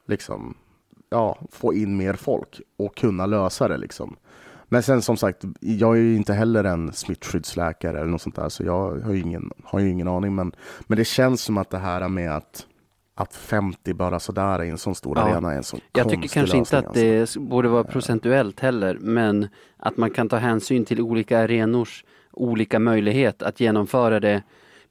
liksom, 0.07 0.55
ja, 1.11 1.39
få 1.51 1.75
in 1.75 1.97
mer 1.97 2.15
folk 2.15 2.61
och 2.77 2.97
kunna 2.97 3.27
lösa 3.27 3.69
det 3.69 3.77
liksom. 3.77 4.17
Men 4.69 4.83
sen 4.83 5.03
som 5.03 5.17
sagt, 5.17 5.45
jag 5.61 5.97
är 5.97 6.01
ju 6.01 6.17
inte 6.17 6.33
heller 6.33 6.65
en 6.65 6.93
smittskyddsläkare 6.93 7.99
eller 7.99 8.11
något 8.11 8.23
sånt 8.23 8.37
där, 8.37 8.49
så 8.49 8.63
jag 8.65 9.01
har 9.01 9.13
ju 9.13 9.21
ingen, 9.21 9.51
har 9.65 9.81
ju 9.81 9.89
ingen 9.89 10.09
aning. 10.09 10.35
Men, 10.35 10.53
men 10.87 10.99
det 10.99 11.05
känns 11.05 11.43
som 11.43 11.59
att 11.59 11.71
det 11.71 11.79
här 11.79 12.09
med 12.09 12.37
att 12.37 12.67
att 13.19 13.35
50 13.35 13.95
bara 13.95 14.21
sådär 14.21 14.63
i 14.63 14.69
en 14.69 14.79
sån 14.79 14.95
stor 14.95 15.19
ja. 15.19 15.25
arena 15.25 15.53
är 15.53 15.57
en 15.57 15.63
sån 15.63 15.81
Jag 15.93 16.09
tycker 16.09 16.29
kanske 16.29 16.57
inte 16.57 16.79
att 16.79 16.95
det 16.95 17.21
alltså. 17.21 17.41
borde 17.41 17.69
vara 17.69 17.85
procentuellt 17.85 18.61
heller, 18.61 18.99
men 19.01 19.49
att 19.77 19.97
man 19.97 20.11
kan 20.11 20.29
ta 20.29 20.37
hänsyn 20.37 20.85
till 20.85 21.01
olika 21.01 21.39
arenors 21.39 22.05
olika 22.37 22.79
möjlighet 22.79 23.43
att 23.43 23.61
genomföra 23.61 24.21
det 24.21 24.43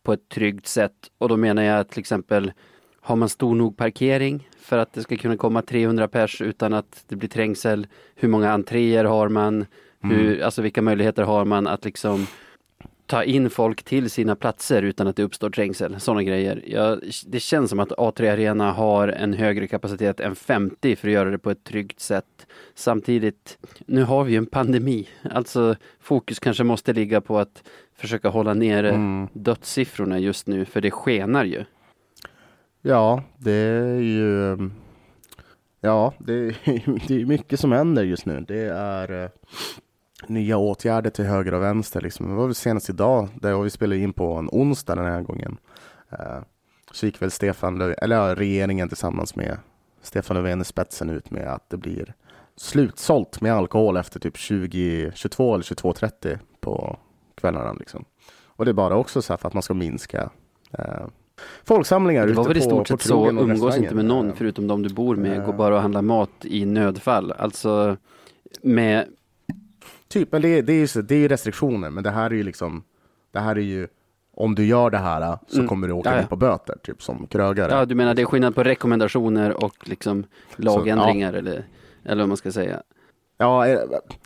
på 0.03 0.13
ett 0.13 0.29
tryggt 0.29 0.67
sätt. 0.67 0.91
Och 1.17 1.29
då 1.29 1.37
menar 1.37 1.63
jag 1.63 1.89
till 1.89 1.99
exempel 1.99 2.51
har 3.05 3.15
man 3.15 3.29
stor 3.29 3.55
nog 3.55 3.77
parkering 3.77 4.49
för 4.59 4.77
att 4.77 4.93
det 4.93 5.01
ska 5.01 5.17
kunna 5.17 5.37
komma 5.37 5.61
300 5.61 6.07
pers 6.07 6.41
utan 6.41 6.73
att 6.73 7.03
det 7.07 7.15
blir 7.15 7.29
trängsel? 7.29 7.87
Hur 8.15 8.27
många 8.27 8.51
entréer 8.51 9.05
har 9.05 9.29
man? 9.29 9.65
Hur, 10.01 10.27
mm. 10.27 10.45
Alltså 10.45 10.61
vilka 10.61 10.81
möjligheter 10.81 11.23
har 11.23 11.45
man 11.45 11.67
att 11.67 11.85
liksom 11.85 12.27
ta 13.05 13.23
in 13.23 13.49
folk 13.49 13.83
till 13.83 14.09
sina 14.09 14.35
platser 14.35 14.81
utan 14.81 15.07
att 15.07 15.15
det 15.15 15.23
uppstår 15.23 15.49
trängsel? 15.49 15.99
Sådana 15.99 16.23
grejer. 16.23 16.63
Ja, 16.67 16.97
det 17.25 17.39
känns 17.39 17.69
som 17.69 17.79
att 17.79 17.89
A3 17.91 18.33
Arena 18.33 18.71
har 18.71 19.07
en 19.07 19.33
högre 19.33 19.67
kapacitet 19.67 20.19
än 20.19 20.35
50 20.35 20.95
för 20.95 21.07
att 21.07 21.13
göra 21.13 21.29
det 21.29 21.37
på 21.37 21.51
ett 21.51 21.63
tryggt 21.63 21.99
sätt. 21.99 22.47
Samtidigt, 22.75 23.57
nu 23.85 24.03
har 24.03 24.23
vi 24.23 24.31
ju 24.31 24.37
en 24.37 24.45
pandemi. 24.45 25.07
Alltså 25.31 25.75
fokus 25.99 26.39
kanske 26.39 26.63
måste 26.63 26.93
ligga 26.93 27.21
på 27.21 27.39
att 27.39 27.63
försöka 27.97 28.29
hålla 28.29 28.53
nere 28.53 28.89
mm. 28.89 29.27
dödssiffrorna 29.33 30.19
just 30.19 30.47
nu, 30.47 30.65
för 30.65 30.81
det 30.81 30.91
skenar 30.91 31.45
ju. 31.45 31.63
Ja, 32.87 33.23
det 33.37 33.51
är 33.51 33.99
ju 33.99 34.57
Ja, 35.81 36.13
det 36.17 36.33
är, 36.33 36.57
det 37.07 37.21
är 37.21 37.25
mycket 37.25 37.59
som 37.59 37.71
händer 37.71 38.03
just 38.03 38.25
nu. 38.25 38.45
Det 38.47 38.61
är 38.69 39.11
uh, 39.11 39.29
nya 40.27 40.57
åtgärder 40.57 41.09
till 41.09 41.25
höger 41.25 41.53
och 41.53 41.61
vänster. 41.61 42.01
Liksom. 42.01 42.29
Det 42.29 42.35
var 42.35 42.45
väl 42.45 42.55
senast 42.55 42.89
idag, 42.89 43.29
där 43.41 43.61
vi 43.61 43.69
spelade 43.69 44.01
in 44.01 44.13
på 44.13 44.33
en 44.33 44.49
onsdag 44.51 44.95
den 44.95 45.05
här 45.05 45.21
gången. 45.21 45.57
Uh, 46.13 46.43
så 46.91 47.05
gick 47.05 47.21
väl 47.21 47.31
Stefan 47.31 47.77
Löfven, 47.77 47.95
eller 48.01 48.15
ja, 48.15 48.35
regeringen 48.35 48.87
tillsammans 48.87 49.35
med 49.35 49.57
Stefan 50.01 50.37
Löfven 50.37 50.61
i 50.61 50.65
spetsen 50.65 51.09
ut 51.09 51.31
med 51.31 51.47
att 51.47 51.69
det 51.69 51.77
blir 51.77 52.13
slutsålt 52.55 53.41
med 53.41 53.53
alkohol 53.53 53.97
efter 53.97 54.19
typ 54.19 54.47
2022 54.47 55.53
eller 55.53 55.63
22.30 55.63 56.39
på 56.59 56.97
kvällarna. 57.35 57.73
Liksom. 57.73 58.05
Och 58.45 58.65
det 58.65 58.71
är 58.71 58.73
bara 58.73 58.95
också 58.95 59.21
så 59.21 59.37
för 59.37 59.47
att 59.47 59.53
man 59.53 59.63
ska 59.63 59.73
minska 59.73 60.29
uh, 60.79 61.07
folksamlingar 61.63 62.27
Det 62.27 62.33
var 62.33 62.47
väl 62.47 62.57
i 62.57 62.61
stort 62.61 62.87
sett 62.87 63.01
så, 63.01 63.29
umgås 63.29 63.77
inte 63.77 63.95
med 63.95 64.05
någon 64.05 64.35
förutom 64.35 64.67
de 64.67 64.83
du 64.83 64.89
bor 64.89 65.15
med, 65.15 65.45
gå 65.45 65.53
bara 65.53 65.75
och 65.75 65.81
handla 65.81 66.01
mat 66.01 66.29
i 66.41 66.65
nödfall. 66.65 67.31
Alltså 67.31 67.97
med... 68.61 69.05
Typ, 70.07 70.31
men 70.31 70.41
det, 70.41 70.61
det 70.61 70.73
är 70.73 70.95
ju 70.95 71.01
det 71.01 71.15
är 71.15 71.29
restriktioner, 71.29 71.89
men 71.89 72.03
det 72.03 72.11
här 72.11 72.25
är 72.25 72.35
ju 72.35 72.43
liksom, 72.43 72.83
det 73.31 73.39
här 73.39 73.55
är 73.55 73.61
ju 73.61 73.87
om 74.35 74.55
du 74.55 74.65
gör 74.65 74.89
det 74.89 74.97
här 74.97 75.37
så 75.47 75.55
mm. 75.55 75.67
kommer 75.67 75.87
du 75.87 75.93
åka 75.93 76.15
ja, 76.15 76.21
ja. 76.21 76.27
på 76.27 76.35
böter, 76.35 76.75
typ 76.83 77.03
som 77.03 77.27
krögare. 77.27 77.71
Ja, 77.71 77.85
du 77.85 77.95
menar 77.95 78.13
det 78.13 78.21
är 78.21 78.25
skillnad 78.25 78.55
på 78.55 78.63
rekommendationer 78.63 79.63
och 79.63 79.89
liksom 79.89 80.23
lagändringar 80.55 81.31
så, 81.31 81.35
ja. 81.35 81.39
eller, 81.39 81.65
eller 82.03 82.21
vad 82.21 82.27
man 82.27 82.37
ska 82.37 82.51
säga. 82.51 82.81
Ja, 83.37 83.67
eh, 83.67 83.79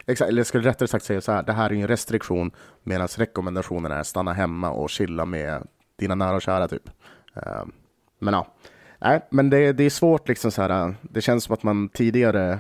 exakt. 0.06 0.30
Eller 0.30 0.40
jag 0.40 0.48
skulle 0.48 0.70
rättare 0.70 0.88
sagt 0.88 1.06
säga 1.06 1.22
så 1.22 1.32
här, 1.32 1.44
det 1.44 1.54
här 1.54 1.70
är 1.70 1.76
en 1.76 1.88
restriktion 1.88 2.52
medan 2.84 3.08
rekommendationen 3.08 3.92
är 3.92 4.04
stanna 4.04 4.34
hemma 4.34 4.72
och 4.72 4.90
chilla 4.90 5.26
med 5.26 5.68
dina 6.00 6.16
nära 6.16 6.36
och 6.36 6.42
kära 6.42 6.68
typ. 6.68 6.90
Ehm, 7.36 7.72
men 8.20 8.34
ja, 8.34 8.48
nej, 9.00 9.28
men 9.30 9.50
det, 9.50 9.74
det 9.74 9.84
är 9.84 9.90
svårt 9.90 10.28
liksom 10.28 10.52
så 10.52 10.62
här. 10.62 10.88
Eh, 10.88 10.94
det 11.02 11.22
känns 11.22 11.44
som 11.44 11.54
att 11.54 11.64
man 11.64 11.90
tidigare 11.90 12.60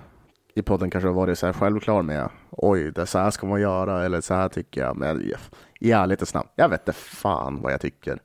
i 0.56 0.62
podden 0.62 0.90
kanske 0.90 1.08
har 1.08 1.14
varit 1.14 1.40
så 1.40 1.46
här 1.46 1.54
självklar 1.54 2.02
med 2.02 2.30
oj, 2.52 2.92
det 2.92 3.06
så 3.06 3.20
här 3.20 3.32
ska 3.32 3.48
man 3.48 3.62
göra 3.62 4.06
eller 4.06 4.22
så 4.22 4.34
här 4.34 4.50
tycker 4.50 4.82
jag. 4.82 4.98
Men 4.98 5.34
i 5.80 5.92
ärlighetens 5.92 6.34
namn, 6.34 6.50
jag 6.56 6.70
vet 6.70 6.82
inte 6.82 6.94
fan 6.94 7.62
vad 7.62 7.74
jag 7.74 7.82
tycker. 7.82 8.20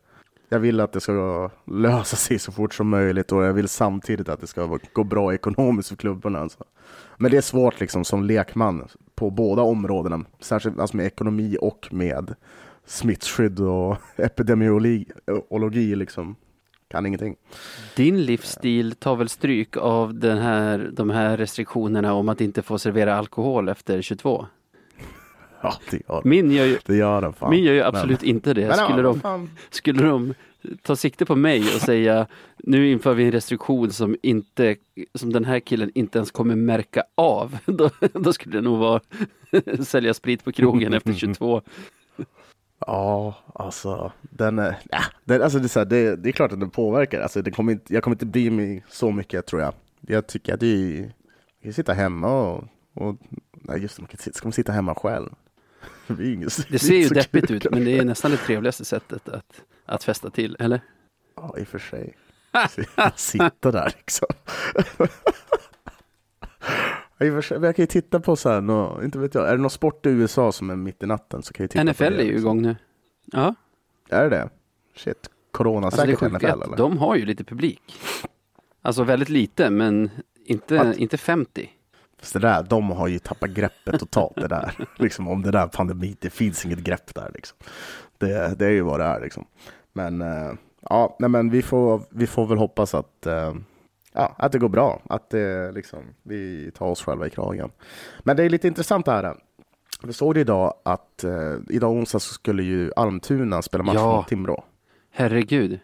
Jag 0.49 0.59
vill 0.59 0.81
att 0.81 0.93
det 0.93 1.01
ska 1.01 1.51
lösa 1.67 2.17
sig 2.17 2.39
så 2.39 2.53
fort 2.53 2.75
som 2.75 2.89
möjligt 2.89 3.33
och 3.33 3.45
jag 3.45 3.53
vill 3.53 3.69
samtidigt 3.69 4.29
att 4.29 4.41
det 4.41 4.47
ska 4.47 4.79
gå 4.93 5.05
bra 5.05 5.35
ekonomiskt 5.35 5.89
för 5.89 5.97
klubbarna. 5.97 6.39
Alltså. 6.39 6.65
Men 7.17 7.31
det 7.31 7.37
är 7.37 7.41
svårt 7.41 7.81
liksom 7.81 8.05
som 8.05 8.25
lekman 8.25 8.89
på 9.15 9.31
båda 9.31 9.63
områdena, 9.63 10.25
särskilt 10.41 10.79
alltså 10.79 10.97
med 10.97 11.07
ekonomi 11.07 11.57
och 11.61 11.89
med 11.91 12.35
smittskydd 12.87 13.61
och 13.61 13.97
epidemiologi 14.17 15.95
liksom. 15.97 16.37
Kan 16.89 17.07
ingenting. 17.07 17.37
Din 17.97 18.25
livsstil 18.25 18.95
tar 18.95 19.17
väl 19.17 19.29
stryk 19.29 19.77
av 19.77 20.15
den 20.15 20.39
här, 20.39 20.91
de 20.93 21.11
här 21.11 21.37
restriktionerna 21.37 22.15
om 22.15 22.29
att 22.29 22.41
inte 22.41 22.63
få 22.63 22.79
servera 22.79 23.17
alkohol 23.17 23.69
efter 23.69 24.03
22? 24.03 24.47
Ja, 25.63 25.75
det 25.91 26.01
gör 26.09 26.23
Min 26.25 26.51
gör 26.51 26.65
ju, 26.65 26.79
det 26.87 26.97
gör 26.97 27.21
den 27.21 27.33
fan. 27.33 27.51
Min 27.51 27.65
gör 27.65 27.73
ju 27.73 27.83
absolut 27.83 28.21
men, 28.21 28.31
inte 28.31 28.55
det. 28.55 28.77
Skulle, 28.77 29.03
ja, 29.03 29.17
de, 29.23 29.51
skulle 29.71 30.03
de 30.03 30.35
ta 30.83 30.97
sikte 30.97 31.25
på 31.25 31.37
mig 31.37 31.61
och 31.61 31.81
säga 31.81 32.27
nu 32.59 32.91
inför 32.91 33.15
vi 33.15 33.25
en 33.25 33.33
restriktion 33.33 33.93
som, 33.93 34.17
inte, 34.23 34.77
som 35.15 35.33
den 35.33 35.45
här 35.45 35.61
killen 35.61 35.91
inte 35.95 36.19
ens 36.19 36.31
kommer 36.31 36.55
märka 36.55 37.05
av. 37.15 37.59
Då, 37.67 37.91
då 38.13 38.33
skulle 38.33 38.57
det 38.57 38.63
nog 38.63 38.79
vara 38.79 39.01
sälja 39.85 40.15
sprit 40.15 40.45
på 40.45 40.53
krogen 40.53 40.93
efter 40.93 41.13
22. 41.13 41.63
Ja, 42.87 43.35
alltså 43.55 44.13
den 44.21 44.59
är, 44.59 44.79
ja, 44.91 45.03
den, 45.25 45.43
alltså 45.43 45.59
det, 45.59 45.67
är 45.67 45.69
så 45.69 45.81
här, 45.81 45.87
det, 45.87 46.17
det, 46.17 46.29
är 46.29 46.33
klart 46.33 46.53
att 46.53 46.61
den 46.61 46.71
påverkar. 46.71 47.21
Alltså, 47.21 47.43
det 47.43 47.51
kommer 47.51 47.73
inte, 47.73 47.95
jag 47.95 48.03
kommer 48.03 48.15
inte 48.15 48.27
bry 48.27 48.51
mig 48.51 48.85
så 48.89 49.11
mycket 49.11 49.47
tror 49.47 49.63
jag. 49.63 49.75
Jag 50.01 50.27
tycker 50.27 50.55
att 50.55 50.61
det 50.61 50.67
är, 50.67 51.01
jag 51.01 51.63
kan 51.63 51.73
sitta 51.73 51.93
hemma 51.93 52.29
och, 52.29 52.65
och 52.95 53.17
nej 53.53 53.83
just 53.83 54.01
det, 54.11 54.35
ska 54.35 54.47
man 54.47 54.53
sitta 54.53 54.73
hemma 54.73 54.95
själv? 54.95 55.31
Det, 56.07 56.33
inget, 56.33 56.69
det 56.71 56.79
ser 56.79 56.95
ju 56.95 57.09
deppigt 57.09 57.51
ut, 57.51 57.71
men 57.71 57.85
det 57.85 57.99
är 57.99 58.05
nästan 58.05 58.31
det 58.31 58.37
trevligaste 58.37 58.85
sättet 58.85 59.29
att, 59.29 59.61
att 59.87 60.05
festa 60.05 60.31
till, 60.31 60.57
eller? 60.59 60.81
Ja, 61.37 61.55
i 61.59 61.63
och 61.63 61.69
för 61.69 61.79
sig. 61.79 62.15
Sitta 63.17 63.73
där 63.73 63.93
liksom. 63.97 64.29
Jag 67.19 67.77
kan 67.77 67.83
ju 67.83 67.87
titta 67.87 68.21
på 68.21 68.37
så 68.37 68.49
här, 68.49 68.61
nå, 68.61 69.01
inte 69.03 69.19
vet 69.19 69.35
jag, 69.35 69.49
är 69.49 69.53
det 69.53 69.63
någon 69.63 69.71
sport 69.71 70.07
i 70.07 70.09
USA 70.09 70.53
som 70.53 70.71
är 70.71 70.77
mitt 70.77 71.03
i 71.03 71.07
natten 71.07 71.43
så 71.43 71.53
kan 71.53 71.65
jag 71.65 71.71
titta 71.71 71.85
NFL 71.85 72.05
på 72.05 72.05
det. 72.05 72.11
NFL 72.11 72.21
är 72.21 72.25
ju 72.25 72.39
igång 72.39 72.63
nu. 72.63 72.77
Ja. 73.25 73.55
Är 74.09 74.31
det? 74.31 74.49
Shit, 74.97 75.31
coronasäkert 75.51 76.23
alltså 76.23 76.37
NFL 76.37 76.63
eller? 76.63 76.77
De 76.77 76.99
har 76.99 77.17
ju 77.17 77.27
lite 77.27 77.45
publik. 77.45 78.01
Alltså 78.83 79.05
väldigt 79.05 79.29
lite, 79.29 79.71
men 79.71 80.11
inte, 80.45 80.95
inte 80.97 81.17
50. 81.17 81.71
Fast 82.19 82.33
det 82.33 82.39
där, 82.39 82.63
de 82.63 82.91
har 82.91 83.09
ju 83.09 83.19
tappat 83.19 83.51
greppet 83.51 84.01
totalt 84.01 84.35
det 84.37 84.49
där. 84.49 84.75
liksom 84.97 85.29
om 85.29 85.43
det 85.43 85.51
där 85.51 85.67
pandemin, 85.67 86.17
det 86.21 86.31
finns 86.31 86.65
inget 86.65 86.79
grepp 86.79 87.15
där 87.15 87.31
liksom. 87.35 87.59
Det, 88.19 88.59
det 88.59 88.67
är 88.67 88.71
ju 88.71 88.83
vad 88.83 89.01
det 89.01 89.05
är 89.05 89.21
liksom. 89.21 89.45
Men, 89.93 90.23
uh, 90.23 90.55
ja, 90.81 91.17
nej 91.19 91.31
men 91.31 91.51
vi 91.51 91.63
får, 91.63 92.03
vi 92.11 92.27
får 92.27 92.47
väl 92.47 92.59
hoppas 92.59 92.95
att, 92.95 93.27
eh, 93.27 93.55
ja, 94.15 94.35
att 94.39 94.53
det 94.53 94.59
går 94.59 94.69
bra. 94.69 95.03
Att 95.09 95.31
det, 95.31 95.73
liksom, 95.73 95.99
vi 96.23 96.71
tar 96.75 96.87
oss 96.87 97.03
själva 97.03 97.27
i 97.27 97.31
kragen. 97.31 97.71
Men 98.21 98.37
det 98.37 98.45
är 98.45 98.51
lite 98.51 98.69
intressant 98.69 99.07
det 99.07 99.13
här. 99.13 99.35
Vi 100.03 100.13
såg 100.13 100.35
det 100.35 100.41
idag 100.41 100.75
att 100.83 101.25
eh, 101.25 101.33
idag 101.71 101.93
onsdag 101.93 102.19
så 102.19 102.35
skulle 102.35 102.63
ju 102.63 102.91
Almtuna 102.97 103.63
spela 103.63 103.85
match 103.85 103.95
Ja. 103.99 104.17
mot 104.17 104.29
Timrå. 104.29 104.65
Herregud. 105.11 105.79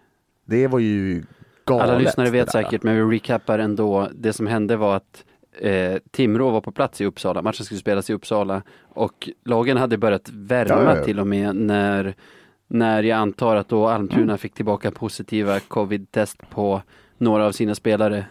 Det 0.45 0.66
var 0.66 0.78
ju 0.78 1.22
galet. 1.64 1.89
Alla 1.89 1.99
lyssnare 1.99 2.31
vet 2.31 2.51
säkert, 2.53 2.83
men 2.83 2.95
vi 3.09 3.16
recappar 3.16 3.59
ändå. 3.59 4.09
Det 4.14 4.33
som 4.33 4.47
hände 4.47 4.76
var 4.76 4.97
att 4.97 5.24
eh, 5.61 5.97
Timrå 6.11 6.51
var 6.51 6.61
på 6.61 6.72
plats 6.72 7.01
i 7.01 7.05
Uppsala. 7.05 7.43
Matchen 7.43 7.64
skulle 7.64 7.81
spelas 7.81 8.11
i 8.11 8.12
Uppsala 8.12 8.62
och 8.89 9.28
lagen 9.45 9.76
hade 9.76 9.99
börjat 9.99 10.28
värma 10.33 10.97
Ja, 10.97 11.05
till 11.05 11.20
och 11.20 11.26
med 11.26 11.57
när, 11.57 12.14
när 12.68 13.03
jag 13.03 13.18
antar 13.18 13.57
att 13.57 13.68
då 13.68 13.87
Almtuna 13.89 14.37
fick 14.39 14.55
tillbaka 14.55 14.91
positiva 14.91 15.61
covid-test 15.61 16.51
på 16.51 16.83
några 17.20 17.46
av 17.46 17.52
sina 17.52 17.74
spelare. 17.74 18.26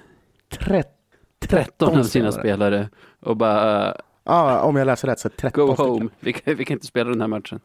Trett- 0.50 0.96
13 1.40 1.98
av 1.98 2.04
sina 2.04 2.32
spelare 2.32 2.90
och 3.20 3.38
bara 3.38 3.96
Ja, 4.24 4.62
om 4.62 4.76
jag 4.76 4.86
läser 4.86 5.08
rätt 5.08 5.20
så 5.20 5.30
13 5.30 5.68
go 5.68 5.74
home. 5.74 6.10
Vi 6.20 6.34
kan, 6.34 6.56
vi 6.56 6.66
kan 6.66 6.76
inte 6.76 6.86
spela 6.88 7.10
den 7.10 7.22
här 7.22 7.28
matchen. 7.28 7.60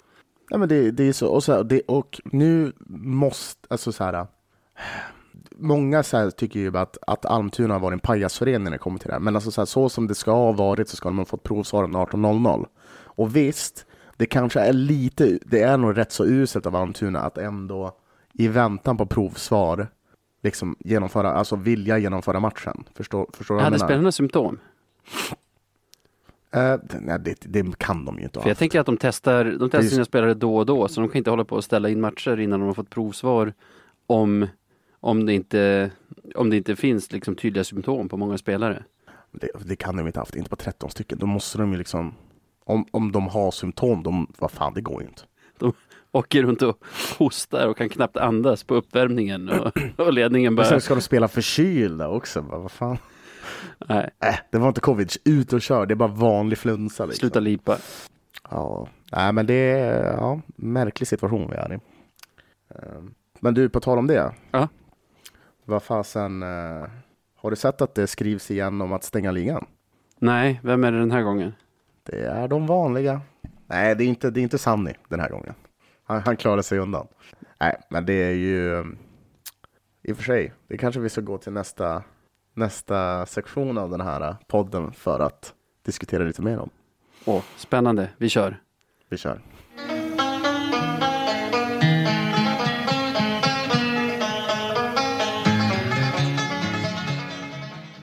Ja, 0.51 0.59
men 0.59 0.69
det, 0.69 0.91
det 0.91 1.09
är 1.09 1.13
så. 1.13 1.29
Och, 1.29 1.45
så 1.45 1.53
här, 1.53 1.65
det, 1.65 1.81
och 1.81 2.21
nu 2.25 2.73
måste, 2.99 3.67
alltså 3.71 3.93
så 3.93 4.05
här. 4.05 4.27
Många 5.57 6.03
så 6.03 6.17
här, 6.17 6.31
tycker 6.31 6.61
ju 6.61 6.79
att, 6.79 6.99
att 7.07 7.27
Almtuna 7.27 7.79
var 7.79 7.93
en 7.93 7.99
pajasförening 7.99 8.65
när 8.65 8.71
det 8.71 8.79
kommer 8.79 8.99
till 8.99 9.07
det 9.09 9.13
här. 9.13 9.21
Men 9.21 9.35
alltså 9.35 9.51
så, 9.51 9.61
här, 9.61 9.67
så 9.67 9.89
som 9.89 10.07
det 10.07 10.15
ska 10.15 10.31
ha 10.33 10.53
varit 10.53 10.89
så 10.89 10.97
ska 10.97 11.09
de 11.09 11.19
ha 11.19 11.25
fått 11.25 11.43
provsvaren 11.43 11.97
18.00. 11.97 12.67
Och 12.95 13.37
visst, 13.37 13.87
det 14.17 14.27
kanske 14.27 14.61
är 14.61 14.73
lite, 14.73 15.39
det 15.43 15.61
är 15.63 15.77
nog 15.77 15.99
rätt 15.99 16.13
så 16.13 16.25
uselt 16.25 16.67
av 16.67 16.77
Almtuna 16.77 17.21
att 17.21 17.39
ändå 17.39 17.97
i 18.33 18.49
väntan 18.49 18.97
på 18.97 19.07
provsvar 19.07 19.89
liksom 20.45 20.77
genomföra, 20.79 21.33
alltså 21.33 21.57
vilja 21.57 21.99
genomföra 21.99 22.41
matchen. 22.41 22.85
Förstår, 22.95 23.27
förstår 23.33 23.55
du 23.55 23.57
vad 23.57 23.65
Hade 23.65 23.77
menar? 23.77 23.87
spelarna 23.87 24.13
symptom? 24.13 24.59
Eh, 26.51 26.77
nej, 27.01 27.19
det, 27.21 27.37
det 27.41 27.79
kan 27.79 28.05
de 28.05 28.19
ju 28.19 28.25
inte 28.25 28.39
ha 28.39 28.43
För 28.43 28.49
jag 28.49 28.55
haft. 28.55 28.59
tänker 28.59 28.81
att 28.81 28.87
de 28.87 28.97
testar, 28.97 29.45
de 29.45 29.71
testar 29.71 29.89
sina 29.89 30.05
spelare 30.05 30.35
då 30.35 30.57
och 30.57 30.67
då, 30.67 30.89
så 30.89 31.01
de 31.01 31.09
kan 31.11 31.19
inte 31.19 31.31
hålla 31.31 31.45
på 31.45 31.57
och 31.57 31.65
ställa 31.65 31.89
in 31.89 32.01
matcher 32.01 32.41
innan 32.41 32.61
de 32.61 32.67
har 32.67 32.75
fått 32.75 32.91
provsvar 32.91 33.53
om, 34.07 34.47
om, 35.01 35.27
det, 35.27 35.33
inte, 35.35 35.91
om 36.35 36.51
det 36.51 36.57
inte 36.57 36.77
finns 36.77 37.13
liksom 37.13 37.35
tydliga 37.35 37.65
symptom 37.65 38.09
på 38.09 38.17
många 38.17 38.39
spelare. 38.39 38.85
Det, 39.33 39.49
det 39.65 39.77
kan 39.77 39.97
de 39.97 40.07
inte 40.07 40.19
haft, 40.19 40.37
inte 40.37 40.51
på 40.51 40.57
13 40.57 40.91
stycken. 40.91 41.19
Då 41.19 41.27
måste 41.27 41.59
de 41.59 41.73
ju 41.73 41.79
liksom, 41.79 42.15
om, 42.65 42.87
om 42.91 43.13
de 43.13 43.29
har 43.29 43.51
symptom, 43.51 44.03
de, 44.03 44.27
vad 44.39 44.51
fan, 44.51 44.75
det 44.75 44.81
går 44.81 45.03
ju 45.03 45.09
inte. 45.09 45.23
Åker 46.15 46.43
runt 46.43 46.63
och 46.63 46.85
hostar 47.19 47.69
och 47.69 47.77
kan 47.77 47.89
knappt 47.89 48.17
andas 48.17 48.65
på 48.65 48.75
uppvärmningen 48.75 49.49
och, 49.49 49.73
och 49.97 50.13
ledningen 50.13 50.57
bara, 50.57 50.67
sen 50.67 50.81
ska 50.81 50.95
de 50.95 51.01
spela 51.01 51.29
förkylda 51.29 52.09
också, 52.09 52.43
bara, 52.43 52.59
vad 52.59 52.71
fan. 52.71 52.99
nej, 53.89 54.11
Äh, 54.25 54.35
det 54.51 54.59
var 54.59 54.69
inte 54.69 54.81
covid, 54.81 55.13
ut 55.25 55.53
och 55.53 55.63
kör, 55.63 55.87
det 55.87 55.95
är 55.95 55.97
bara 55.97 56.09
vanlig 56.09 56.59
flunsa. 56.59 57.05
Liksom. 57.07 57.21
sluta 57.21 57.41
lipa. 57.41 57.79
Ja, 58.51 58.89
nej 59.13 59.33
men 59.33 59.47
det 59.47 59.55
är 59.55 60.13
ja, 60.13 60.41
märklig 60.57 61.09
situation 61.09 61.51
vi 61.51 61.57
är 61.57 61.73
i. 61.73 61.79
Ehm, 62.75 63.15
Men 63.41 63.55
du, 63.55 63.69
på 63.69 63.81
tal 63.81 63.99
om 63.99 64.07
det. 64.07 64.33
Ja. 64.51 64.69
Vad 65.65 65.83
fasen, 65.83 66.43
eh, 66.43 66.89
har 67.37 67.51
du 67.51 67.57
sett 67.57 67.81
att 67.83 67.95
det 67.95 68.07
skrivs 68.07 68.51
igen 68.51 68.81
om 68.81 68.93
att 68.93 69.05
stänga 69.05 69.31
ligan? 69.31 69.67
Nej, 70.19 70.61
vem 70.63 70.85
är 70.85 70.93
det 70.93 70.99
den 70.99 71.11
här 71.13 71.23
gången? 71.23 71.53
Det 72.03 72.21
är 72.27 72.49
de 72.49 72.67
vanliga. 72.67 73.21
Nej, 73.67 73.95
det 73.97 74.05
är 74.05 74.07
inte, 74.07 74.31
det 74.31 74.41
är 74.41 74.43
inte 74.43 74.59
Sanni 74.59 74.95
den 75.09 75.21
här 75.21 75.29
gången. 75.31 75.55
Han, 76.15 76.23
han 76.27 76.37
klarar 76.37 76.63
sig 76.63 76.79
undan. 76.79 77.07
Nej, 77.61 77.81
men 77.91 78.07
det 78.07 78.13
är 78.13 78.35
ju 78.35 78.85
i 80.03 80.13
och 80.13 80.17
för 80.17 80.25
sig. 80.25 80.53
Det 80.69 80.77
kanske 80.77 81.01
vi 81.01 81.09
ska 81.09 81.21
gå 81.21 81.39
till 81.39 81.53
nästa, 81.53 82.03
nästa 82.55 83.27
sektion 83.27 83.79
av 83.79 83.91
den 83.91 84.01
här 84.01 84.37
podden 84.47 84.93
för 84.93 85.21
att 85.21 85.55
diskutera 85.85 86.25
lite 86.25 86.43
mer 86.43 86.59
om. 86.59 86.71
Åh, 87.25 87.43
spännande, 87.57 88.09
vi 88.17 88.29
kör. 88.29 88.61
Vi 89.09 89.17
kör. 89.17 89.41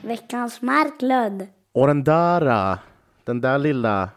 Veckans 0.02 0.62
Marklund. 0.62 1.48
Och 1.74 1.88
den 1.88 2.04
där, 2.04 2.78
den 3.24 3.42
där 3.42 3.58
lilla 3.58 4.10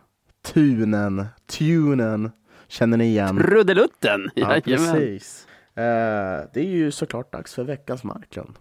tunen, 0.42 1.26
tunen, 1.47 2.30
känner 2.69 2.97
ni 2.97 3.05
igen? 3.05 3.39
Ruddelutten! 3.39 4.31
Ja, 4.35 4.61
precis. 4.65 5.47
Eh, 5.75 5.83
det 6.53 6.61
är 6.61 6.69
ju 6.69 6.91
såklart 6.91 7.33
dags 7.33 7.55
för 7.55 7.65
veckans 7.65 8.05
Marklund. 8.05 8.55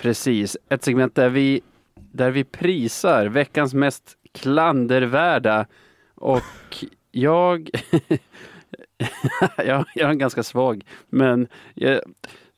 Precis, 0.00 0.56
ett 0.68 0.84
segment 0.84 1.14
där 1.14 1.28
vi, 1.28 1.60
där 1.94 2.30
vi 2.30 2.44
prisar 2.44 3.26
veckans 3.26 3.74
mest 3.74 4.16
klandervärda 4.32 5.66
och 6.14 6.84
jag, 7.10 7.70
jag, 9.56 9.84
jag 9.94 10.10
är 10.10 10.14
ganska 10.14 10.42
svag, 10.42 10.84
men 11.08 11.48
jag, 11.74 12.00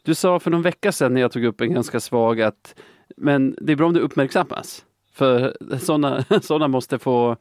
du 0.02 0.14
sa 0.14 0.40
för 0.40 0.50
någon 0.50 0.62
vecka 0.62 0.92
sedan 0.92 1.14
när 1.14 1.20
jag 1.20 1.32
tog 1.32 1.44
upp 1.44 1.60
en 1.60 1.74
ganska 1.74 2.00
svag 2.00 2.40
att 2.40 2.74
men 3.16 3.56
det 3.60 3.72
är 3.72 3.76
bra 3.76 3.86
om 3.86 3.94
det 3.94 4.00
uppmärksammas. 4.00 4.84
För 5.12 5.56
sådana 5.78 6.24
såna 6.42 6.68
måste 6.68 6.98
få 6.98 7.36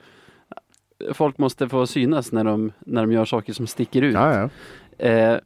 Folk 1.13 1.37
måste 1.37 1.69
få 1.69 1.87
synas 1.87 2.31
när 2.31 2.43
de, 2.43 2.71
när 2.79 3.01
de 3.01 3.11
gör 3.11 3.25
saker 3.25 3.53
som 3.53 3.67
sticker 3.67 4.01
ut. 4.01 4.13
Ja, 4.13 4.49
ja. 4.97 5.05
Eh, 5.05 5.37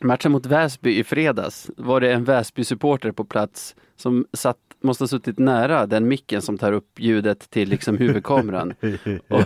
matchen 0.00 0.32
mot 0.32 0.46
Väsby 0.46 0.98
i 0.98 1.04
fredags 1.04 1.70
var 1.76 2.00
det 2.00 2.12
en 2.12 2.24
Väsby-supporter 2.24 3.12
på 3.12 3.24
plats 3.24 3.76
som 3.96 4.26
satt, 4.32 4.56
måste 4.80 5.02
ha 5.04 5.08
suttit 5.08 5.38
nära 5.38 5.86
den 5.86 6.08
micken 6.08 6.42
som 6.42 6.58
tar 6.58 6.72
upp 6.72 6.88
ljudet 7.00 7.50
till 7.50 7.68
liksom 7.68 7.96
huvudkameran 7.98 8.74
ja. 9.28 9.44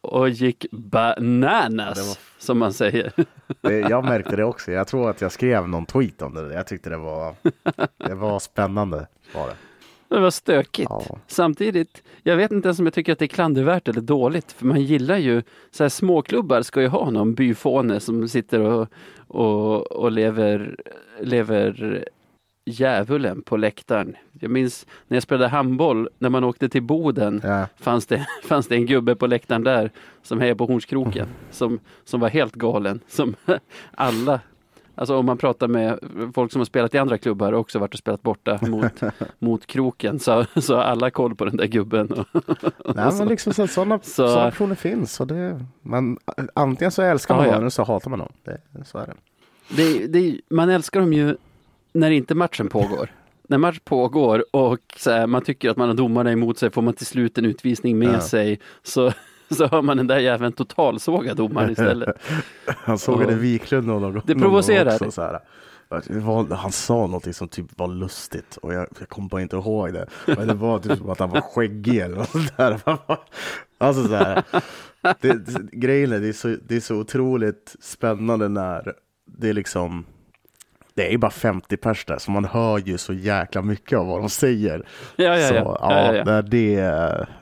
och 0.00 0.28
gick 0.28 0.66
bananas, 0.72 1.98
var- 1.98 2.18
som 2.38 2.58
man 2.58 2.72
säger. 2.72 3.12
Jag 3.62 4.04
märkte 4.04 4.36
det 4.36 4.44
också. 4.44 4.72
Jag 4.72 4.86
tror 4.86 5.10
att 5.10 5.20
jag 5.20 5.32
skrev 5.32 5.68
någon 5.68 5.86
tweet 5.86 6.22
om 6.22 6.34
det. 6.34 6.54
Jag 6.54 6.66
tyckte 6.66 6.90
det 6.90 6.96
var, 6.96 7.34
det 7.96 8.14
var 8.14 8.38
spännande. 8.38 9.06
Var 9.34 9.46
det. 9.48 9.54
Det 10.08 10.20
var 10.20 10.30
stökigt. 10.30 10.90
Ja. 10.90 11.18
Samtidigt, 11.26 12.02
jag 12.22 12.36
vet 12.36 12.52
inte 12.52 12.68
ens 12.68 12.78
om 12.78 12.86
jag 12.86 12.94
tycker 12.94 13.12
att 13.12 13.18
det 13.18 13.24
är 13.24 13.28
klandervärt 13.28 13.88
eller 13.88 14.00
dåligt, 14.00 14.52
för 14.52 14.66
man 14.66 14.80
gillar 14.82 15.16
ju, 15.16 15.42
så 15.70 15.84
här 15.84 15.88
småklubbar 15.88 16.62
ska 16.62 16.80
ju 16.80 16.88
ha 16.88 17.10
någon 17.10 17.34
byfåne 17.34 18.00
som 18.00 18.28
sitter 18.28 18.60
och, 18.60 18.88
och, 19.28 19.92
och 19.92 20.12
lever, 20.12 20.76
lever 21.20 22.04
djävulen 22.64 23.42
på 23.42 23.56
läktaren. 23.56 24.16
Jag 24.40 24.50
minns 24.50 24.86
när 25.08 25.16
jag 25.16 25.22
spelade 25.22 25.48
handboll, 25.48 26.08
när 26.18 26.28
man 26.30 26.44
åkte 26.44 26.68
till 26.68 26.82
Boden, 26.82 27.40
Ja. 27.44 27.66
fanns 27.76 28.06
det, 28.06 28.26
fanns 28.44 28.68
det 28.68 28.74
en 28.74 28.86
gubbe 28.86 29.14
på 29.16 29.26
läktaren 29.26 29.64
där 29.64 29.90
som 30.22 30.40
hejade 30.40 30.58
på 30.58 30.66
Hornskroken, 30.66 31.26
som, 31.50 31.78
som 32.04 32.20
var 32.20 32.28
helt 32.28 32.54
galen. 32.54 33.00
Som 33.08 33.34
alla, 33.94 34.40
alltså 34.96 35.16
om 35.16 35.26
man 35.26 35.38
pratar 35.38 35.68
med 35.68 35.98
folk 36.34 36.52
som 36.52 36.60
har 36.60 36.64
spelat 36.66 36.94
i 36.94 36.98
andra 36.98 37.18
klubbar 37.18 37.52
och 37.52 37.60
också 37.60 37.78
varit 37.78 37.92
och 37.94 37.98
spelat 37.98 38.22
borta 38.22 38.58
mot, 38.66 38.92
mot 39.38 39.66
kroken, 39.66 40.18
så, 40.18 40.44
så 40.56 40.74
har 40.76 40.82
alla 40.82 41.10
koll 41.10 41.34
på 41.34 41.44
den 41.44 41.56
där 41.56 41.66
gubben. 41.66 42.12
Och, 42.12 42.26
Nej, 42.96 43.12
men 43.18 43.28
liksom 43.28 43.52
så, 43.54 43.66
sådana, 43.66 43.98
Så- 44.02 44.28
sådana 44.28 44.50
personer 44.50 44.74
finns. 44.74 45.20
Och 45.20 45.26
det, 45.26 45.64
man, 45.82 46.18
antingen 46.54 46.90
så 46.92 47.02
älskar 47.02 47.34
man 47.36 47.44
Ja, 47.44 47.50
någon 47.50 47.60
eller 47.60 47.70
så 47.70 47.84
hatar 47.84 48.10
man 48.10 48.18
någon. 48.18 48.32
Det, 48.44 48.60
så 48.84 48.98
är 48.98 49.06
det. 49.06 49.14
det, 49.76 50.06
det, 50.06 50.40
man 50.50 50.68
älskar 50.70 51.00
dem 51.00 51.12
ju 51.12 51.36
när 51.92 52.10
inte 52.10 52.34
matchen 52.34 52.68
pågår. 52.68 53.10
När 53.48 53.58
match 53.58 53.78
pågår 53.84 54.44
och 54.50 54.78
här, 55.06 55.26
man 55.26 55.42
tycker 55.42 55.70
att 55.70 55.76
man 55.76 55.88
har 55.88 55.94
domarna 55.94 56.32
emot 56.32 56.58
sig, 56.58 56.70
får 56.70 56.82
man 56.82 56.94
till 56.94 57.06
slut 57.06 57.38
en 57.38 57.44
utvisning 57.44 57.98
med 57.98 58.14
Ja. 58.14 58.20
sig, 58.20 58.60
så, 58.82 59.12
så 59.56 59.66
har 59.66 59.82
man 59.82 59.96
den 59.96 60.06
där 60.06 60.18
jäveln 60.18 60.52
totalsåga 60.52 61.34
domaren 61.34 61.70
istället. 61.70 62.16
Han 62.66 62.98
sågade 62.98 63.32
Ja. 63.32 63.38
Wiklund 63.38 63.86
någon 63.86 64.02
gång. 64.02 64.12
Det 64.12 64.34
någon 64.34 64.42
gång 64.42 64.50
provocerar. 64.50 65.06
Också, 65.06 65.40
var, 66.08 66.56
han 66.56 66.72
sa 66.72 67.06
något 67.06 67.36
som 67.36 67.48
typ 67.48 67.66
var 67.78 67.88
lustigt 67.88 68.56
och 68.56 68.74
jag, 68.74 68.86
jag 68.98 69.08
kommer 69.08 69.28
bara 69.28 69.42
inte 69.42 69.56
ihåg 69.56 69.92
det. 69.92 70.06
Men 70.26 70.46
det 70.48 70.54
var 70.54 70.78
typ 70.78 70.98
som 70.98 71.10
att 71.10 71.18
han 71.18 71.30
var 71.30 71.40
skäggig 71.40 71.98
eller 71.98 72.16
något 72.16 72.28
sånt 72.28 72.56
där. 72.56 72.80
Alltså 73.78 74.08
så 74.08 74.14
här. 74.14 74.42
Det, 75.20 75.32
det, 75.32 75.70
grejen 75.72 76.12
är, 76.12 76.20
det 76.20 76.28
är, 76.28 76.32
så, 76.32 76.56
det 76.68 76.76
är 76.76 76.80
så 76.80 76.96
otroligt 76.96 77.76
spännande 77.80 78.48
när 78.48 78.94
det 79.26 79.48
är 79.48 79.52
liksom 79.52 80.04
det 80.94 81.06
är 81.06 81.10
ju 81.10 81.18
bara 81.18 81.30
50 81.30 81.76
pers 81.76 82.04
där, 82.04 82.18
så 82.18 82.30
man 82.30 82.44
hör 82.44 82.78
ju 82.78 82.98
så 82.98 83.12
jäkla 83.12 83.62
mycket 83.62 83.98
av 83.98 84.06
vad 84.06 84.20
de 84.20 84.30
säger. 84.30 84.86
Ja, 85.16 85.38
ja, 85.38 85.48
så, 85.48 85.54
ja. 85.54 85.78
ja, 85.80 86.14
ja, 86.14 86.22
ja, 86.26 86.42
det, 86.42 86.72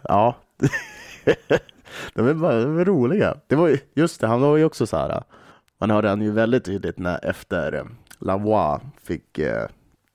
ja. 0.03 0.37
de 2.15 2.29
är 2.29 2.35
bara 2.35 2.61
de 2.61 2.79
är 2.79 2.85
roliga. 2.85 3.37
Det 3.47 3.57
var 3.57 3.69
ju, 3.69 3.79
just 3.95 4.21
det, 4.21 4.27
han 4.27 4.41
var 4.41 4.57
ju 4.57 4.65
också 4.65 4.87
så 4.87 4.97
här. 4.97 5.23
Man 5.81 5.91
hörde 5.91 6.09
han 6.09 6.23
ju 6.23 6.31
väldigt 6.31 6.65
tydligt 6.65 6.99
när 6.99 7.25
efter 7.25 7.73
eh, 7.73 7.85
Lavois 8.19 8.81
fick 9.03 9.39
eh, 9.39 9.67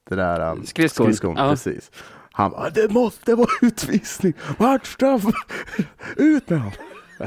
det 0.09 0.15
där 0.15 0.39
eh, 0.39 0.55
Skridskon. 0.63 1.35
Ja. 1.37 1.49
precis. 1.49 1.91
Han 2.31 2.51
bara, 2.51 2.69
det 2.69 2.91
måste 2.91 3.35
vara 3.35 3.49
utvisning, 3.61 4.33
matchstraff, 4.57 5.23
ut 6.15 6.49
med 6.49 6.59
honom. 6.59 6.73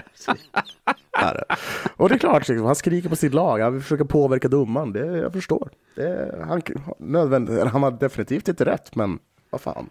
Och 1.97 2.09
det 2.09 2.15
är 2.15 2.19
klart, 2.19 2.49
liksom, 2.49 2.67
han 2.67 2.75
skriker 2.75 3.09
på 3.09 3.17
sitt 3.17 3.35
lag, 3.35 3.61
han 3.61 3.83
försöka 3.83 4.05
påverka 4.05 4.49
domaren, 4.49 4.93
det 4.93 5.19
jag 5.19 5.33
förstår. 5.33 5.71
Det, 5.95 6.35
han, 6.47 6.63
nödvändigt, 6.99 7.65
han 7.67 7.83
har 7.83 7.91
definitivt 7.91 8.49
inte 8.49 8.65
rätt, 8.65 8.95
men 8.95 9.19
vad 9.51 9.61
fan. 9.61 9.91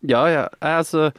Ja, 0.00 0.30
ja, 0.30 0.50
alltså 0.58 1.12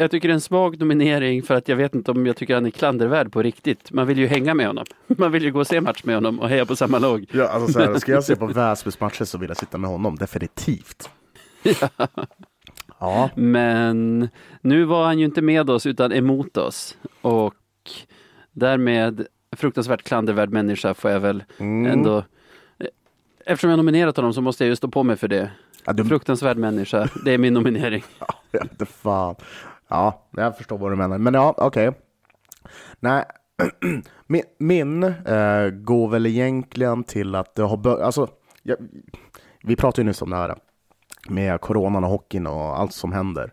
jag 0.00 0.10
tycker 0.10 0.28
det 0.28 0.32
är 0.32 0.34
en 0.34 0.40
svag 0.40 0.78
nominering 0.80 1.42
för 1.42 1.54
att 1.54 1.68
jag 1.68 1.76
vet 1.76 1.94
inte 1.94 2.10
om 2.10 2.26
jag 2.26 2.36
tycker 2.36 2.54
han 2.54 2.66
är 2.66 2.70
klandervärd 2.70 3.32
på 3.32 3.42
riktigt. 3.42 3.92
Man 3.92 4.06
vill 4.06 4.18
ju 4.18 4.26
hänga 4.26 4.54
med 4.54 4.66
honom. 4.66 4.84
Man 5.06 5.32
vill 5.32 5.42
ju 5.44 5.52
gå 5.52 5.60
och 5.60 5.66
se 5.66 5.80
match 5.80 6.04
med 6.04 6.14
honom 6.14 6.40
och 6.40 6.48
heja 6.48 6.66
på 6.66 6.76
samma 6.76 6.98
lag. 6.98 7.24
Ja, 7.32 7.48
alltså, 7.48 7.72
så 7.72 7.78
här, 7.80 7.98
ska 7.98 8.12
jag 8.12 8.24
se 8.24 8.36
på 8.36 8.46
Väsbys 8.54 9.00
matcher 9.00 9.24
så 9.24 9.38
vill 9.38 9.48
jag 9.50 9.56
sitta 9.56 9.78
med 9.78 9.90
honom, 9.90 10.16
definitivt. 10.16 11.10
Ja. 11.62 11.88
Ja, 12.98 13.30
Men 13.34 14.28
nu 14.60 14.84
var 14.84 15.04
han 15.04 15.18
ju 15.18 15.24
inte 15.24 15.42
med 15.42 15.70
oss 15.70 15.86
utan 15.86 16.12
emot 16.12 16.56
oss. 16.56 16.96
Och 17.20 17.54
därmed 18.52 19.26
fruktansvärt 19.56 20.02
klandervärd 20.02 20.50
människa 20.50 20.94
får 20.94 21.10
jag 21.10 21.20
väl 21.20 21.44
Mm. 21.58 21.92
ändå 21.92 22.24
Eftersom 23.46 23.70
jag 23.70 23.76
nominerat 23.76 24.16
honom 24.16 24.34
så 24.34 24.40
måste 24.40 24.64
jag 24.64 24.68
ju 24.68 24.76
stå 24.76 24.88
på 24.88 25.02
mig 25.02 25.16
för 25.16 25.28
det. 25.28 25.50
ja 25.84 25.92
du, 25.92 26.04
Fruktansvärd 26.04 26.56
människa, 26.56 27.08
det 27.24 27.34
är 27.34 27.38
min 27.38 27.54
nominering. 27.54 28.04
inte 28.62 28.86
fan. 28.86 29.34
Ja, 29.90 30.28
jag 30.30 30.56
förstår 30.56 30.78
vad 30.78 30.92
du 30.92 30.96
menar. 30.96 31.18
Men 31.18 31.34
ja, 31.34 31.54
okej. 31.56 31.92
Nej, 33.00 33.24
min, 34.26 34.42
min 34.58 35.02
eh, 35.02 35.70
går 35.70 36.08
väl 36.08 36.26
egentligen 36.26 37.04
till 37.04 37.34
att 37.34 37.54
det 37.54 37.62
har 37.62 37.76
börjat, 37.76 38.00
alltså, 38.00 38.28
jag, 38.62 38.76
vi 39.62 39.76
pratade 39.76 40.02
ju 40.02 40.06
nyss 40.06 40.22
om 40.22 40.30
det 40.30 40.36
här 40.36 40.54
med 41.28 41.60
coronan 41.60 42.04
och 42.04 42.10
hockeyn 42.10 42.46
och 42.46 42.80
allt 42.80 42.92
som 42.92 43.12
händer. 43.12 43.52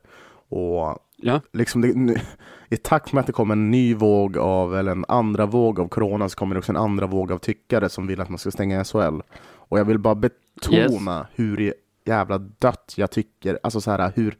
Och 0.50 0.98
Ja, 1.22 1.42
liksom 1.54 1.82
det, 1.82 2.22
i 2.70 2.78
takt 2.78 3.14
med 3.14 3.22
att 3.22 3.28
det 3.28 3.34
kommer 3.34 3.54
en 3.54 3.72
ny 3.72 3.96
våg 3.96 4.38
av, 4.38 4.76
eller 4.76 4.92
en 4.92 5.06
andra 5.08 5.46
våg 5.46 5.80
av 5.80 5.88
corona, 5.88 6.30
så 6.30 6.38
kommer 6.38 6.56
det 6.56 6.60
också 6.60 6.72
en 6.72 6.78
andra 6.78 7.08
våg 7.08 7.32
av 7.32 7.38
tyckare 7.38 7.90
som 7.90 8.08
vill 8.08 8.22
att 8.22 8.30
man 8.30 8.38
ska 8.38 8.52
stänga 8.52 8.84
SHL. 8.84 9.22
Och 9.40 9.80
jag 9.80 9.86
vill 9.86 10.00
bara 10.00 10.16
betona 10.16 11.28
hur 11.36 11.74
jävla 12.06 12.38
dött 12.38 12.94
jag 12.98 13.12
tycker, 13.12 13.60
alltså 13.64 13.82
så 13.82 13.92
här 13.92 14.12
hur 14.16 14.38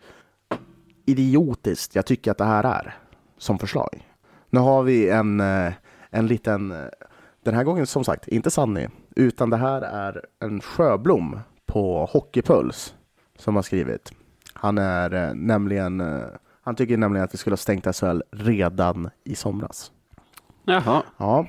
idiotiskt 1.08 1.96
jag 1.96 2.06
tycker 2.06 2.32
att 2.32 2.38
det 2.38 2.46
här 2.46 2.64
är 2.64 2.96
som 3.38 3.60
förslag. 3.60 4.08
Nu 4.50 4.60
har 4.60 4.84
vi 4.84 5.10
en, 5.10 5.40
eh, 5.40 5.74
en 6.10 6.28
liten, 6.28 6.72
eh, 6.72 6.86
den 7.44 7.54
här 7.54 7.64
gången 7.64 7.88
som 7.88 8.04
sagt, 8.04 8.28
inte 8.28 8.52
Sanni, 8.52 8.88
utan 9.16 9.50
det 9.50 9.58
här 9.58 9.82
är 9.82 10.26
en 10.40 10.62
Sjöblom 10.62 11.40
på 11.66 12.06
Hockeypuls 12.06 12.96
som 13.38 13.56
har 13.56 13.64
skrivit. 13.64 14.12
Han 14.54 14.78
är 14.78 15.14
eh, 15.14 15.34
nämligen, 15.34 16.24
han 16.62 16.76
tycker 16.76 16.98
nämligen 16.98 17.24
att 17.24 17.34
vi 17.34 17.38
skulle 17.38 17.52
ha 17.52 17.58
stängt 17.58 17.96
SHL 17.96 18.22
redan 18.32 19.10
i 19.24 19.36
somras. 19.36 19.92
jaha. 20.66 21.04
Ja, 21.18 21.48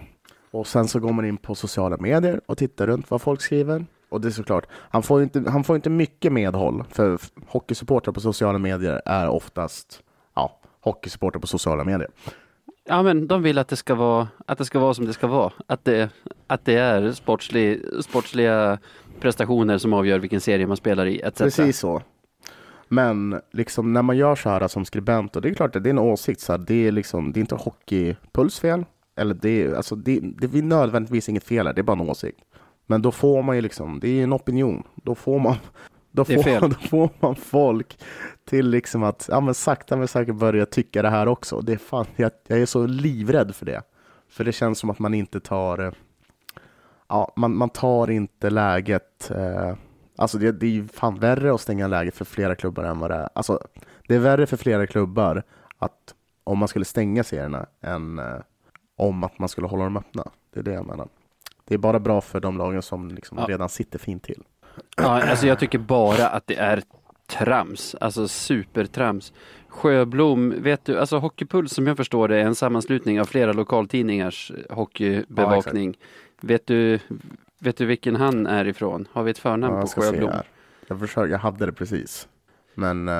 och 0.50 0.66
sen 0.66 0.88
så 0.88 1.00
går 1.00 1.12
man 1.12 1.24
in 1.24 1.36
på 1.36 1.54
sociala 1.54 1.96
medier 1.96 2.40
och 2.46 2.59
tittar 2.59 2.86
runt 2.86 3.11
vad 3.11 3.22
folk 3.22 3.40
skriver. 3.40 3.86
Och 4.09 4.20
det 4.20 4.28
är 4.28 4.32
såklart, 4.32 4.66
han 4.90 5.02
får 5.02 5.22
inte, 5.22 5.44
han 5.50 5.64
får 5.64 5.76
inte 5.76 5.90
mycket 5.90 6.32
medhåll, 6.32 6.84
för 6.90 7.18
hockeysupportrar 7.46 8.12
på 8.12 8.20
sociala 8.20 8.59
medier 8.59 9.02
är 9.04 9.28
oftast 9.28 10.02
ja, 10.34 10.61
hockeysupportrar 10.80 11.40
på 11.40 11.46
sociala 11.46 11.84
medier. 11.84 12.09
Ja 12.84 13.02
men 13.02 13.26
de 13.26 13.42
vill 13.42 13.59
att 13.59 13.68
det 13.68 13.76
ska 13.76 13.94
vara, 13.94 14.28
att 14.46 14.59
det 14.59 14.64
ska 14.64 14.78
vara 14.78 14.94
som 14.94 15.04
det 15.06 15.12
ska 15.12 15.26
vara. 15.26 15.52
Att 15.66 15.84
det, 15.84 16.11
att 16.46 16.64
det 16.64 16.74
är 16.74 17.12
sportslig, 17.12 17.82
sportsliga 18.04 18.78
prestationer 19.20 19.78
som 19.78 19.92
avgör 19.92 20.18
vilken 20.18 20.40
serie 20.40 20.66
man 20.66 20.76
spelar 20.76 21.06
i 21.06 21.20
etc. 21.20 21.38
Precis 21.38 21.78
så. 21.78 22.02
Men 22.88 23.40
liksom 23.52 23.92
när 23.92 24.02
man 24.02 24.16
gör 24.16 24.34
så 24.34 24.48
här 24.50 24.68
som 24.68 24.84
skribent, 24.84 25.36
och 25.36 25.42
det 25.42 25.48
är 25.48 25.54
klart 25.54 25.76
att 25.76 25.82
det 25.82 25.88
är 25.88 25.90
en 25.90 25.98
åsikt, 25.98 26.40
så 26.40 26.52
här, 26.52 26.59
det, 26.59 26.86
är 26.86 26.92
liksom, 26.92 27.32
det 27.32 27.38
är 27.38 27.40
inte 27.40 27.54
hockeypuls 27.54 28.61
fel. 28.61 28.84
Eller 29.16 29.34
det, 29.34 29.62
är- 29.62 29.74
alltså, 29.74 29.94
det, 29.96 30.20
det 30.22 30.59
är 30.59 30.62
nödvändigtvis 30.62 31.28
inget 31.28 31.44
fel 31.44 31.66
här, 31.66 31.74
det 31.74 31.80
är 31.80 31.82
bara 31.82 32.00
en 32.00 32.11
åsikt. 32.11 32.38
Men 32.91 33.03
då 33.03 33.12
får 33.12 33.43
man 33.43 33.57
ju 33.57 33.62
liksom, 33.62 34.01
det 34.01 34.09
är 34.09 34.22
en 34.22 34.32
opinion. 34.32 34.82
Då 34.95 35.14
får 35.14 35.39
man, 35.39 35.57
då 36.11 36.24
får, 36.24 36.61
då 36.68 36.89
får 36.89 37.11
man 37.20 37.36
folk 37.36 37.99
till 38.45 38.70
liksom 38.70 39.03
att, 39.03 39.28
ja 39.30 39.41
men 39.41 39.55
sakta 39.55 39.97
men 39.97 40.09
säkert 40.09 40.34
börja 40.34 40.66
tycka 40.66 41.03
det 41.03 41.11
här 41.11 41.28
också. 41.28 41.61
Det 41.61 41.72
är 41.72 41.76
fan, 41.76 42.07
jag, 42.16 42.30
jag 42.47 42.61
är 42.61 42.66
så 42.66 42.86
livrädd 42.86 43.55
för 43.55 43.66
det. 43.66 43.82
För 44.28 44.45
det 44.45 44.53
känns 44.53 44.78
som 44.78 44.91
att 44.91 44.99
man 44.99 45.14
inte 45.14 45.41
tar, 45.41 45.78
eh, 45.78 45.93
ja 47.09 47.32
man, 47.36 47.57
man 47.57 47.70
tar 47.70 48.11
inte 48.11 48.51
läget, 48.51 49.30
eh, 49.30 49.74
alltså 50.16 50.39
det, 50.39 50.53
det 50.53 50.66
är 50.66 50.70
ju 50.70 50.89
fan 50.89 51.18
värre 51.18 51.55
att 51.55 51.61
stänga 51.61 51.86
läget 51.86 52.14
för 52.14 52.24
flera 52.24 52.55
klubbar 52.55 52.84
än 52.84 52.99
vad 52.99 53.11
det 53.11 53.16
är. 53.16 53.28
Alltså 53.32 53.61
det 54.09 54.14
är 54.14 54.18
värre 54.18 54.47
för 54.47 54.57
flera 54.57 54.86
klubbar 54.86 55.43
att 55.78 56.14
om 56.45 56.59
man 56.59 56.68
skulle 56.68 56.84
stänga 56.84 57.24
serierna 57.24 57.66
än 57.80 58.18
eh, 58.18 58.41
om 58.97 59.24
att 59.24 59.39
man 59.39 59.49
skulle 59.49 59.66
hålla 59.66 59.84
dem 59.84 59.97
öppna. 59.97 60.24
Det 60.53 60.61
är 60.61 60.64
det 60.64 60.72
jag 60.72 60.86
menar. 60.86 61.09
Det 61.69 61.75
är 61.75 61.79
bara 61.79 61.99
bra 62.01 62.21
för 62.21 62.41
de 62.41 62.59
lagen 62.59 62.83
som 62.83 63.09
liksom 63.09 63.39
Ja. 63.39 63.45
redan 63.49 63.69
sitter 63.69 63.99
fint 63.99 64.23
till. 64.23 64.43
Ja, 64.97 65.23
alltså 65.23 65.47
jag 65.47 65.59
tycker 65.59 65.79
bara 65.79 66.29
att 66.29 66.47
det 66.47 66.57
är 66.57 66.83
trams, 67.27 67.95
alltså 68.01 68.29
supertrams. 68.29 69.33
Sjöblom, 69.69 70.55
vet 70.62 70.85
du, 70.85 70.99
alltså 70.99 71.19
Hockeypuls 71.19 71.73
som 71.73 71.87
jag 71.87 71.97
förstår 71.97 72.29
det 72.29 72.37
är 72.37 72.45
en 72.45 72.55
sammanslutning 72.55 73.21
av 73.21 73.25
flera 73.25 73.53
lokaltidningars 73.53 74.53
hockeybevakning. 74.71 75.99
vet, 76.41 76.66
du, 76.66 76.99
vet 77.59 77.77
du 77.77 77.87
vilken 77.87 78.16
han 78.16 78.47
är 78.47 78.69
ifrån? 78.69 79.09
Har 79.12 79.23
vi 79.23 79.31
ett 79.31 79.39
förnamn 79.39 79.75
Ja, 79.75 79.81
på 79.81 79.87
Sjöblom? 79.87 80.33
Jag 80.87 81.01
försöker, 81.01 81.33
jag 81.33 81.39
hade 81.39 81.66
det 81.66 81.73
precis. 81.73 82.29
Men 82.75 83.09
eh, 83.09 83.14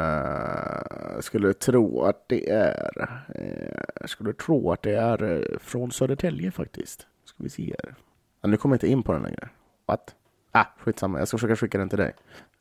jag 1.15 1.25
skulle 1.25 1.53
tro 1.55 2.03
att 2.03 2.25
det 2.29 2.51
är, 2.51 3.09
eh, 3.35 3.83
jag 4.01 4.11
skulle 4.11 4.33
tro 4.33 4.73
att 4.73 4.83
det 4.83 4.95
är 4.95 5.23
eh, 5.23 5.59
från 5.61 5.91
Södertälje 5.93 6.51
faktiskt. 6.51 7.07
Ska 7.25 7.37
vi 7.43 7.49
se 7.51 7.75
här. 7.85 7.95
Nu 8.43 8.57
kommer 8.57 8.73
jag 8.75 8.77
inte 8.77 8.89
in 8.89 9.03
på 9.03 9.13
den 9.13 9.23
längre. 9.23 9.49
What? 9.87 10.15
Ah, 10.53 10.65
skitsamma, 10.79 11.19
jag 11.19 11.29
ska 11.29 11.37
försöka 11.39 11.57
skicka 11.57 11.79
den 11.79 11.89
till 11.89 11.99
dig. 11.99 12.15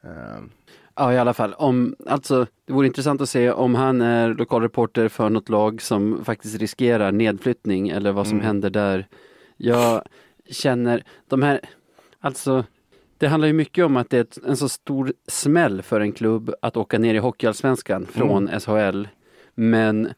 Eh, 0.04 0.10
Ja, 1.00 1.14
i 1.14 1.18
alla 1.18 1.34
fall. 1.34 1.54
Om, 1.54 1.96
alltså, 2.08 2.48
det 2.66 2.74
vore 2.74 2.88
intressant 2.88 3.22
att 3.22 3.30
se 3.30 3.52
om 3.52 3.76
han 3.76 4.02
är 4.02 4.34
lokalreporter 4.34 5.08
för 5.08 5.30
något 5.30 5.50
lag 5.50 5.82
som 5.82 6.26
faktiskt 6.26 6.60
riskerar 6.60 7.12
nedflyttning 7.12 7.90
eller 7.90 8.12
vad 8.12 8.28
som 8.28 8.38
Mm. 8.38 8.46
händer 8.46 8.70
där. 8.70 9.08
Jag 9.58 10.02
känner 10.50 11.04
de 11.28 11.42
här, 11.42 11.60
alltså 12.20 12.64
det 13.18 13.28
handlar 13.28 13.48
ju 13.48 13.54
mycket 13.54 13.86
om 13.86 13.98
att 13.98 14.10
det 14.10 14.18
är 14.38 14.50
en 14.50 14.58
så 14.58 14.70
stor 14.70 15.14
smäll 15.28 15.82
för 15.82 16.00
en 16.02 16.12
klubb 16.12 16.54
att 16.62 16.78
åka 16.78 17.00
ner 17.00 17.16
i 17.16 17.18
Hockeyallsvenskan 17.18 18.06
från 18.06 18.48
SHL. 18.60 19.06
Men 19.56 20.10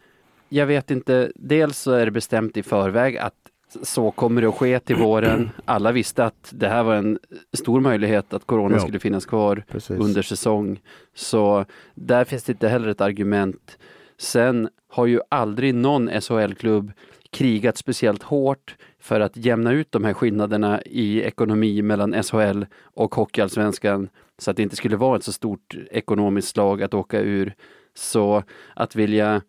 jag 0.50 0.66
vet 0.66 0.92
inte, 0.92 1.32
dels 1.36 1.80
så 1.80 1.92
är 1.92 2.06
det 2.06 2.12
bestämt 2.12 2.58
i 2.58 2.64
förväg 2.64 3.18
att 3.18 3.36
så 3.84 4.12
kommer 4.12 4.42
det 4.42 4.48
att 4.48 4.56
ske 4.56 4.80
till 4.80 4.96
våren. 4.96 5.50
Alla 5.66 5.92
visste 5.92 6.26
att 6.26 6.50
det 6.56 6.68
här 6.68 6.84
var 6.84 6.96
en 6.96 7.20
stor 7.54 7.80
möjlighet 7.80 8.34
att 8.34 8.46
corona 8.46 8.76
Ja. 8.76 8.80
skulle 8.82 9.00
finnas 9.00 9.26
kvar 9.26 9.64
precis. 9.68 10.00
under 10.00 10.22
säsong. 10.22 10.80
Så 11.16 11.66
där 11.96 12.26
finns 12.26 12.44
det 12.44 12.52
inte 12.52 12.68
heller 12.68 12.88
ett 12.88 13.02
argument. 13.02 13.78
Sen 14.18 14.70
har 14.88 15.06
ju 15.06 15.20
aldrig 15.30 15.76
någon 15.76 16.22
SHL-klubb 16.22 16.92
krigat 17.32 17.78
speciellt 17.78 18.24
hårt 18.24 18.76
för 19.00 19.20
att 19.20 19.38
jämna 19.38 19.72
ut 19.72 19.92
de 19.92 20.04
här 20.04 20.14
skillnaderna 20.14 20.82
i 20.82 21.22
ekonomi 21.22 21.82
mellan 21.82 22.24
SHL 22.24 22.64
och 22.84 23.16
Hockeyallsvenskan 23.16 24.10
så 24.38 24.52
att 24.52 24.58
det 24.58 24.64
inte 24.64 24.76
skulle 24.76 24.98
vara 24.98 25.18
ett 25.18 25.24
så 25.24 25.32
stort 25.34 25.76
ekonomiskt 25.92 26.48
slag 26.48 26.84
att 26.84 26.94
åka 26.94 27.20
ur. 27.20 27.54
Så 27.94 28.44
att 28.76 28.96
vilja 28.96 29.42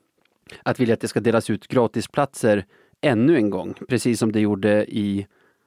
att 0.63 0.81
vilja 0.81 0.95
att 0.95 1.01
det 1.01 1.09
ska 1.09 1.21
delas 1.21 1.51
ut 1.51 1.69
gratisplatser 1.69 2.65
ännu 3.01 3.37
en 3.37 3.51
gång, 3.51 3.75
precis 3.89 4.19
som 4.19 4.33
det 4.33 4.41
gjorde 4.41 4.85
i 4.97 5.27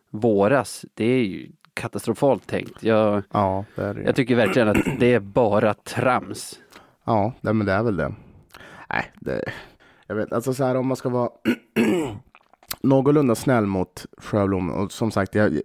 våras, 0.10 0.86
det 0.94 1.06
är 1.06 1.24
ju 1.24 1.52
katastrofalt 1.74 2.48
tänkt. 2.48 2.84
Jag, 2.84 3.24
Ja, 3.32 3.66
det 3.76 3.82
är 3.84 3.94
det. 3.94 4.02
jag 4.02 4.16
tycker 4.16 4.36
verkligen 4.36 4.68
att 4.70 4.78
det 5.00 5.14
är 5.14 5.20
bara 5.20 5.74
trams. 5.74 6.60
Ja, 7.04 7.34
nej, 7.42 7.54
men 7.54 7.68
det 7.68 7.74
är 7.74 7.84
väl 7.84 7.98
det. 7.98 8.14
Nej, 8.90 9.12
det, 9.20 9.44
jag 10.08 10.16
vet, 10.16 10.34
alltså 10.34 10.54
så 10.54 10.64
här 10.64 10.76
om 10.76 10.88
man 10.88 10.98
ska 10.98 11.10
vara 11.10 11.30
någorlunda 12.82 13.36
snäll 13.36 13.66
mot 13.66 14.06
Sjöblom 14.18 14.72
och 14.72 14.92
som 14.92 15.12
sagt, 15.12 15.36
jag, 15.36 15.60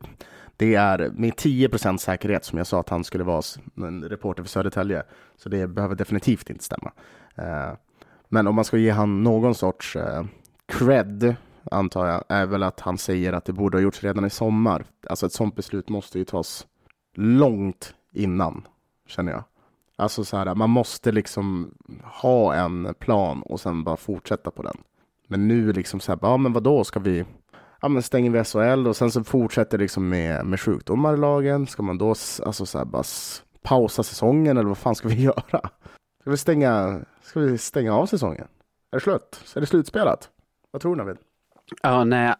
det 0.56 0.74
är 0.74 1.10
med 1.14 1.32
10% 1.32 1.96
säkerhet 1.96 2.44
som 2.44 2.58
jag 2.58 2.66
sa 2.66 2.80
att 2.80 2.88
han 2.88 3.04
skulle 3.04 3.24
vara 3.24 3.42
en 3.76 4.04
reporter 4.04 4.42
för 4.42 4.50
Södertälje. 4.50 5.02
Så 5.36 5.48
det 5.48 5.66
behöver 5.66 5.94
definitivt 5.94 6.50
inte 6.50 6.64
stämma. 6.64 6.92
Eh, 7.34 7.72
men 8.28 8.46
om 8.46 8.54
man 8.54 8.64
ska 8.64 8.76
ge 8.76 8.90
han 8.90 9.22
någon 9.22 9.54
sorts 9.54 9.96
eh, 9.96 10.24
cred, 10.66 11.36
antar 11.70 12.06
jag, 12.06 12.24
är 12.28 12.46
väl 12.46 12.62
att 12.62 12.80
han 12.80 12.98
säger 12.98 13.32
att 13.32 13.44
det 13.44 13.52
borde 13.52 13.76
ha 13.78 13.82
gjorts 13.82 14.04
redan 14.04 14.24
i 14.24 14.30
sommar. 14.30 14.84
Alltså 15.08 15.26
ett 15.26 15.32
sånt 15.32 15.56
beslut 15.56 15.88
måste 15.88 16.18
ju 16.18 16.24
tas 16.24 16.66
långt 17.14 17.94
innan, 18.12 18.66
känner 19.06 19.32
jag. 19.32 19.44
Alltså 19.96 20.24
så 20.24 20.36
här, 20.36 20.54
man 20.54 20.70
måste 20.70 21.12
liksom 21.12 21.74
ha 22.04 22.54
en 22.54 22.94
plan 22.98 23.42
och 23.42 23.60
sen 23.60 23.84
bara 23.84 23.96
fortsätta 23.96 24.50
på 24.50 24.62
den. 24.62 24.76
Men 25.26 25.48
nu 25.48 25.72
liksom 25.72 26.00
så 26.00 26.12
här, 26.12 26.18
ja 26.22 26.36
men 26.36 26.52
vadå, 26.52 26.84
ska 26.84 27.00
vi, 27.00 27.24
ja 27.80 27.88
men 27.88 28.02
stänger 28.02 28.30
vi 28.30 28.44
SHL 28.44 28.88
och 28.88 28.96
sen 28.96 29.10
så 29.10 29.24
fortsätter 29.24 29.78
liksom 29.78 30.08
med, 30.08 30.46
med 30.46 30.60
sjukdomar 30.60 31.14
i 31.14 31.16
lagen. 31.16 31.66
Ska 31.66 31.82
man 31.82 31.98
då 31.98 32.08
alltså 32.08 32.66
så 32.66 32.78
här, 32.78 32.84
bara 32.84 33.04
pausa 33.62 34.02
säsongen 34.02 34.56
eller 34.56 34.68
vad 34.68 34.78
fan 34.78 34.94
ska 34.94 35.08
vi 35.08 35.22
göra? 35.22 35.70
Ska 36.20 36.30
vi 36.30 36.36
stänga, 36.36 37.00
ska 37.22 37.40
vi 37.40 37.58
stänga 37.58 37.94
av 37.94 38.06
säsongen? 38.06 38.48
Är 38.90 38.96
det 38.96 39.00
slut? 39.00 39.44
Är 39.56 39.60
det 39.60 39.66
slutspelat? 39.66 40.30
Vad 40.70 40.82
tror 40.82 40.96
du 40.96 41.02
Navid? 41.02 41.16
Ja, 41.82 42.04
nej, 42.04 42.34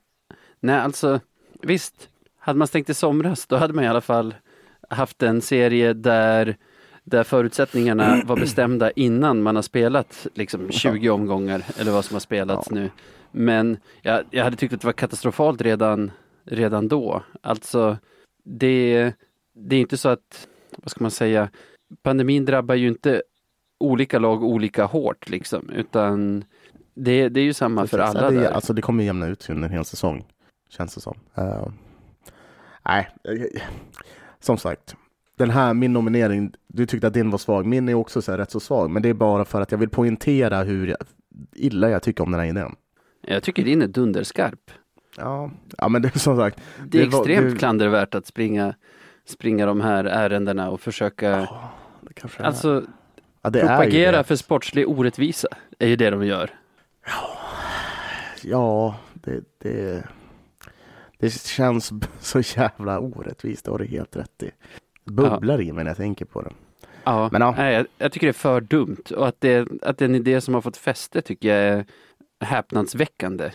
nej, 0.61 0.77
alltså 0.77 1.21
visst, 1.63 2.09
hade 2.39 2.59
man 2.59 2.69
stängt 2.69 2.91
i 2.91 2.95
somras, 2.95 3.47
då 3.47 3.57
hade 3.57 3.75
man 3.75 3.85
i 3.85 3.89
alla 3.89 4.01
fall 4.01 4.35
haft 4.89 5.23
en 5.23 5.41
serie 5.41 5.93
där, 5.93 6.57
där 7.05 7.25
förutsättningarna 7.25 8.23
var 8.25 8.37
bestämda 8.37 8.91
innan 8.91 9.43
man 9.43 9.55
har 9.57 9.63
spelat 9.63 10.27
liksom 10.35 10.71
20 10.71 11.09
omgångar 11.11 11.63
eller 11.79 11.93
vad 11.93 12.05
som 12.05 12.15
har 12.15 12.21
spelats 12.21 12.69
Ja. 12.71 12.75
nu. 12.75 12.91
Men 13.31 13.77
jag, 14.03 14.25
jag 14.31 14.45
hade 14.45 14.57
tyckt 14.57 14.75
att 14.75 14.81
det 14.81 14.87
var 14.87 14.93
katastrofalt 14.93 15.61
redan, 15.61 16.11
redan 16.45 16.89
då. 16.89 17.23
Alltså, 17.43 17.97
det, 18.45 19.13
det 19.55 19.77
är 19.77 19.81
inte 19.81 19.97
så 19.97 20.09
att, 20.09 20.49
vad 20.77 20.91
ska 20.91 21.05
man 21.05 21.11
säga, 21.11 21.49
pandemin 22.03 22.45
drabbar 22.45 22.75
ju 22.75 22.89
inte 22.89 23.23
olika 23.81 24.19
lag 24.19 24.43
olika 24.45 24.85
hårt 24.85 25.29
liksom, 25.29 25.71
utan 25.71 26.45
det, 26.99 27.29
det 27.29 27.41
är 27.41 27.45
ju 27.45 27.53
samma 27.53 27.87
för 27.87 27.99
alla 27.99 28.23
Ja, 28.23 28.31
det, 28.31 28.41
där. 28.41 28.51
Alltså 28.51 28.73
det 28.73 28.83
kommer 28.83 29.05
jämna 29.05 29.27
ut 29.27 29.43
sig 29.43 29.55
under 29.55 29.69
en 29.69 29.75
hel 29.75 29.85
säsong. 29.85 30.25
Känns 30.71 30.95
det 30.95 31.01
som. 31.01 31.19
Eh, 31.35 31.67
nej, 32.85 33.09
eh, 33.25 33.63
som 34.41 34.59
sagt. 34.59 34.97
Den 35.39 35.51
här, 35.51 35.75
min 35.75 35.93
nominering, 35.93 36.53
du 36.67 36.87
tyckte 36.87 37.07
att 37.07 37.15
din 37.15 37.31
var 37.31 37.39
svag. 37.39 37.67
Min 37.67 37.89
är 37.89 37.95
också 37.95 38.23
så 38.23 38.31
här 38.31 38.39
rätt 38.39 38.51
så 38.51 38.61
svag. 38.61 38.91
Men 38.91 39.03
det 39.03 39.09
är 39.09 39.15
bara 39.15 39.45
för 39.45 39.61
att 39.61 39.71
jag 39.73 39.79
vill 39.79 39.89
poängtera 39.89 40.63
hur 40.63 40.87
jag, 40.87 40.97
illa 41.55 41.91
jag 41.91 42.03
tycker 42.03 42.25
om 42.25 42.31
den 42.31 42.41
här 42.41 42.47
idén. 42.49 42.75
Jag 43.27 43.43
tycker 43.43 43.65
din 43.65 43.83
är 43.83 43.87
dunderskarp. 43.87 44.71
Ja, 45.17 45.51
ja 45.79 45.89
men 45.89 46.03
det 46.03 46.15
är 46.15 46.19
som 46.19 46.37
sagt. 46.37 46.61
Det 46.87 46.99
är 46.99 47.03
Det 47.03 47.09
var- 47.09 47.19
extremt 47.21 47.51
det- 47.53 47.59
klandervärt 47.59 48.15
att 48.15 48.27
springa, 48.27 48.75
springa 49.25 49.67
de 49.67 49.81
här 49.81 50.05
ärendena 50.05 50.71
och 50.71 50.81
försöka 50.81 51.31
är. 52.17 52.45
alltså 52.45 52.83
ja, 53.43 53.51
propagera 53.51 54.25
för 54.25 54.37
sportslig 54.37 54.89
orättvisa. 54.89 55.49
är 55.79 55.87
ju 55.89 55.97
det 55.97 56.11
de 56.11 56.27
gör. 56.27 56.51
Ja, 58.43 58.97
det, 59.15 59.45
det, 59.59 60.05
det 61.19 61.31
känns 61.31 61.93
så 62.21 62.41
jävla 62.41 62.99
orättvist. 62.99 63.65
Det 63.65 63.71
har 63.71 63.79
du 63.79 63.87
helt 63.87 64.17
rätt 64.17 64.43
i. 64.43 64.51
Bubblar 65.05 65.61
i 65.61 65.73
mig 65.73 65.85
när 65.85 65.91
jag 65.91 65.97
tänker 65.97 66.25
på 66.25 66.43
det. 66.43 66.53
Ja, 67.05 67.29
Men 67.33 67.41
ja. 67.41 67.55
Nej, 67.57 67.75
jag, 67.75 67.87
jag 67.99 68.13
tycker 68.13 68.27
det 68.27 68.31
är 68.31 68.33
för 68.33 68.61
dumt 68.61 69.05
och 69.17 69.29
att 69.29 69.41
det, 69.41 69.69
att 69.83 69.99
det 69.99 70.05
är 70.05 70.09
en 70.09 70.15
idé 70.15 70.41
som 70.41 70.55
har 70.55 70.61
fått 70.61 70.77
fäste 70.77 71.23
tycker 71.23 71.49
jag 71.49 71.59
är 71.59 71.85
häpnadsväckande. 72.41 73.51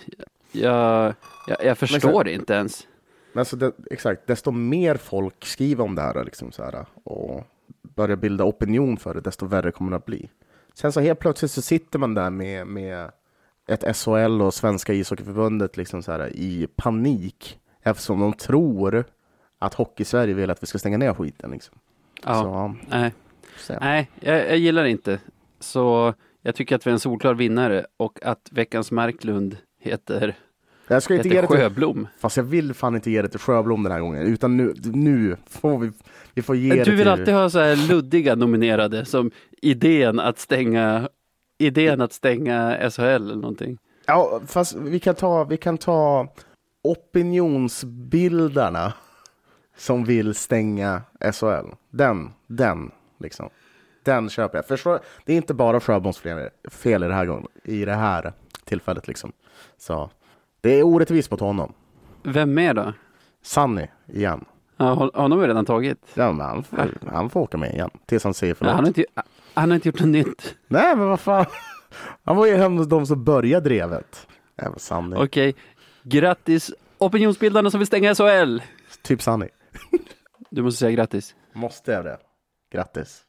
Jag, 0.52 1.14
jag, 1.48 1.58
jag 1.64 1.78
förstår 1.78 2.24
det 2.24 2.34
inte 2.34 2.54
ens. 2.54 2.88
Men 3.34 3.40
alltså 3.40 3.56
det, 3.56 3.72
exakt, 3.92 4.28
desto 4.28 4.52
mer 4.52 4.96
folk 4.96 5.46
skriver 5.46 5.84
om 5.84 5.96
det 5.96 6.02
här, 6.02 6.24
liksom 6.24 6.52
så 6.52 6.64
här 6.64 6.86
och 7.04 7.44
börjar 7.82 8.16
bilda 8.16 8.44
opinion 8.44 8.98
för 8.98 9.14
det, 9.14 9.22
desto 9.22 9.46
värre 9.46 9.72
kommer 9.72 9.92
det 9.92 9.98
att 9.98 10.06
bli. 10.06 10.30
Sen 10.74 10.92
så 10.92 11.00
helt 11.00 11.20
plötsligt 11.20 11.52
så 11.52 11.62
sitter 11.62 12.00
man 12.00 12.14
där 12.14 12.30
med, 12.30 12.68
med 12.68 13.12
ett 13.68 13.98
SHL 13.98 14.42
och 14.42 14.54
Svenska 14.54 14.94
ishockeyförbundet 14.94 15.78
liksom 15.78 16.04
så 16.04 16.12
här, 16.12 16.30
i 16.36 16.68
panik 16.76 17.60
eftersom 17.84 18.20
de 18.20 18.34
tror 18.34 19.06
att 19.60 19.74
Hockey-Sverige 19.74 20.34
vill 20.34 20.50
att 20.50 20.64
vi 20.64 20.68
ska 20.68 20.78
stänga 20.78 20.98
ner 20.98 21.14
skiten. 21.14 21.52
Liksom. 21.52 21.78
Ja, 22.24 22.34
Så, 22.42 22.76
nej, 22.90 23.14
så, 23.58 23.74
nej 23.82 24.10
jag, 24.20 24.38
jag 24.38 24.58
gillar 24.58 24.84
det 24.84 24.90
inte. 24.90 25.20
Så 25.60 26.14
jag 26.42 26.56
tycker 26.56 26.76
att 26.76 26.88
vi 26.88 26.90
är 26.90 26.94
en 26.94 27.00
solklar 27.00 27.34
vinnare 27.34 27.86
och 27.98 28.20
att 28.24 28.50
veckans 28.52 28.92
Marklund 28.92 29.58
heter, 29.80 30.36
jag 30.88 31.04
ska 31.04 31.16
inte 31.16 31.30
ge 31.30 31.42
det 31.42 31.48
till, 31.48 31.58
Sjöblom. 31.58 32.08
fast 32.20 32.38
jag 32.38 32.44
vill 32.44 32.74
fan 32.74 32.96
inte 32.96 33.12
ge 33.12 33.22
det 33.22 33.28
till 33.28 33.40
Sjöblom 33.40 33.84
den 33.84 33.92
här 33.92 34.00
gången, 34.00 34.22
utan 34.22 34.58
nu, 34.58 34.74
nu 34.84 35.38
får 35.50 35.78
vi, 35.78 35.92
vi 36.34 36.42
får 36.42 36.56
ge 36.56 36.70
det 36.70 36.76
Du 36.76 36.84
till... 36.84 36.94
vill 36.96 37.08
alltid 37.08 37.34
ha 37.34 37.50
så 37.50 37.60
här 37.60 37.76
luddiga 37.90 38.36
nominerade 38.36 39.06
som 39.06 39.32
idén 39.62 40.20
att 40.20 40.40
stänga 40.40 41.10
idén 41.58 42.02
att 42.02 42.14
stänga 42.14 42.90
SHL 42.92 43.04
eller 43.04 43.36
någonting. 43.36 43.78
Ja, 44.06 44.42
fast 44.48 44.76
vi 44.76 45.00
kan 45.00 45.16
ta, 45.16 45.44
vi 45.44 45.58
kan 45.58 45.78
ta 45.78 46.28
opinionsbildarna 46.84 48.94
som 49.78 50.06
vill 50.06 50.36
stänga 50.36 51.02
SHL. 51.34 51.66
Den, 51.90 52.34
den 52.48 52.92
liksom. 53.20 53.50
Den 54.04 54.30
köper 54.30 54.58
jag. 54.58 54.68
Förstår, 54.68 55.00
det 55.26 55.34
är 55.34 55.38
inte 55.38 55.54
bara 55.54 55.80
Sjöboms 55.80 56.18
fel 56.72 57.04
i 57.04 57.08
det 57.08 57.14
här 57.14 57.26
gången, 57.26 57.48
i 57.64 57.86
det 57.86 57.94
här 57.94 58.34
tillfället 58.66 59.08
liksom. 59.08 59.32
Så 59.78 60.10
det 60.62 60.80
är 60.80 60.84
orättvist 60.84 61.32
mot 61.32 61.40
honom. 61.40 61.74
Vem 62.24 62.54
mer 62.54 62.74
då? 62.74 62.94
Sunny 63.42 63.88
igen. 64.08 64.46
Ja, 64.78 64.94
hon- 64.94 65.12
honom 65.14 65.32
har 65.32 65.40
vi 65.40 65.48
redan 65.48 65.66
tagit. 65.66 65.98
Ja, 66.14 66.32
men 66.32 66.46
han, 66.48 66.64
får, 66.64 66.90
han 67.12 67.30
får 67.30 67.40
åka 67.42 67.58
med 67.58 67.74
igen 67.74 67.90
tills 68.06 68.24
han 68.24 68.34
säger 68.34 68.52
Ja, 68.54 68.56
förlåt. 68.58 68.74
han, 68.76 68.84
har 68.84 68.88
inte, 68.88 69.06
han 69.54 69.70
har 69.70 69.76
inte 69.76 69.88
gjort 69.90 70.00
något 70.00 70.10
nytt. 70.10 70.56
Nej, 70.68 70.96
men 70.96 71.08
vad 71.08 71.20
fan. 71.20 71.46
Han 72.24 72.36
var 72.36 72.46
ju 72.46 72.54
en 72.56 72.80
av 72.80 72.88
de 72.88 73.06
som 73.06 73.24
började 73.24 73.70
drevet. 73.70 74.28
Även. 74.58 75.14
Okej, 75.18 75.56
grattis 76.04 76.72
opinionsbildarna 76.98 77.72
som 77.72 77.80
vill 77.80 77.88
stänga 77.88 78.16
SHL. 78.16 78.60
Typ 79.04 79.22
Sunny. 79.22 79.48
Du 80.50 80.62
måste 80.62 80.80
säga 80.80 80.92
grattis. 80.92 81.36
Måste 81.54 81.92
jag 81.92 82.06
det? 82.06 82.18
Grattis. 82.72 83.22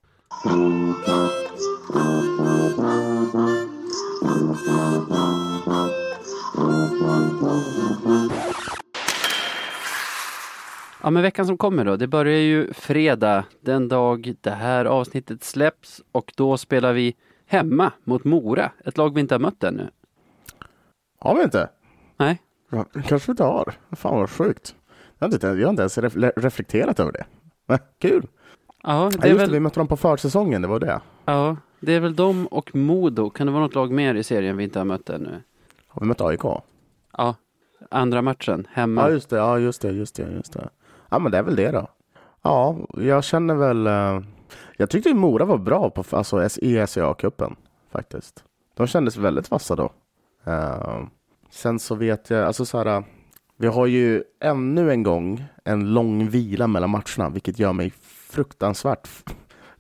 Ja, 11.05 11.11
men 11.11 11.23
veckan 11.23 11.47
som 11.47 11.57
kommer 11.59 11.85
då, 11.85 11.97
det 11.97 12.07
börjar 12.07 12.39
ju 12.39 12.73
fredag, 12.73 13.45
den 13.61 13.89
dag 13.89 14.35
det 14.41 14.51
här 14.51 14.85
avsnittet 14.85 15.45
släpps 15.45 16.03
och 16.13 16.33
då 16.37 16.57
spelar 16.57 16.93
vi 16.93 17.15
hemma 17.47 17.93
mot 18.05 18.25
Mora, 18.25 18.71
ett 18.85 18.97
lag 18.99 19.15
vi 19.15 19.21
inte 19.21 19.35
har 19.35 19.41
mött 19.41 19.65
ännu. 19.65 19.89
Har 21.21 21.37
vi 21.37 21.43
inte? 21.43 21.69
Nej, 22.17 22.43
Ja, 22.71 22.85
kanske 22.93 23.27
vi 23.27 23.31
inte 23.33 23.45
har. 23.45 23.75
Fan 23.93 24.19
vad 24.19 24.31
sjukt. 24.31 24.75
Jag 25.19 25.29
har 25.29 25.35
inte, 25.35 25.47
jag 25.47 25.67
har 25.67 25.71
inte 25.71 25.83
ens 25.83 25.99
ref- 25.99 26.33
reflekterat 26.37 27.01
över 27.01 27.13
det. 27.13 27.25
Men, 27.67 27.79
kul. 27.99 28.27
ja, 28.83 29.05
Ja, 29.05 29.11
det 29.21 29.27
är 29.27 29.31
just 29.31 29.39
det, 29.41 29.47
vi 29.47 29.53
väl, 29.53 29.61
mötte 29.61 29.81
dem 29.81 29.89
på 29.89 29.97
försäsongen, 29.97 30.63
det 30.63 30.69
var 30.69 30.81
det. 30.81 31.01
ja, 31.25 31.57
det 31.81 31.93
är 31.93 32.01
väl 32.01 32.15
de 32.17 32.47
och 32.47 32.75
Modo. 32.75 33.31
Kan 33.31 33.47
det 33.47 33.53
vara 33.53 33.63
något 33.63 33.75
lag 33.75 33.93
mer 33.93 34.15
i 34.15 34.23
serien 34.23 34.57
vi 34.57 34.65
inte 34.65 34.79
har 34.81 34.85
mött 34.87 35.11
ännu? 35.11 35.43
Har 35.89 36.01
vi 36.01 36.07
mött 36.07 36.21
AIK? 36.21 36.45
Ja, 37.17 37.35
andra 37.91 38.23
matchen 38.23 38.67
hemma. 38.71 39.01
Ja, 39.03 39.11
just 39.11 39.31
det, 39.31 39.37
ja, 39.37 39.59
just 39.59 39.83
det, 39.83 39.91
just 39.93 40.15
det, 40.17 40.23
just 40.37 40.53
det. 40.53 40.69
Ja, 41.15 41.19
men 41.19 41.33
det 41.33 41.39
är 41.39 41.43
väl 41.43 41.57
det 41.57 41.71
då. 41.71 41.89
Ja, 42.43 42.77
jag 42.97 43.25
känner 43.25 43.55
väl... 43.55 43.87
eh, 43.87 44.21
jag 44.77 44.91
tyckte 44.91 45.15
Mora 45.15 45.45
var 45.45 45.59
bra 45.59 45.91
på, 45.91 46.05
alltså, 46.17 46.37
SCA-cupen, 46.49 47.57
faktiskt. 47.93 48.45
De 48.75 48.87
kändes 48.87 49.17
väldigt 49.17 49.51
vassa 49.51 49.77
då. 49.77 49.93
Eh, 50.45 51.03
sen 51.51 51.79
så 51.79 51.95
vet 51.95 52.31
jag, 52.31 52.45
alltså 52.45 52.65
så 52.65 52.79
här, 52.79 53.05
vi 53.57 53.67
har 53.67 53.87
ju 53.87 54.23
ännu 54.41 54.91
en 54.91 55.03
gång 55.03 55.45
en 55.65 55.95
lång 55.95 56.29
vila 56.29 56.67
mellan 56.67 56.91
matcherna, 56.91 57.29
vilket 57.31 57.59
gör 57.59 57.73
mig 57.73 57.93
fruktansvärt 58.31 59.09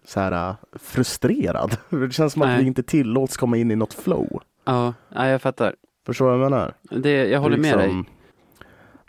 så 0.04 0.20
här, 0.20 0.48
eh, 0.48 0.54
frustrerad. 0.72 1.76
Det 1.90 2.12
känns 2.12 2.32
som 2.32 2.42
att 2.42 2.48
Nej. 2.48 2.60
vi 2.60 2.66
inte 2.66 2.82
tillåts 2.82 3.36
komma 3.36 3.56
in 3.56 3.70
i 3.70 3.76
något 3.76 3.94
flow. 3.94 4.42
Ja, 4.64 4.94
ja, 5.14 5.26
jag 5.26 5.42
fattar. 5.42 5.74
Förstår 6.06 6.24
du 6.32 6.38
vad 6.38 6.44
jag 6.44 6.50
menar? 6.50 6.74
Det, 6.90 7.28
jag 7.28 7.40
håller 7.40 7.56
med 7.56 7.78
dig. 7.78 7.86
Liksom, 7.86 8.06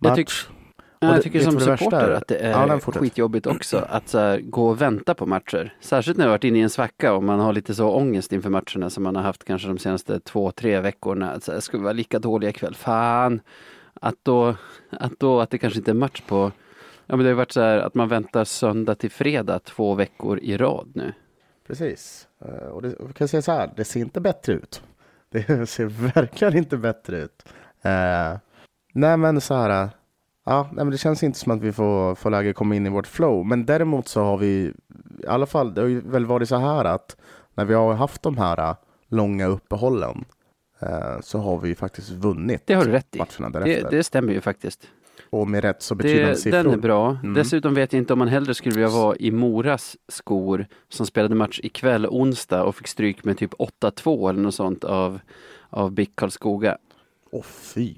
match. 0.01 0.47
Ja, 1.07 1.13
jag 1.13 1.23
tycker 1.23 1.39
som 1.39 1.55
det 1.55 1.65
värsta 1.65 1.77
supporter 1.85 2.11
att 2.11 2.27
det 2.27 2.49
Ja, 2.49 2.63
är 2.73 2.79
fortsätter. 2.79 2.99
skitjobbigt 3.05 3.47
också 3.47 3.77
att 3.89 4.13
här, 4.13 4.39
gå 4.39 4.67
och 4.67 4.81
vänta 4.81 5.13
på 5.13 5.25
matcher. 5.25 5.73
Särskilt 5.79 6.17
när 6.17 6.25
jag 6.25 6.31
varit 6.31 6.43
inne 6.43 6.59
i 6.59 6.61
en 6.61 6.69
svacka 6.69 7.13
och 7.13 7.23
man 7.23 7.39
har 7.39 7.53
lite 7.53 7.75
så 7.75 7.89
ångest 7.89 8.33
inför 8.33 8.49
matcherna 8.49 8.89
som 8.89 9.03
man 9.03 9.15
har 9.15 9.23
haft 9.23 9.43
kanske 9.43 9.67
de 9.67 9.77
senaste 9.77 10.19
två, 10.19 10.51
tre 10.51 10.79
veckorna. 10.79 11.31
Att 11.31 11.43
så 11.43 11.51
här, 11.51 11.59
ska 11.59 11.77
vi 11.77 11.83
vara 11.83 11.93
lika 11.93 12.19
dåliga 12.19 12.49
ikväll? 12.49 12.75
Fan! 12.75 13.41
Att 14.01 14.15
då, 14.23 14.55
att 14.89 15.19
då, 15.19 15.39
att 15.41 15.49
det 15.49 15.57
kanske 15.57 15.79
inte 15.79 15.91
är 15.91 15.95
match 15.95 16.21
på 16.27 16.51
Ja 17.07 17.15
men 17.15 17.23
det 17.25 17.31
har 17.31 17.35
varit 17.35 17.51
så 17.51 17.61
här 17.61 17.77
att 17.77 17.95
man 17.95 18.09
väntar 18.09 18.43
söndag 18.43 18.95
till 18.95 19.11
fredag 19.11 19.59
två 19.59 19.93
veckor 19.93 20.39
i 20.39 20.57
rad 20.57 20.91
nu. 20.95 21.13
Precis. 21.67 22.27
Eh, 22.45 22.67
Och 22.67 22.81
det, 22.81 22.95
jag 22.99 23.15
kan 23.15 23.27
säga 23.27 23.41
så 23.41 23.51
här, 23.51 23.69
det 23.75 23.83
ser 23.85 23.99
inte 23.99 24.21
bättre 24.21 24.53
ut. 24.53 24.81
Det 25.31 25.69
ser 25.69 25.85
verkligen 25.85 26.57
inte 26.57 26.77
bättre 26.77 27.17
ut. 27.17 27.45
Eh, 27.81 28.37
nej 28.93 29.17
men 29.17 29.41
så 29.41 29.53
här, 29.55 29.89
ja, 30.45 30.63
nej, 30.73 30.85
men 30.85 30.91
det 30.91 30.97
känns 30.97 31.23
inte 31.23 31.39
som 31.39 31.51
att 31.51 31.61
vi 31.61 31.71
får, 31.71 32.15
får 32.15 32.29
läge 32.29 32.49
att 32.49 32.55
komma 32.55 32.75
in 32.75 32.85
i 32.85 32.89
vårt 32.89 33.07
flow. 33.07 33.45
Men 33.45 33.65
däremot 33.65 34.07
så 34.07 34.21
har 34.21 34.37
vi, 34.37 34.73
i 35.23 35.27
alla 35.27 35.45
fall, 35.45 35.73
det 35.73 35.81
har 35.81 35.87
ju 35.87 36.01
väl 36.01 36.25
varit 36.25 36.49
så 36.49 36.55
här 36.55 36.85
att 36.85 37.17
när 37.53 37.65
vi 37.65 37.73
har 37.73 37.93
haft 37.93 38.21
de 38.21 38.37
här 38.37 38.69
eh, 38.69 38.75
långa 39.07 39.45
uppehållen 39.47 40.25
eh, 40.79 41.19
så 41.21 41.39
har 41.39 41.57
vi 41.57 41.69
ju 41.69 41.75
faktiskt 41.75 42.09
vunnit 42.11 42.61
Det 42.65 42.73
har 42.73 42.85
du 42.85 42.91
rätt 42.91 43.15
i. 43.15 43.19
matcherna 43.19 43.59
Det, 43.59 43.89
det 43.91 44.03
stämmer 44.03 44.33
ju 44.33 44.41
faktiskt. 44.41 44.87
Och 45.29 45.47
med 45.47 45.63
rätt 45.63 45.81
så 45.81 45.95
betydande 45.95 46.29
Det, 46.31 46.35
siffror. 46.35 46.63
den 46.63 46.73
är 46.73 46.77
bra. 46.77 47.09
Mm. 47.23 47.33
Dessutom 47.33 47.73
vet 47.73 47.93
jag 47.93 47.97
inte 47.99 48.13
om 48.13 48.19
man 48.19 48.27
hellre 48.27 48.53
skulle 48.53 48.75
vilja 48.75 48.89
vara 48.89 49.15
i 49.15 49.31
Moras 49.31 49.97
skor 50.07 50.65
som 50.89 51.05
spelade 51.05 51.35
match 51.35 51.59
ikväll 51.63 52.05
onsdag 52.05 52.63
och 52.63 52.75
fick 52.75 52.87
stryk 52.87 53.23
med 53.23 53.37
typ 53.37 53.53
8-2 53.53 54.29
eller 54.29 54.41
något 54.41 54.55
sånt 54.55 54.83
av, 54.83 55.19
av 55.69 55.91
BIK 55.91 56.11
Karlskoga. 56.15 56.77
Åh 57.31 57.43
fy. 57.43 57.95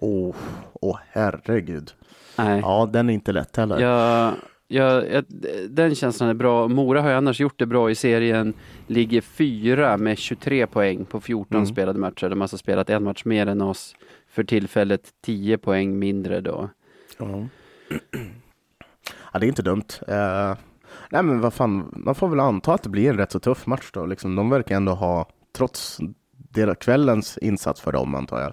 Åh, 0.00 0.34
åh 0.72 0.98
herregud. 1.10 1.92
Nej, 2.38 2.60
Ja, 2.60 2.88
den 2.92 3.10
är 3.10 3.14
inte 3.14 3.32
lätt 3.32 3.56
heller. 3.56 3.78
jag, 3.80 4.34
Ja, 4.72 5.02
jag, 5.04 5.24
den 5.70 5.94
känslan 5.94 6.28
är 6.28 6.34
bra. 6.34 6.68
Mora 6.68 7.02
har 7.02 7.08
ju 7.10 7.14
annars 7.16 7.40
gjort 7.40 7.58
det 7.58 7.66
bra 7.66 7.90
i 7.90 7.94
serien. 7.94 8.54
Ligger 8.86 9.20
fyra 9.20 9.96
med 9.96 10.18
23 10.18 10.66
poäng 10.66 11.04
på 11.04 11.20
14 11.20 11.56
Mm. 11.56 11.66
spelade 11.66 11.98
matcher. 11.98 12.28
De 12.28 12.34
har 12.40 12.44
alltså 12.44 12.58
spelat 12.58 12.90
en 12.90 13.04
match 13.04 13.24
mer 13.24 13.46
än 13.46 13.60
oss. 13.62 13.94
För 14.28 14.44
tillfället 14.44 15.08
10 15.24 15.58
poäng 15.58 15.98
mindre 15.98 16.40
då. 16.40 16.68
Ja. 17.18 17.26
ja, 19.32 19.38
det 19.38 19.46
är 19.46 19.48
inte 19.48 19.62
dumt. 19.62 19.84
Eh, 20.08 20.54
nej, 21.10 21.22
men 21.22 21.40
vad 21.40 21.54
fan, 21.54 21.92
man 21.96 22.14
får 22.14 22.28
väl 22.28 22.40
anta 22.40 22.74
att 22.74 22.82
det 22.82 22.88
blir 22.88 23.10
en 23.10 23.16
rätt 23.16 23.32
så 23.32 23.38
tuff 23.40 23.66
match 23.66 23.90
då. 23.92 24.06
Liksom, 24.06 24.36
de 24.36 24.50
verkar 24.50 24.76
ändå 24.76 24.92
ha, 24.92 25.28
trots 25.56 25.98
del 26.32 26.74
kvällens 26.74 27.38
insats 27.38 27.80
för 27.80 27.92
dem 27.92 28.14
antar 28.14 28.40
jag, 28.40 28.52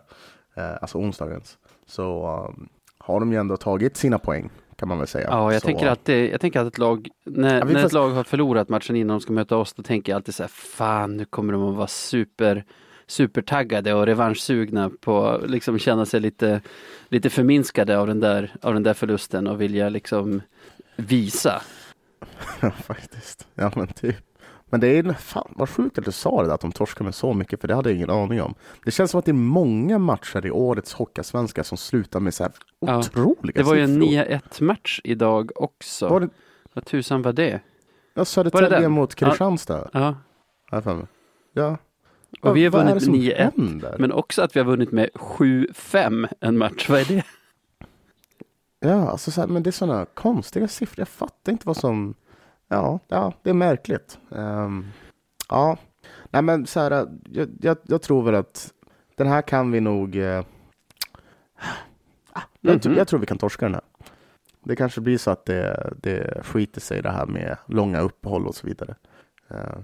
alltså 0.64 0.98
onsdagens, 0.98 1.58
så 1.86 2.36
um, 2.50 2.70
har 2.98 3.20
de 3.20 3.32
ju 3.32 3.40
ändå 3.40 3.58
tagit 3.58 3.98
sina 3.98 4.20
poäng 4.20 4.50
kan 4.76 4.90
man 4.90 4.98
väl 4.98 5.08
säga. 5.08 5.28
Ja, 5.32 5.54
jag 5.54 5.62
så, 5.62 5.66
tänker 5.68 5.88
att 5.88 6.06
det, 6.06 6.30
jag 6.30 6.42
tänker 6.42 6.60
att 6.60 6.68
ett 6.68 6.78
lag, 6.78 7.10
när, 7.26 7.60
Ja, 7.60 7.66
när 7.66 7.74
får- 7.80 7.86
ett 7.86 7.94
lag 7.94 8.10
har 8.10 8.24
förlorat 8.24 8.70
matchen 8.70 8.96
innan 8.96 9.18
de 9.18 9.22
ska 9.22 9.34
möta 9.34 9.58
oss, 9.58 9.74
då 9.74 9.84
tänker 9.84 10.12
jag 10.12 10.16
alltid 10.18 10.36
så 10.36 10.44
här, 10.44 10.48
fan 10.48 11.18
nu 11.18 11.26
kommer 11.26 11.54
de 11.54 11.64
att 11.70 11.76
vara 11.76 11.88
super, 11.88 12.66
supertaggade 13.08 13.94
och 13.94 14.06
revanschsugna 14.06 14.92
på, 15.02 15.42
liksom 15.48 15.80
känna 15.80 16.06
sig 16.06 16.20
lite, 16.20 16.62
lite 17.10 17.30
förminskade 17.30 17.98
av 18.00 18.08
den 18.08 18.20
där, 18.20 18.56
av 18.62 18.74
den 18.74 18.84
där 18.84 18.94
förlusten 18.94 19.48
och 19.48 19.62
vilja 19.62 19.90
liksom 19.90 20.42
visa. 20.96 21.62
Ja, 22.62 22.72
faktiskt. 22.72 23.48
Ja, 23.56 23.72
men 23.76 23.88
typ. 23.88 24.16
Men 24.70 24.80
det 24.80 24.88
är 24.88 25.14
fan 25.14 25.54
vad 25.56 25.70
sjukt 25.70 25.98
att 25.98 26.06
du 26.06 26.12
sa 26.12 26.42
det 26.42 26.48
där, 26.48 26.54
att 26.56 26.62
de 26.62 26.72
torskar 26.72 27.06
med 27.06 27.16
så 27.16 27.34
mycket, 27.34 27.62
för 27.62 27.68
det 27.68 27.76
hade 27.76 27.90
jag 27.90 27.96
ingen 27.96 28.10
aning 28.10 28.42
om. 28.42 28.54
Det 28.86 28.92
känns 28.92 29.12
som 29.12 29.20
att 29.20 29.26
det 29.26 29.32
är 29.32 29.34
många 29.34 29.98
matcher 29.98 30.46
i 30.46 30.52
årets 30.52 30.94
Hockeyallsvenska 30.94 31.64
som 31.64 31.78
slutar 31.78 32.20
med 32.20 32.34
så 32.34 32.44
här 32.44 32.52
Ja, 32.80 32.98
otroliga 32.98 33.62
Det 33.62 33.64
var 33.64 33.76
ju 33.76 33.82
en 33.82 34.02
siffror. 34.02 34.40
9-1 34.58 34.64
match 34.64 35.02
idag 35.04 35.52
också. 35.56 36.08
Var 36.10 36.20
det, 36.20 36.30
Vad 36.74 36.86
tusan 36.86 37.22
var 37.22 37.34
det? 37.34 37.62
ja, 38.14 38.26
Södertälje 38.26 38.90
mot 38.90 39.16
Kristianstad. 39.16 39.90
Ja, 39.94 40.16
mig. 40.72 41.06
Ja. 41.54 41.78
och 42.42 42.58
vi 42.58 42.64
har 42.64 42.72
vunnit 42.72 43.04
som 43.04 43.12
med 43.12 43.22
9-1. 43.22 43.36
händer? 43.56 43.96
Men 44.00 44.12
också 44.12 44.42
att 44.42 44.56
vi 44.56 44.60
har 44.60 44.66
vunnit 44.68 44.92
med 44.92 45.10
7-5 45.14 46.28
en 46.40 46.58
match. 46.58 46.90
Vad 46.90 47.00
är 47.00 47.06
det? 47.06 47.24
Ja, 48.80 49.10
alltså 49.10 49.32
så 49.32 49.42
här, 49.42 49.48
men 49.48 49.64
det 49.64 49.70
är 49.70 49.72
sådana 49.72 50.06
konstiga 50.06 50.68
siffror. 50.68 51.00
Jag 51.02 51.08
fattar 51.08 51.52
inte 51.52 51.68
vad 51.68 51.78
som... 51.78 52.14
Ja, 52.68 53.00
ja 53.08 53.34
det 53.44 53.50
är 53.50 53.54
märkligt. 53.54 54.20
Ehm, 54.36 54.86
ja, 55.50 55.78
nej 56.32 56.42
men 56.42 56.66
så 56.68 56.80
här, 56.80 56.92
jag, 57.32 57.50
jag, 57.62 57.78
jag 57.84 58.02
tror 58.02 58.24
väl 58.24 58.36
att 58.36 58.74
den 59.16 59.28
här 59.28 59.42
kan 59.42 59.72
vi 59.72 59.80
nog... 59.80 60.16
eh, 60.16 60.44
ah, 62.34 62.42
jag, 62.62 62.82
tror- 62.82 62.92
Mhm. 62.92 62.98
jag 62.98 63.08
tror 63.08 63.20
vi 63.20 63.26
kan 63.26 63.38
torska 63.38 63.66
den 63.66 63.74
här. 63.74 63.84
Det 64.64 64.76
kanske 64.76 65.02
blir 65.02 65.18
så 65.18 65.32
att 65.32 65.46
det, 65.46 65.94
det 66.02 66.42
skiter 66.46 66.82
sig 66.82 67.02
det 67.02 67.10
här 67.12 67.26
med 67.26 67.58
långa 67.66 68.00
uppehåll 68.00 68.48
och 68.48 68.56
så 68.56 68.68
vidare. 68.68 68.96
Uh, 69.52 69.80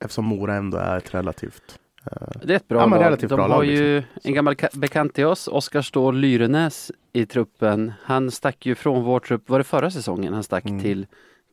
eftersom 0.00 0.24
Mora 0.24 0.54
ändå 0.54 0.78
är 0.78 0.96
ett 0.96 1.14
relativt... 1.14 1.78
eh, 2.04 2.28
Det 2.44 2.52
är 2.52 2.56
ett 2.56 2.68
bra 2.68 2.80
Ja, 2.80 2.86
lag. 2.86 3.00
relativt 3.04 3.28
De 3.30 3.34
bra 3.34 3.42
har 3.44 3.48
lag, 3.48 3.66
liksom. 3.66 3.86
ju 3.86 4.02
en 4.22 4.34
gammal 4.34 4.54
ka- 4.54 4.78
bekant 4.78 5.14
till 5.14 5.24
oss, 5.26 5.48
Oskar 5.48 5.82
Ståhl 5.82 6.16
Lyrenäs 6.16 6.92
i 7.12 7.26
truppen. 7.26 7.92
Han 8.02 8.30
stack 8.30 8.66
ju 8.66 8.74
från 8.74 9.04
vår 9.04 9.20
trupp, 9.20 9.48
var 9.48 9.58
det 9.58 9.64
förra 9.64 9.90
säsongen? 9.90 10.34
Han 10.34 10.42
stack 10.42 10.64
Mm. 10.64 10.80
till 10.80 11.06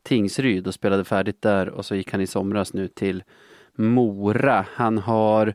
Tingsryd 0.04 0.66
och 0.66 0.74
spelade 0.74 1.04
färdigt 1.04 1.42
där 1.42 1.68
och 1.68 1.84
så 1.84 1.94
gick 1.94 2.12
han 2.12 2.20
i 2.20 2.26
somras 2.26 2.72
nu 2.72 2.88
till 2.88 3.22
Mora. 3.74 4.66
Han 4.74 4.98
har 4.98 5.54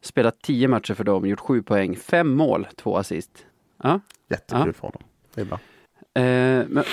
spelat 0.00 0.42
tio 0.42 0.68
matcher 0.68 0.94
för 0.94 1.04
dem, 1.04 1.26
gjort 1.26 1.40
sju 1.40 1.62
poäng, 1.62 1.96
fem 1.96 2.30
mål, 2.34 2.66
två 2.76 2.96
assist. 2.96 3.46
Ja, 3.82 4.00
jättekul 4.28 4.62
Ja. 4.66 4.72
för 4.72 4.82
honom. 4.82 5.02
Det 5.34 5.40
är 5.40 5.44
bra. 5.44 5.58
eh, 6.22 6.64
men 6.68 6.84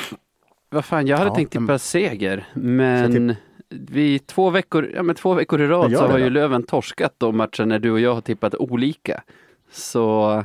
vad 0.70 0.86
fan, 0.86 1.08
jag 1.08 1.18
hade 1.18 1.30
Ja, 1.30 1.36
tänkt 1.36 1.51
tippa 1.51 1.62
men- 1.62 1.80
seger, 1.80 2.45
men 2.53 3.36
vi 3.70 4.20
två 4.20 4.49
veckor, 4.49 4.91
ja, 4.95 5.03
men 5.03 5.16
två 5.16 5.34
veckor 5.34 5.62
i 5.62 5.68
rad 5.68 5.91
så 5.91 6.08
har 6.08 6.18
ju. 6.18 6.30
Löven 6.30 6.64
torskat 6.64 7.14
de 7.18 7.38
matcher 7.38 7.66
när 7.66 7.80
du 7.80 7.91
och 7.91 7.99
jag 7.99 8.14
har 8.14 8.22
tippat 8.22 8.55
olika. 8.55 9.24
Så 9.72 10.43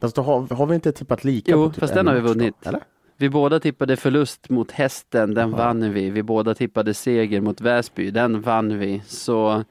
Fast 0.00 0.16
då 0.16 0.22
har, 0.22 0.54
har 0.54 0.66
vi 0.66 0.74
inte 0.74 0.92
tippat 0.92 1.24
lika? 1.24 1.52
Jo, 1.52 1.66
på 1.66 1.70
typ 1.72 1.80
fast 1.80 1.90
en 1.92 1.96
den 1.96 2.06
har 2.06 2.14
vi 2.14 2.20
match 2.20 2.28
då, 2.32 2.38
vunnit. 2.38 2.66
Eller? 2.66 2.80
Vi 3.18 3.28
båda 3.28 3.60
tippade 3.60 3.96
förlust 3.96 4.50
mot 4.50 4.70
hästen, 4.70 5.34
den 5.34 5.50
Ja. 5.50 5.56
vann 5.56 5.92
vi. 5.92 6.10
Vi 6.10 6.22
båda 6.22 6.54
tippade 6.54 6.94
seger 6.94 7.40
mot 7.40 7.60
Väsby, 7.60 8.10
den 8.10 8.40
vann 8.40 8.78
vi. 8.78 9.02
Så 9.06 9.64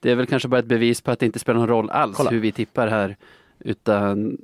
det 0.00 0.10
är 0.10 0.14
väl 0.14 0.26
kanske 0.26 0.48
bara 0.48 0.58
ett 0.58 0.66
bevis 0.66 1.00
på 1.00 1.10
att 1.10 1.18
det 1.18 1.26
inte 1.26 1.38
spelar 1.38 1.60
någon 1.60 1.68
roll 1.68 1.90
alls 1.90 2.16
Kolla. 2.16 2.30
hur 2.30 2.40
vi 2.40 2.52
tippar 2.52 2.88
här. 2.88 3.16
Utan 3.58 4.38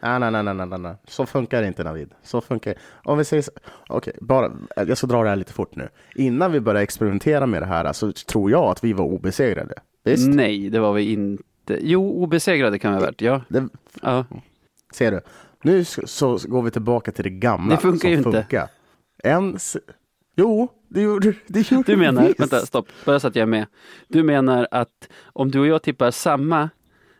Nej, 0.00 0.20
nej, 0.20 0.30
nej, 0.30 0.42
nej, 0.42 0.66
nej, 0.66 0.78
nej. 0.78 0.94
Så 1.08 1.26
funkar 1.26 1.62
det 1.62 1.68
inte 1.68 1.84
Navid. 1.84 2.14
Så 2.22 2.40
funkar 2.40 2.74
Om 3.04 3.18
vi 3.18 3.24
säger 3.24 3.42
så... 3.42 3.50
Okej, 3.88 4.12
bara... 4.20 4.52
Jag 4.76 4.98
ska 4.98 5.06
dra 5.06 5.22
det 5.22 5.28
här 5.28 5.36
lite 5.36 5.52
fort 5.52 5.76
nu. 5.76 5.88
Innan 6.14 6.52
vi 6.52 6.60
börjar 6.60 6.82
experimentera 6.82 7.46
med 7.46 7.62
det 7.62 7.66
här 7.66 7.92
så 7.92 8.12
tror 8.12 8.50
jag 8.50 8.64
att 8.64 8.84
vi 8.84 8.92
var 8.92 9.04
obesegrade. 9.04 9.74
Visst? 10.04 10.28
nej, 10.28 10.70
det 10.70 10.80
var 10.80 10.92
vi 10.92 11.12
inte. 11.12 11.78
Jo, 11.80 12.22
obesegrade 12.22 12.78
kan 12.78 12.92
vi 12.92 12.98
ha 12.98 13.04
varit, 13.06 13.20
ja. 13.22 13.40
Det, 13.48 13.68
ja. 14.02 14.24
ser 14.92 15.10
du? 15.10 15.20
Nu 15.62 15.84
så, 15.84 16.38
går 16.48 16.62
vi 16.62 16.70
tillbaka 16.70 17.12
till 17.12 17.24
det 17.24 17.30
gamla. 17.30 17.74
Det 17.74 17.80
funkar 17.80 18.08
ju 18.08 18.16
inte. 18.16 18.30
funkar. 18.32 18.68
En... 19.24 19.54
s- 19.56 19.76
Jo, 20.36 20.68
det 20.88 21.00
gjorde 21.00 21.34
det 21.46 21.70
gjorde 21.70 21.92
Du 21.92 21.96
menar, 21.96 22.26
visst. 22.26 22.40
vänta 22.40 22.58
stopp, 22.66 22.88
bara 23.04 23.20
så 23.20 23.28
att 23.28 23.36
jag 23.36 23.42
är 23.42 23.46
med. 23.46 23.66
Du 24.08 24.22
menar 24.22 24.68
att 24.70 25.08
om 25.24 25.50
du 25.50 25.60
och 25.60 25.66
jag 25.66 25.82
tippar 25.82 26.10
samma 26.10 26.70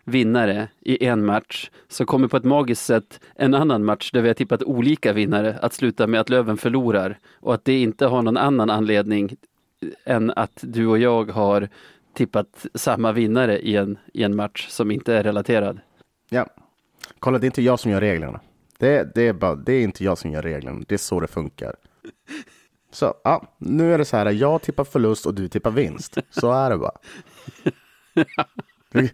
vinnare 0.05 0.69
i 0.81 1.05
en 1.07 1.27
match 1.27 1.71
så 1.89 2.05
kommer 2.07 2.29
på 2.29 2.37
ett 2.37 2.45
magiskt 2.45 2.85
sätt 2.85 3.21
en 3.35 3.55
annan 3.55 3.85
match 3.85 4.11
där 4.13 4.21
vi 4.23 4.29
har 4.29 4.35
tippat 4.35 4.63
olika 4.63 5.13
vinnare 5.13 5.59
att 5.63 5.73
sluta 5.75 6.07
med 6.07 6.21
att 6.21 6.29
Löven 6.31 6.57
förlorar 6.57 7.19
och 7.41 7.55
att 7.55 7.65
det 7.65 7.79
inte 7.81 8.07
har 8.07 8.23
någon 8.23 8.37
annan 8.37 8.71
anledning 8.71 9.37
än 10.05 10.31
att 10.37 10.59
du 10.61 10.87
och 10.87 10.99
jag 10.99 11.31
har 11.31 11.69
tippat 12.15 12.67
samma 12.75 13.13
vinnare 13.13 13.59
i 13.59 13.77
en, 13.77 13.99
i 14.15 14.23
en 14.23 14.37
match 14.37 14.67
som 14.69 14.91
inte 14.91 15.15
är 15.15 15.23
relaterad. 15.23 15.81
Ja. 16.31 16.47
Kolla, 17.19 17.39
det 17.39 17.45
är 17.45 17.49
inte 17.49 17.63
jag 17.63 17.81
som 17.81 17.91
gör 17.91 18.01
reglerna. 18.01 18.41
Det, 18.79 19.15
det, 19.15 19.23
är 19.29 19.33
bara, 19.33 19.55
det 19.55 19.73
är 19.73 19.83
inte 19.83 20.05
jag 20.05 20.19
som 20.19 20.31
gör 20.31 20.43
reglerna. 20.43 20.85
Det 20.89 20.95
är 20.95 20.99
så 20.99 21.21
det 21.21 21.27
funkar. 21.29 21.75
Så, 22.93 23.15
ja, 23.25 23.55
nu 23.59 23.95
är 23.95 23.99
det 23.99 24.05
så 24.05 24.17
här. 24.17 24.31
Jag 24.31 24.63
tippar 24.63 24.85
förlust 24.85 25.27
och 25.27 25.35
du 25.35 25.49
tippar 25.49 25.71
vinst. 25.71 26.19
Så 26.31 26.53
är 26.53 26.71
det 26.71 26.77
bara. 26.79 26.93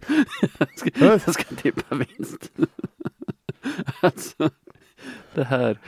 Jag 0.57 0.77
ska, 0.77 0.89
jag 1.05 1.21
ska 1.33 1.43
tippa 1.55 1.95
vinst. 1.95 2.51
alltså, 4.01 4.49
det 5.33 5.43
här. 5.43 5.79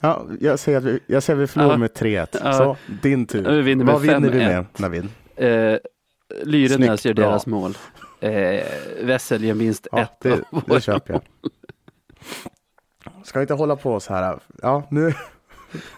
Ja, 0.00 0.26
jag 0.40 0.58
säger 0.58 0.78
att 0.78 0.84
vi, 0.84 1.00
jag 1.06 1.22
säger 1.22 1.36
att 1.36 1.42
vi 1.42 1.46
förlorar 1.46 1.70
Ja. 1.72 1.76
med 1.76 1.90
3-1. 1.90 2.26
Ja. 2.44 2.52
Så, 2.52 2.76
din 3.02 3.26
tur. 3.26 3.50
Vi 3.50 3.62
vinner 3.62 3.84
Vad 3.84 4.00
vinner 4.02 4.30
vi 4.30 4.38
5-1. 4.40 4.48
med, 4.48 4.66
Navid? 4.76 5.08
Eh, 5.36 5.78
Lyrenäs 6.44 7.06
gör 7.06 7.14
deras 7.14 7.46
mål. 7.46 7.76
Eh, 8.24 8.64
Wessel 9.02 9.44
gör 9.44 9.54
minst 9.54 9.86
Ja, 9.92 10.00
ett. 10.00 10.20
det, 10.20 10.44
det 10.66 10.80
köper 10.80 11.12
jag. 11.12 11.22
Ska 13.24 13.38
vi 13.38 13.42
inte 13.42 13.54
hålla 13.54 13.76
på 13.76 14.00
så 14.00 14.14
här? 14.14 14.38
Ja, 14.62 14.82
nu 14.90 15.14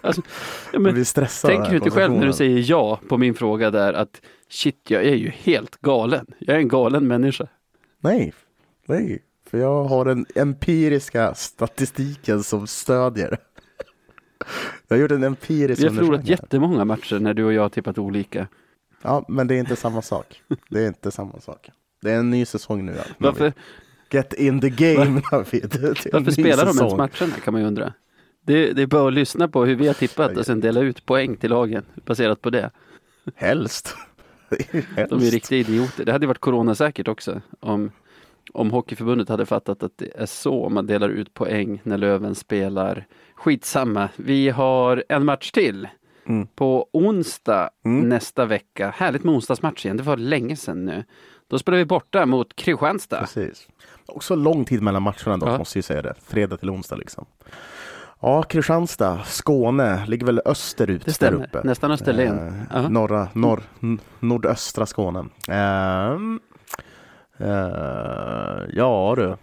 Alltså, 0.01 0.21
ja, 0.73 0.79
men, 0.79 0.95
vi 0.95 1.05
stressade. 1.05 1.53
tänker 1.53 1.71
du 1.71 1.77
inte 1.77 1.89
själv 1.89 2.13
när 2.13 2.25
du 2.25 2.33
säger 2.33 2.63
ja 2.69 2.99
på 3.09 3.17
min 3.17 3.33
fråga 3.33 3.71
där 3.71 3.93
att 3.93 4.21
shit, 4.49 4.81
jag 4.89 5.05
är 5.05 5.15
ju 5.15 5.29
helt 5.29 5.81
galen. 5.81 6.25
Jag 6.39 6.55
är 6.55 6.59
en 6.59 6.67
galen 6.67 7.07
människa. 7.07 7.47
Nej, 7.99 8.33
nej. 8.85 9.23
För 9.49 9.57
jag 9.57 9.83
har 9.83 10.05
den 10.05 10.25
empiriska 10.35 11.33
statistiken 11.33 12.43
som 12.43 12.67
stödjer. 12.67 13.37
Jag 14.87 14.97
har 14.97 15.01
gjort 15.01 15.11
en 15.11 15.23
empirisk 15.23 15.81
Vi 15.81 15.87
har 15.87 15.95
förlorat 15.95 16.27
jättemånga 16.27 16.85
matcher 16.85 17.19
när 17.19 17.33
du 17.33 17.45
och 17.45 17.53
jag 17.53 17.61
har 17.61 17.69
tippat 17.69 17.97
olika. 17.97 18.47
Ja, 19.01 19.25
men 19.27 19.47
det 19.47 19.55
är 19.55 19.59
inte 19.59 19.75
samma 19.75 20.01
sak. 20.01 20.41
Det 20.69 20.83
är 20.83 20.87
inte 20.87 21.11
samma 21.11 21.39
sak. 21.39 21.69
Det 22.07 22.13
är 22.13 22.19
en 22.19 22.29
ny 22.29 22.45
säsong 22.45 22.85
nu. 22.85 22.97
Varför, 23.17 23.53
Get 24.09 24.33
in 24.33 24.61
the 24.61 24.69
game, 24.69 25.01
en 25.01 25.21
varför 25.31 26.31
spelar 26.31 26.65
de 26.65 26.77
ens 26.77 26.93
matcherna 26.93 27.39
kan 27.43 27.53
man 27.53 27.61
ju 27.61 27.67
undra. 27.67 27.93
Det, 28.45 28.73
det 28.73 28.81
är 28.81 28.87
bara 28.87 29.07
att 29.07 29.13
lyssna 29.13 29.47
på 29.47 29.65
hur 29.65 29.75
vi 29.75 29.87
har 29.87 29.93
tippat 29.93 30.37
och 30.37 30.45
sen 30.45 30.59
dela 30.59 30.79
ut 30.81 31.05
poäng 31.05 31.37
till 31.37 31.49
lagen 31.49 31.85
baserat 32.05 32.41
på 32.41 32.49
det. 32.49 32.71
Helst. 33.35 33.95
Helst. 34.95 35.09
De 35.09 35.15
är 35.15 35.31
riktiga 35.31 35.59
idioter. 35.59 36.05
Det 36.05 36.11
hade 36.11 36.27
varit 36.27 36.39
coronasäkert 36.39 37.07
också 37.07 37.41
om, 37.59 37.91
om 38.53 38.71
Hockeyförbundet 38.71 39.29
hade 39.29 39.45
fattat 39.45 39.83
att 39.83 39.97
det 39.97 40.11
är 40.15 40.25
så 40.25 40.69
man 40.69 40.87
delar 40.87 41.09
ut 41.09 41.33
poäng 41.33 41.81
när 41.83 41.97
Löven 41.97 42.35
spelar. 42.35 43.07
Skitsamma, 43.35 44.09
vi 44.15 44.49
har 44.49 45.03
en 45.09 45.25
match 45.25 45.51
till. 45.51 45.87
Mm. 46.27 46.47
På 46.55 46.89
onsdag 46.93 47.69
Mm. 47.85 48.09
nästa 48.09 48.45
vecka. 48.45 48.93
Härligt 48.97 49.23
med 49.23 49.33
onsdagsmatch 49.35 49.85
igen, 49.85 49.97
det 49.97 50.03
var 50.03 50.17
länge 50.17 50.55
sedan 50.55 50.85
nu. 50.85 51.03
Då 51.47 51.59
spelar 51.59 51.77
vi 51.77 51.85
borta 51.85 52.25
mot 52.25 52.55
Kristianstad. 52.55 53.19
Precis. 53.19 53.67
Också 54.05 54.35
lång 54.35 54.65
tid 54.65 54.81
mellan 54.81 55.01
matcherna 55.01 55.37
dock, 55.37 55.49
Ja. 55.49 55.57
måste 55.57 55.77
jag 55.77 55.85
säga 55.85 56.01
det. 56.01 56.13
Fredag 56.23 56.57
till 56.57 56.69
onsdag 56.69 56.95
liksom. 56.95 57.25
Ja, 58.21 58.43
Kristianstad, 58.43 59.23
Skåne, 59.25 60.05
ligger 60.07 60.25
väl 60.25 60.41
österut 60.45 61.05
Det 61.05 61.13
stämmer, 61.13 61.39
där 61.39 61.45
uppe. 61.47 61.61
nästan 61.67 61.91
Österlen. 61.91 62.47
Eh, 62.47 62.53
Ja. 62.73 62.89
norra, 62.89 63.27
norr, 63.33 63.63
nordöstra 64.19 64.85
Skåne. 64.85 65.25
Ehm, 65.47 66.39
eh, 67.37 68.63
ja 68.73 69.13
du, 69.17 69.35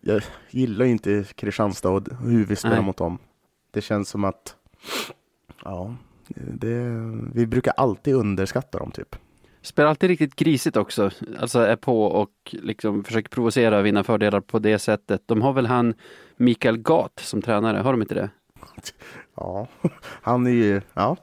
jag 0.00 0.22
gillar 0.50 0.84
ju 0.84 0.90
inte 0.90 1.24
Kristianstad 1.34 1.88
och 1.90 2.02
hur 2.22 2.44
vi 2.44 2.56
spelar 2.56 2.76
Nej. 2.76 2.84
mot 2.84 2.96
dem. 2.96 3.18
Det 3.70 3.80
känns 3.80 4.08
som 4.08 4.24
att 4.24 4.56
Ja, 5.64 5.94
det, 6.36 6.80
vi 7.34 7.46
brukar 7.46 7.72
alltid 7.76 8.14
underskatta 8.14 8.78
dem 8.78 8.90
typ. 8.90 9.16
Spelar 9.62 9.88
alltid 9.88 10.08
riktigt 10.08 10.36
grisigt 10.36 10.76
också. 10.76 11.10
Alltså 11.38 11.58
är 11.58 11.76
på 11.76 12.04
och 12.04 12.30
liksom 12.50 13.04
försöker 13.04 13.28
provocera 13.28 13.78
och 13.78 13.86
vinna 13.86 14.04
fördelar 14.04 14.40
på 14.40 14.58
det 14.58 14.78
sättet. 14.78 15.22
De 15.26 15.42
har 15.42 15.52
väl 15.52 15.66
han 15.66 15.94
Mikael 16.36 16.78
Gat 16.78 17.18
som 17.22 17.42
tränare, 17.42 17.78
har 17.78 17.92
de 17.92 18.02
inte 18.02 18.14
det? 18.14 18.30
Ja, 19.36 19.66
han 20.22 20.46
är 20.46 20.50
ju, 20.50 20.80
ja. 20.94 21.16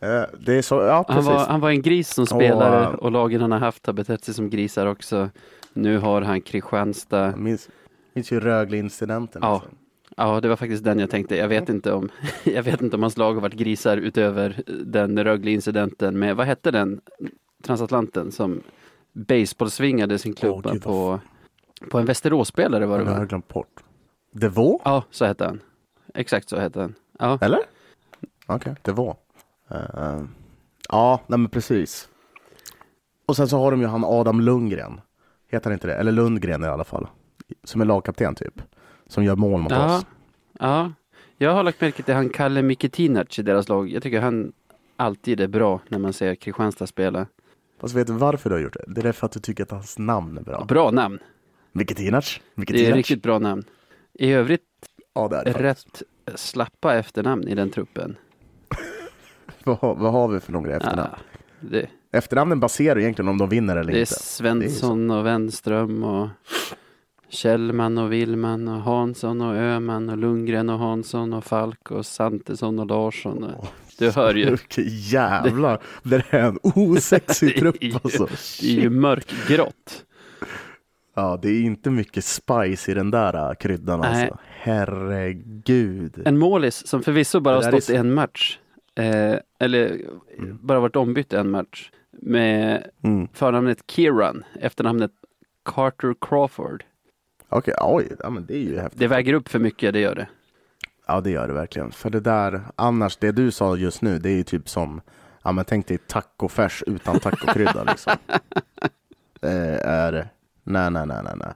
Eh, 0.00 0.22
Det 0.40 0.54
är 0.54 0.62
så, 0.62 0.74
ja 0.74 1.04
Han 1.08 1.16
precis. 1.16 1.30
var, 1.30 1.46
han 1.46 1.60
var 1.60 1.70
en 1.70 1.82
gris 1.82 2.08
som 2.14 2.26
spelare 2.26 2.86
Och, 2.88 3.02
och 3.02 3.12
lagen 3.12 3.40
han 3.40 3.52
har 3.52 3.58
haft 3.58 3.86
har 3.86 3.92
betett 3.92 4.24
sig 4.24 4.34
som 4.34 4.50
grisar 4.50 4.86
också. 4.86 5.30
Nu 5.72 5.98
har 5.98 6.22
han 6.22 6.40
Kristianstad. 6.40 7.26
Jag 7.26 7.38
minns, 7.38 7.68
minns 8.14 8.32
ju 8.32 8.40
Rögle-incidenten. 8.40 9.42
Ja. 9.44 9.54
liksom. 9.54 9.78
Ja, 10.18 10.40
det 10.40 10.48
var 10.48 10.56
faktiskt 10.56 10.84
den 10.84 10.98
jag 10.98 11.10
tänkte. 11.10 11.36
Jag 11.36 11.48
vet 11.48 11.68
inte 11.68 11.92
om, 11.92 12.08
jag 12.44 12.62
vet 12.62 12.82
inte 12.82 12.96
om 12.96 13.02
hans 13.02 13.16
lag 13.16 13.34
har 13.34 13.40
varit 13.40 13.54
grisar 13.54 13.96
utöver 13.96 14.62
den 14.66 15.24
Rögle-incidenten 15.24 16.18
med, 16.18 16.36
vad 16.36 16.46
hette 16.46 16.70
den 16.70 17.00
transatlanten 17.62 18.32
som 18.32 18.62
baseballsvingade 19.12 20.18
sin 20.18 20.34
klubba 20.34 20.72
gud, 20.72 20.82
på, 20.82 21.20
på 21.90 21.98
en 21.98 22.04
Västeråsspelare 22.04 22.86
var 22.86 22.98
det 22.98 23.04
har 23.04 23.12
va? 23.12 23.18
jag 23.18 23.28
glömt 23.28 23.48
bort. 23.48 23.84
Devå? 24.32 24.80
Ja, 24.84 25.04
så 25.10 25.24
hette 25.24 25.44
han. 25.44 25.60
Exakt 26.14 26.48
så 26.48 26.58
hette 26.58 26.80
han. 26.80 26.94
Ja, 27.18 27.38
Eller? 27.40 27.60
Okej, 28.46 28.74
Devå. 28.82 29.16
Uh, 29.70 30.24
ja, 30.88 31.20
nej 31.26 31.38
men 31.38 31.48
precis. 31.48 32.08
Och 33.26 33.36
sen 33.36 33.48
så 33.48 33.58
har 33.58 33.70
de 33.70 33.80
ju 33.80 33.86
han 33.86 34.04
Adam 34.04 34.40
Lundgren. 34.40 35.00
Heter 35.48 35.70
han 35.70 35.72
inte 35.72 35.86
det? 35.86 35.94
Eller 35.94 36.12
Lundgren 36.12 36.64
i 36.64 36.66
alla 36.66 36.84
fall. 36.84 37.06
Som 37.64 37.80
är 37.80 37.84
lagkapten 37.84 38.34
typ. 38.34 38.62
Som 39.08 39.24
gör 39.24 39.36
mål 39.36 39.60
mot 39.60 39.72
ja, 39.72 39.96
oss. 39.98 40.06
ja. 40.58 40.92
Jag 41.38 41.52
har 41.54 41.62
lagt 41.62 41.80
märke 41.80 42.02
till 42.02 42.14
han 42.14 42.28
Kalle 42.28 42.62
Miketinac 42.62 43.38
i 43.38 43.42
deras 43.42 43.68
lag. 43.68 43.88
Jag 43.90 44.02
tycker 44.02 44.20
han 44.20 44.52
alltid 44.96 45.40
är 45.40 45.48
bra 45.48 45.80
när 45.88 45.98
man 45.98 46.12
ser 46.12 46.34
Kristianstad 46.34 46.86
spela. 46.86 47.26
Fast 47.80 47.94
vet 47.94 48.06
du 48.06 48.12
varför 48.12 48.50
du 48.50 48.56
har 48.56 48.62
gjort 48.62 48.72
det? 48.74 48.84
Det 49.02 49.08
är 49.08 49.12
för 49.12 49.26
att 49.26 49.32
du 49.32 49.40
tycker 49.40 49.62
att 49.62 49.70
hans 49.70 49.98
namn 49.98 50.38
är 50.38 50.42
bra. 50.42 50.64
Bra 50.64 50.90
namn. 50.90 51.18
Miketinac? 51.72 52.40
Det 52.54 52.86
är 52.86 52.92
riktigt 52.94 53.22
bra 53.22 53.38
namn. 53.38 53.64
I 54.14 54.32
övrigt 54.32 54.62
Ja, 55.14 55.28
det 55.28 55.36
är 55.36 55.44
det 55.44 55.52
faktiskt. 55.52 56.02
rätt 56.26 56.38
slappa 56.40 56.94
efternamn 56.94 57.48
i 57.48 57.54
den 57.54 57.70
truppen. 57.70 58.16
Vad, 59.64 59.76
har- 59.78 59.94
vad 59.94 60.12
har 60.12 60.28
vi 60.28 60.40
för 60.40 60.52
några 60.52 60.76
efternamn? 60.76 61.10
Ja, 61.12 61.18
det, 61.60 61.86
Efternamnen 62.12 62.60
baserar 62.60 62.98
egentligen 63.00 63.28
om 63.28 63.38
de 63.38 63.48
vinner 63.48 63.76
eller 63.76 63.92
det 63.92 63.98
är 63.98 64.00
inte. 64.00 64.14
Svensson 64.14 65.10
och 65.10 65.26
Wenström 65.26 66.04
och 66.04 66.28
Kjellman 67.28 67.98
och 67.98 68.12
Willman 68.12 68.68
och 68.68 68.80
Hansson 68.80 69.40
och 69.40 69.56
Öman 69.56 70.08
och 70.08 70.18
Lundgren 70.18 70.70
och 70.70 70.78
Hansson 70.78 71.32
och 71.32 71.44
Falk 71.44 71.90
och 71.90 72.06
Santesson 72.06 72.78
och 72.78 72.86
Larsson. 72.86 73.44
Och, 73.44 73.66
du 73.98 74.10
hör 74.10 74.34
ju. 74.34 74.56
Jävlar! 74.86 75.82
Det 76.02 76.24
är 76.30 76.38
en 76.44 76.58
osexig 76.62 77.56
trupp 77.58 77.76
alltså. 78.04 78.28
Det 78.60 78.68
är 78.78 78.80
ju 78.80 78.90
mörkgrått. 78.90 80.04
Ja, 81.14 81.38
det 81.42 81.48
är 81.48 81.60
inte 81.60 81.90
mycket 81.90 82.24
spice 82.24 82.90
i 82.90 82.94
den 82.94 83.10
där 83.10 83.48
äh, 83.50 83.54
kryddan 83.54 84.00
Nej. 84.00 84.08
alltså. 84.22 84.38
Herregud. 84.48 86.22
En 86.24 86.38
målis 86.38 86.86
som 86.86 87.02
förvisso 87.02 87.40
bara 87.40 87.54
har 87.54 87.62
är 87.62 87.80
stått 87.80 87.90
i 87.94 87.96
en 87.96 88.14
match. 88.14 88.58
Eh, 88.94 89.34
eller 89.58 90.00
bara 90.62 90.80
varit 90.80 90.96
ombytt 90.96 91.32
en 91.32 91.50
match. 91.50 91.90
Med 92.22 92.90
Mm. 93.04 93.28
förnamnet 93.32 93.78
Kieran, 93.90 94.44
efternamnet 94.60 95.10
Carter 95.64 96.14
Crawford. 96.20 96.84
Okej, 97.48 97.74
oj, 97.80 98.08
ja, 98.22 98.30
men 98.30 98.46
det 98.46 98.54
är 98.54 98.58
ju 98.62 98.78
häftigt. 98.80 98.98
Det 99.00 99.06
väger 99.08 99.32
upp 99.34 99.48
för 99.48 99.58
mycket, 99.58 99.92
det 99.92 100.00
gör 100.00 100.14
det. 100.14 100.28
Ja, 101.06 101.20
det 101.20 101.30
gör 101.30 101.48
det 101.48 101.54
verkligen. 101.54 101.92
För 101.92 102.10
det 102.10 102.20
där, 102.20 102.60
annars, 102.76 103.16
det 103.16 103.32
du 103.32 103.50
sa 103.50 103.76
just 103.76 104.02
nu, 104.02 104.18
det 104.18 104.30
är 104.30 104.36
ju 104.36 104.42
typ 104.42 104.68
som, 104.68 105.00
ja 105.44 105.52
men 105.52 105.64
tänk 105.64 105.86
dig 105.86 105.98
tacofärs 105.98 106.82
utan 106.86 107.20
tacokrydda 107.20 107.84
liksom. 107.84 108.12
Det 109.40 109.80
är, 109.84 110.12
nej, 110.64 110.90
nej, 110.90 111.06
nej, 111.06 111.22
nej, 111.24 111.34
nej. 111.36 111.52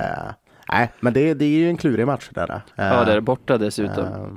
Eh, 0.00 0.32
nej, 0.72 0.92
men 1.00 1.12
det, 1.12 1.34
det 1.34 1.44
är 1.44 1.58
ju 1.58 1.68
en 1.68 1.76
klurig 1.76 2.06
match 2.06 2.28
där. 2.32 2.50
Eh, 2.50 2.60
Ja, 2.76 3.04
det 3.04 3.12
är 3.12 3.20
borta 3.20 3.58
dessutom. 3.58 4.04
eh, 4.06 4.28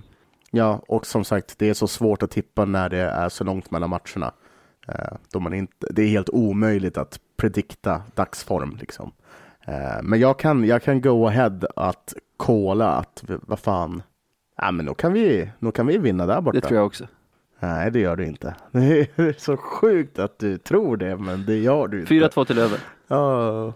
ja, 0.52 0.82
och 0.88 1.06
som 1.06 1.24
sagt, 1.24 1.60
det 1.60 1.70
är 1.70 1.74
så 1.74 1.88
svårt 1.88 2.24
att 2.24 2.32
tippa 2.32 2.66
när 2.66 2.89
det 2.89 2.98
är 2.98 3.30
så 3.30 3.44
långt 3.44 3.72
mellan 3.72 3.89
matcherna. 3.89 4.34
Eh, 4.88 5.14
då 5.32 5.39
man 5.39 5.54
inte, 5.54 5.88
det 5.89 6.02
är 6.04 6.08
helt 6.08 6.30
omöjligt 6.30 6.98
att 6.98 7.20
predikta 7.38 8.02
dagsform 8.16 8.78
liksom. 8.80 9.12
Eh, 9.68 10.01
men 10.03 10.20
jag 10.20 10.39
kan, 10.39 10.64
jag 10.64 10.84
kan 10.84 11.01
go 11.01 11.28
ahead 11.28 11.59
att 11.76 12.14
kolla 12.38 12.88
att, 12.88 13.24
vad 13.28 13.59
fan, 13.59 14.03
ja 14.57 14.72
men 14.72 14.86
då 14.86 14.93
kan 14.93 15.14
vi, 15.14 15.51
då 15.59 15.72
kan 15.72 15.88
vi 15.88 15.97
vinna 15.97 16.26
där 16.26 16.41
borta. 16.41 16.59
Det 16.59 16.68
tror 16.68 16.78
jag 16.78 16.86
också. 16.86 17.07
Nej, 17.59 17.91
det 17.91 17.99
gör 17.99 18.16
du 18.16 18.26
inte. 18.26 18.55
Det 18.72 19.20
är 19.20 19.39
så 19.39 19.57
sjukt 19.57 20.20
att 20.20 20.39
du 20.39 20.57
tror 20.57 20.97
det, 20.97 21.18
men 21.18 21.45
det 21.45 21.57
gör 21.57 21.88
du 21.88 21.99
inte. 21.99 22.14
4-2 22.14 22.45
till 22.45 22.59
över. 22.59 22.80
Ja, 23.07 23.74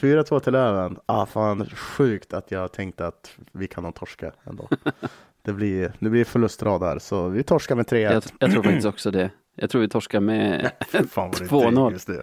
4-2 0.00 0.40
till 0.40 0.52
Löven. 0.52 0.98
Ah, 1.06 1.26
fan, 1.26 1.66
sjukt 1.66 2.34
att 2.34 2.50
jag 2.50 2.72
tänkte 2.72 3.06
att 3.06 3.36
vi 3.52 3.66
kan 3.66 3.84
ha 3.84 3.92
torska 3.92 4.32
ändå. 4.44 4.68
det 5.42 5.52
blir, 5.52 5.92
det 5.98 6.10
blir 6.10 6.24
förlustrad 6.24 6.80
där, 6.80 6.98
så 6.98 7.28
vi 7.28 7.42
torskar 7.42 7.74
med 7.74 7.86
3-1. 7.86 7.98
Jag, 7.98 8.22
jag 8.38 8.50
tror 8.50 8.62
faktiskt 8.62 8.86
också 8.86 9.10
det. 9.10 9.30
Jag 9.54 9.70
tror 9.70 9.80
vi 9.80 9.88
torskar 9.88 10.20
med 10.20 10.70
Fan, 11.10 11.30
vad 11.30 11.40
det 11.40 11.44
2-0. 11.44 12.22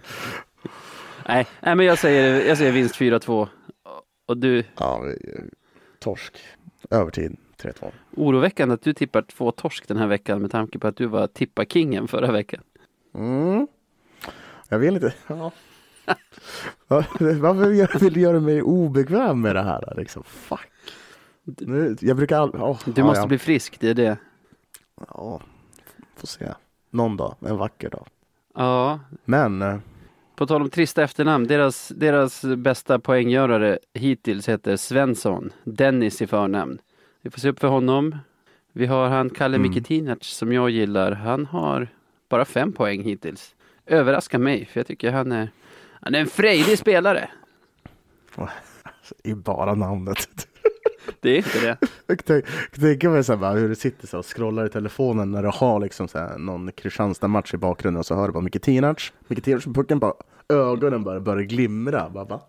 Nej, 1.28 1.46
nej 1.60 1.74
men 1.76 1.86
jag 1.86 1.98
säger, 1.98 2.46
jag 2.48 2.58
säger 2.58 2.72
vinst 2.72 2.94
4-2. 2.96 3.48
Och 4.26 4.36
du, 4.38 4.64
Ja, 4.78 5.04
torsk. 5.98 6.36
Övertid 6.90 7.36
3-2. 7.62 7.90
oroväckande 8.16 8.74
att 8.74 8.82
du 8.82 8.92
tippar 8.94 9.22
två 9.22 9.52
torsk 9.52 9.88
den 9.88 9.96
här 9.96 10.06
veckan 10.06 10.42
med 10.42 10.50
tanke 10.50 10.78
på 10.78 10.86
att 10.88 10.96
du 10.96 11.06
var 11.06 11.26
tippa-kingen 11.26 12.08
förra 12.08 12.32
veckan. 12.32 12.62
Mm. 13.14 13.66
Jag 14.68 14.78
vill 14.78 14.94
inte. 14.94 15.14
Ja. 15.26 15.52
Varför 16.88 17.98
vill 17.98 18.12
du 18.12 18.20
göra 18.20 18.40
mig 18.40 18.62
obekväm 18.62 19.40
med 19.40 19.56
det 19.56 19.62
här? 19.62 19.94
Liksom? 19.96 20.22
Fuck. 20.24 20.68
Nu, 21.44 21.96
jag 22.00 22.16
brukar 22.16 22.40
aldrig... 22.40 22.62
Oh, 22.62 22.78
Du 22.86 23.02
måste 23.02 23.26
bli 23.26 23.38
frisk, 23.38 23.80
det 23.80 23.88
är 23.88 23.94
det. 23.94 24.16
Ja, 25.14 25.40
får 26.16 26.26
se. 26.26 26.44
Någon 26.90 27.16
dag, 27.16 27.34
en 27.40 27.56
vacker 27.56 27.90
dag. 27.90 28.06
Ja, 28.54 29.00
Men, 29.24 29.62
eh, 29.62 29.78
på 30.36 30.46
tal 30.46 30.62
om 30.62 30.70
trista 30.70 31.02
efternamn, 31.02 31.46
deras, 31.46 31.88
deras 31.88 32.44
bästa 32.44 32.98
poänggörare 32.98 33.78
hittills 33.94 34.48
heter 34.48 34.76
Svensson, 34.76 35.50
Dennis 35.64 36.22
i 36.22 36.26
förnamn. 36.26 36.78
Vi 37.22 37.30
får 37.30 37.40
se 37.40 37.48
upp 37.48 37.60
för 37.60 37.68
honom. 37.68 38.16
Vi 38.72 38.86
har 38.86 39.08
han 39.08 39.30
Kalle 39.30 39.56
Mm. 39.56 39.68
Miketinac 39.68 40.22
som 40.22 40.52
jag 40.52 40.70
gillar. 40.70 41.12
Han 41.12 41.46
har 41.46 41.88
bara 42.28 42.44
fem 42.44 42.72
poäng 42.72 43.02
hittills. 43.02 43.54
Överraskar 43.86 44.38
mig, 44.38 44.64
för 44.64 44.80
jag 44.80 44.86
tycker 44.86 45.12
han 45.12 45.32
är, 45.32 45.50
han 46.00 46.14
är 46.14 46.20
en 46.20 46.26
frejdig 46.26 46.78
spelare. 46.78 47.30
i 49.24 49.34
bara 49.34 49.74
namnet. 49.74 50.48
Det 51.20 51.30
är 51.30 51.36
inte 51.36 51.60
det. 51.60 51.76
Jag 52.06 52.44
tänka 52.80 53.10
mig 53.10 53.24
så 53.24 53.32
här, 53.32 53.38
bara 53.40 53.52
hur 53.52 53.68
du 53.68 53.74
sitter 53.74 54.06
så 54.06 54.18
och 54.18 54.26
scrollar 54.36 54.66
i 54.66 54.68
telefonen 54.68 55.30
när 55.30 55.42
du 55.42 55.50
har 55.54 55.80
liksom 55.80 56.08
så 56.08 56.18
här, 56.18 56.38
någon 56.38 56.72
Kristianstad-match 56.72 57.54
i 57.54 57.56
bakgrunden 57.56 57.98
och 57.98 58.06
så 58.06 58.14
hör 58.14 58.26
du 58.26 58.32
bara 58.32 58.42
Miketinac. 58.42 59.12
Miketinac 59.28 59.64
på 59.64 59.74
pucken, 59.74 59.98
bara 59.98 60.12
ögonen 60.48 61.04
bara 61.04 61.20
börjar 61.20 61.42
glimra. 61.42 62.10
Bara, 62.10 62.24
va? 62.24 62.40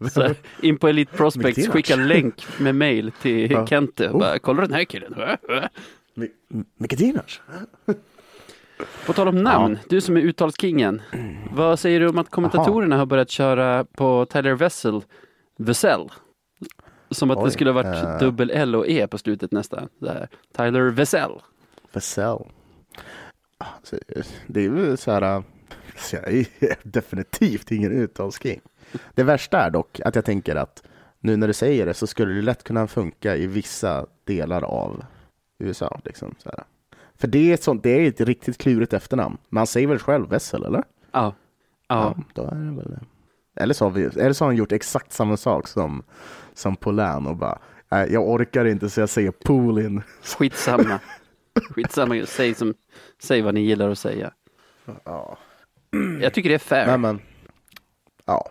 Så 0.12 0.34
in 0.62 0.78
på 0.78 0.88
Elite 0.88 1.16
Prospects, 1.16 1.68
skicka 1.68 1.96
länk 1.96 2.46
med 2.58 2.74
mail 2.74 3.12
till 3.22 3.50
Ja. 3.50 3.66
Kente. 3.66 4.08
Oh. 4.08 4.18
Bara, 4.18 4.38
Kolla 4.38 4.62
den 4.62 4.72
här 4.72 4.84
killen. 4.84 5.14
Mi- 6.14 6.28
M- 6.54 6.64
Miketinac? 6.76 7.40
På 9.06 9.12
tal 9.12 9.28
om 9.28 9.42
namn, 9.42 9.78
du 9.88 10.00
som 10.00 10.16
är 10.16 10.20
uttalskingen. 10.20 11.02
Vad 11.52 11.78
säger 11.78 12.00
du 12.00 12.08
om 12.08 12.18
att 12.18 12.30
kommentatorerna 12.30 12.96
har 12.96 13.06
börjat 13.06 13.30
köra 13.30 13.84
på 13.84 14.26
Tyler 14.30 14.54
Vessel, 14.54 15.02
Vessel? 15.58 16.08
Som 17.10 17.30
att 17.30 17.38
det 17.38 17.44
Oj, 17.44 17.50
skulle 17.50 17.70
ha 17.70 17.82
varit 17.82 18.04
eh. 18.04 18.18
dubbel 18.18 18.50
L 18.50 18.74
och 18.74 18.88
E 18.88 19.06
på 19.06 19.18
slutet 19.18 19.52
nästan. 19.52 19.88
Det. 19.98 20.28
Tyler 20.56 20.90
Vessel. 20.90 21.30
Vesell. 21.92 22.38
Alltså, 23.58 23.96
Det 24.46 24.64
är 24.64 24.68
väl 24.68 24.98
så 24.98 25.10
här, 25.10 25.22
äh, 25.22 25.42
så 25.96 26.16
jag 26.16 26.32
är 26.32 26.46
definitivt 26.88 27.70
ingen 27.70 27.92
uttalsking. 27.92 28.60
Det 29.14 29.22
värsta 29.22 29.58
är 29.58 29.70
dock 29.70 30.00
att 30.04 30.14
jag 30.14 30.24
tänker 30.24 30.56
att 30.56 30.82
nu 31.20 31.36
när 31.36 31.46
du 31.46 31.52
säger 31.52 31.86
det 31.86 31.94
så 31.94 32.06
skulle 32.06 32.34
det 32.34 32.42
lätt 32.42 32.64
kunna 32.64 32.86
funka 32.86 33.36
i 33.36 33.46
vissa 33.46 34.06
delar 34.24 34.62
av 34.62 35.04
USA. 35.58 36.00
Liksom, 36.04 36.34
så 36.38 36.48
här. 36.48 36.64
För 37.16 37.28
det 37.28 37.50
är, 37.50 37.54
ett 37.54 37.62
sånt, 37.62 37.82
det 37.82 37.90
är 37.90 38.08
ett 38.08 38.20
riktigt 38.20 38.58
klurigt 38.58 38.92
efternamn. 38.92 39.38
Man 39.48 39.66
säger 39.66 39.86
väl 39.86 39.98
själv 39.98 40.28
Vessel, 40.28 40.64
eller? 40.64 40.84
Ja. 41.12 41.34
Ja. 41.88 42.14
då 42.34 42.42
är 42.42 42.54
det 42.54 42.76
väl 42.76 42.90
det. 42.90 43.00
Eller 43.60 43.74
så 43.74 43.84
har, 43.84 43.90
vi, 43.90 44.02
eller 44.04 44.32
så 44.32 44.44
har 44.44 44.48
han 44.48 44.56
gjort 44.56 44.72
exakt 44.72 45.12
samma 45.12 45.36
sak 45.36 45.68
som, 45.68 46.02
som 46.54 46.76
Polan 46.76 47.26
och 47.26 47.36
bara 47.36 47.58
"Nej, 47.88 48.12
jag 48.12 48.28
orkar 48.28 48.64
inte 48.64 48.90
så 48.90 49.00
jag 49.00 49.08
säger 49.08 49.30
Poolin. 49.30 50.02
Skitsamma. 50.22 51.00
Skitsamma. 51.70 52.26
Säg, 52.26 52.54
som, 52.54 52.74
säg 53.22 53.42
vad 53.42 53.54
ni 53.54 53.60
gillar 53.60 53.90
att 53.90 53.98
säga. 53.98 54.32
Ja. 55.04 55.38
Jag 56.20 56.34
tycker 56.34 56.48
det 56.48 56.54
är 56.54 56.58
fair. 56.58 56.86
Nej 56.86 56.98
men, 56.98 57.20
ja. 58.24 58.48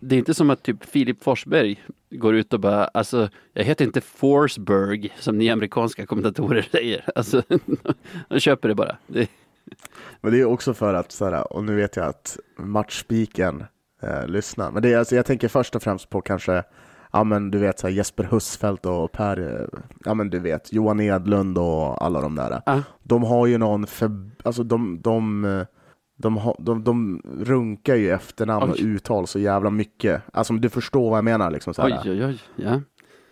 det 0.00 0.14
är 0.14 0.18
inte 0.18 0.34
som 0.34 0.50
att 0.50 0.62
typ 0.62 0.84
Filip 0.84 1.22
Forsberg 1.22 1.84
går 2.10 2.34
ut 2.34 2.52
och 2.52 2.60
bara, 2.60 2.84
alltså 2.84 3.28
jag 3.52 3.64
heter 3.64 3.84
inte 3.84 4.00
Forsberg 4.00 5.12
som 5.18 5.38
ni 5.38 5.50
amerikanska 5.50 6.06
kommentatorer 6.06 6.68
säger. 6.72 7.04
Alltså, 7.14 7.42
de 8.28 8.40
köper 8.40 8.68
det 8.68 8.74
bara. 8.74 8.96
Det, 9.06 9.28
Men 10.20 10.32
det 10.32 10.40
är 10.40 10.44
också 10.44 10.74
för 10.74 10.94
att, 10.94 11.12
så 11.12 11.24
här, 11.24 11.52
och 11.52 11.64
nu 11.64 11.76
vet 11.76 11.96
jag 11.96 12.06
att 12.06 12.38
matchspiken 12.56 13.64
eh, 14.00 14.26
lyssnar. 14.26 14.70
Men 14.70 14.82
det 14.82 14.94
alltså, 14.94 15.16
jag 15.16 15.26
tänker 15.26 15.48
först 15.48 15.76
och 15.76 15.82
främst 15.82 16.10
på 16.10 16.20
kanske, 16.20 16.64
ja 17.12 17.24
men 17.24 17.50
du 17.50 17.58
vet 17.58 17.78
så 17.78 17.88
Jesper 17.88 18.24
Husfeldt 18.24 18.86
och 18.86 19.12
Per, 19.12 19.60
eh, 19.60 19.80
ja 20.04 20.14
men 20.14 20.30
du 20.30 20.38
vet, 20.38 20.72
Johan 20.72 21.00
Edlund 21.00 21.58
och 21.58 22.04
alla 22.04 22.20
de 22.20 22.34
där. 22.34 22.62
Ja. 22.66 22.82
De 23.02 23.22
har 23.22 23.46
ju 23.46 23.58
någon, 23.58 23.86
för, 23.86 24.10
alltså 24.42 24.62
de, 24.62 25.00
de, 25.00 25.42
de, 26.16 26.54
de, 26.58 26.84
de 26.84 27.22
runkar 27.40 27.94
ju 27.94 28.10
efternamn 28.10 28.70
och 28.70 28.76
uttal 28.78 29.26
så 29.26 29.38
jävla 29.38 29.70
mycket. 29.70 30.22
Alltså 30.32 30.52
du 30.52 30.68
förstår 30.68 31.10
vad 31.10 31.16
jag 31.16 31.24
menar 31.24 31.50
liksom. 31.50 31.74
Så 31.74 31.82
här. 31.82 32.00
oj, 32.04 32.10
oj, 32.10 32.24
oj. 32.24 32.40
Ja. 32.56 32.80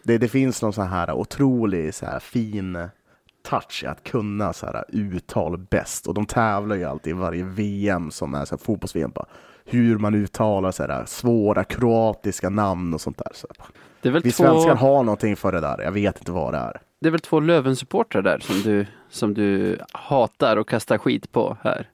Det, 0.02 0.18
det 0.18 0.28
finns 0.28 0.62
någon 0.62 0.72
sån 0.72 0.86
här 0.86 1.12
otrolig 1.12 1.94
så 1.94 2.06
här, 2.06 2.20
fin 2.20 2.88
touch 3.48 3.84
att 3.86 4.04
kunna 4.04 4.52
så 4.52 4.66
här, 4.66 4.84
uttal 4.88 5.58
bäst. 5.58 6.06
Och 6.06 6.14
de 6.14 6.26
tävlar 6.26 6.76
ju 6.76 6.84
alltid 6.84 7.10
i 7.10 7.14
varje 7.14 7.44
VM 7.44 8.10
som 8.10 8.34
är 8.34 8.44
så 8.44 8.58
fotbolls-VM. 8.58 9.12
Hur 9.70 9.98
man 9.98 10.14
uttalar 10.14 10.70
så 10.70 10.82
här, 10.82 11.04
svåra 11.04 11.64
kroatiska 11.64 12.48
namn 12.50 12.94
och 12.94 13.00
sånt 13.00 13.18
där. 13.18 13.30
Så, 13.34 13.46
Det, 14.00 14.08
är 14.08 14.12
väl 14.12 14.22
vi 14.22 14.32
två, 14.32 14.44
svenskar 14.44 14.74
har 14.74 15.02
någonting 15.02 15.36
för 15.36 15.52
det 15.52 15.60
där. 15.60 15.80
Jag 15.82 15.92
vet 15.92 16.18
inte 16.18 16.32
vad 16.32 16.54
det 16.54 16.58
är. 16.58 16.80
det 17.00 17.06
är 17.08 17.10
väl 17.10 17.20
två 17.20 17.40
Löven-supportrar 17.40 18.22
där 18.22 18.38
som 18.38 18.56
du, 18.62 18.86
som 19.10 19.34
du 19.34 19.78
hatar 19.92 20.56
och 20.56 20.68
kastar 20.68 20.98
skit 20.98 21.32
på 21.32 21.56
här. 21.62 21.88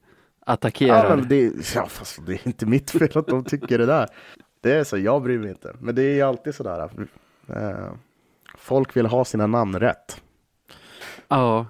Attackerar. 0.47 1.11
Ja, 1.11 1.17
men 1.17 1.29
det, 1.29 1.53
ja, 1.75 1.87
fast 1.87 2.27
det 2.27 2.33
är 2.33 2.47
inte 2.49 2.67
mitt 2.67 2.91
fel 2.91 3.19
att 3.19 3.27
de 3.27 3.45
tycker 3.45 3.79
det 3.79 3.87
där. 3.87 4.09
Det 4.61 4.73
är 4.73 4.85
så, 4.85 4.99
jag 4.99 5.23
bryr 5.23 5.39
mig 5.39 5.49
inte. 5.49 5.73
Men 5.81 5.95
det 5.95 6.03
är 6.03 6.15
ju 6.15 6.23
alltid 6.23 6.55
sådär. 6.55 6.91
Eh, 7.49 7.93
folk 8.59 8.97
vill 8.97 9.07
ha 9.07 9.25
sina 9.25 9.47
namn 9.47 9.79
rätt. 9.81 10.23
Ja, 11.29 11.67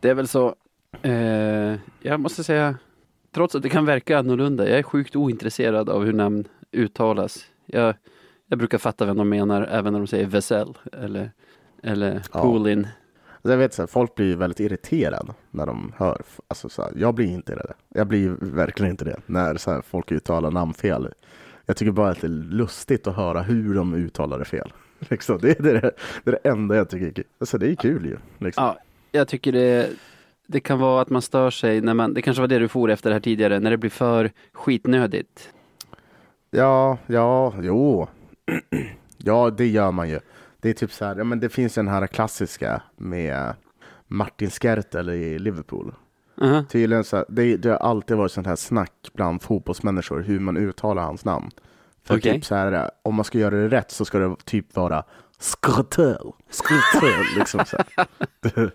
det 0.00 0.10
är 0.10 0.14
väl 0.14 0.28
så. 0.28 0.54
Eh, 1.02 1.74
jag 2.00 2.20
måste 2.20 2.44
säga, 2.44 2.74
trots 3.34 3.54
att 3.54 3.62
det 3.62 3.68
kan 3.68 3.84
verka 3.86 4.18
annorlunda, 4.18 4.68
jag 4.68 4.78
är 4.78 4.82
sjukt 4.82 5.16
ointresserad 5.16 5.88
av 5.88 6.04
hur 6.04 6.12
namn 6.12 6.44
uttalas. 6.72 7.44
Jag, 7.66 7.94
jag 8.46 8.58
brukar 8.58 8.78
fatta 8.78 9.06
vem 9.06 9.16
de 9.16 9.28
menar 9.28 9.62
även 9.62 9.92
när 9.92 10.00
de 10.00 10.06
säger 10.06 10.26
Vesell 10.26 10.78
eller, 10.92 11.30
eller 11.82 12.22
Ja. 12.32 12.42
Poolin. 12.42 12.78
Alltså, 13.34 13.50
Jag 13.50 13.56
vet 13.56 13.74
så 13.74 13.82
här, 13.82 13.86
folk 13.86 14.14
blir 14.14 14.36
väldigt 14.36 14.60
irriterade 14.60 15.32
när 15.50 15.66
de 15.66 15.92
hör. 15.96 16.22
Alltså, 16.48 16.68
så 16.68 16.82
här, 16.82 16.92
jag 16.96 17.14
blir 17.14 17.26
inte 17.26 17.54
det. 17.54 17.72
Jag 17.88 18.06
blir 18.06 18.36
verkligen 18.40 18.90
inte 18.90 19.04
det 19.04 19.16
när 19.26 19.56
så 19.56 19.70
här, 19.70 19.82
folk 19.82 20.12
uttalar 20.12 20.50
namn 20.50 20.74
fel. 20.74 21.08
Jag 21.66 21.76
tycker 21.76 21.92
bara 21.92 22.10
att 22.10 22.20
det 22.20 22.26
är 22.26 22.52
lustigt 22.52 23.06
att 23.06 23.16
höra 23.16 23.42
hur 23.42 23.74
de 23.74 23.94
uttalar 23.94 24.38
det 24.38 24.44
fel. 24.44 24.72
Liksom, 25.10 25.38
det, 25.38 25.58
är 25.58 25.62
det, 25.62 25.80
det 26.24 26.30
är 26.30 26.38
det 26.42 26.48
enda 26.48 26.76
jag 26.76 26.88
tycker. 26.90 27.24
Alltså, 27.38 27.58
det 27.58 27.70
är 27.70 27.74
kul 27.74 28.06
ju. 28.06 28.16
Liksom. 28.38 28.64
Ja, 28.64 28.78
jag 29.12 29.28
tycker 29.28 29.52
det, 29.52 29.90
det 30.46 30.60
kan 30.60 30.78
vara 30.78 31.02
att 31.02 31.10
man 31.10 31.22
stör 31.22 31.50
sig 31.50 31.80
när 31.80 31.94
man, 31.94 32.14
det 32.14 32.22
kanske 32.22 32.40
var 32.40 32.48
det 32.48 32.58
du 32.58 32.68
for 32.68 32.90
efter 32.90 33.12
här 33.12 33.20
tidigare, 33.20 33.60
när 33.60 33.70
det 33.70 33.76
blir 33.76 33.90
för 33.90 34.30
skitnödigt. 34.52 35.50
Ja, 36.50 36.98
ja, 37.06 37.54
jo. 37.62 38.08
ja, 39.18 39.50
det 39.50 39.66
gör 39.66 39.90
man 39.90 40.08
ju. 40.08 40.20
Det 40.60 40.70
är 40.70 40.72
typ 40.72 40.92
så 40.92 41.04
här, 41.04 41.16
ja 41.16 41.24
men 41.24 41.40
det 41.40 41.48
finns 41.48 41.74
den 41.74 41.88
här 41.88 42.06
klassiska 42.06 42.82
med 42.96 43.54
Martin 44.06 44.50
Skertel 44.50 45.08
i 45.08 45.38
Liverpool. 45.38 45.94
Aha. 46.42 46.64
Tydligen 46.68 47.04
så 47.04 47.16
här, 47.16 47.24
det, 47.28 47.56
det 47.56 47.68
har 47.68 47.76
alltid 47.76 48.16
varit 48.16 48.32
sånt 48.32 48.46
här 48.46 48.56
snack 48.56 48.92
bland 49.14 49.42
fotbollsmänniskor 49.42 50.20
hur 50.20 50.40
man 50.40 50.56
uttalar 50.56 51.02
hans 51.02 51.24
namn. 51.24 51.50
För 52.04 52.16
Okej. 52.16 52.32
typ 52.32 52.44
så 52.44 52.54
här, 52.54 52.90
om 53.02 53.14
man 53.14 53.24
ska 53.24 53.38
göra 53.38 53.54
det 53.54 53.68
rätt 53.68 53.90
så 53.90 54.04
ska 54.04 54.18
det 54.18 54.36
typ 54.44 54.76
vara 54.76 55.04
Skrtel, 55.38 56.32
Skrtel, 56.50 57.24
liksom 57.36 57.60
så. 57.66 57.76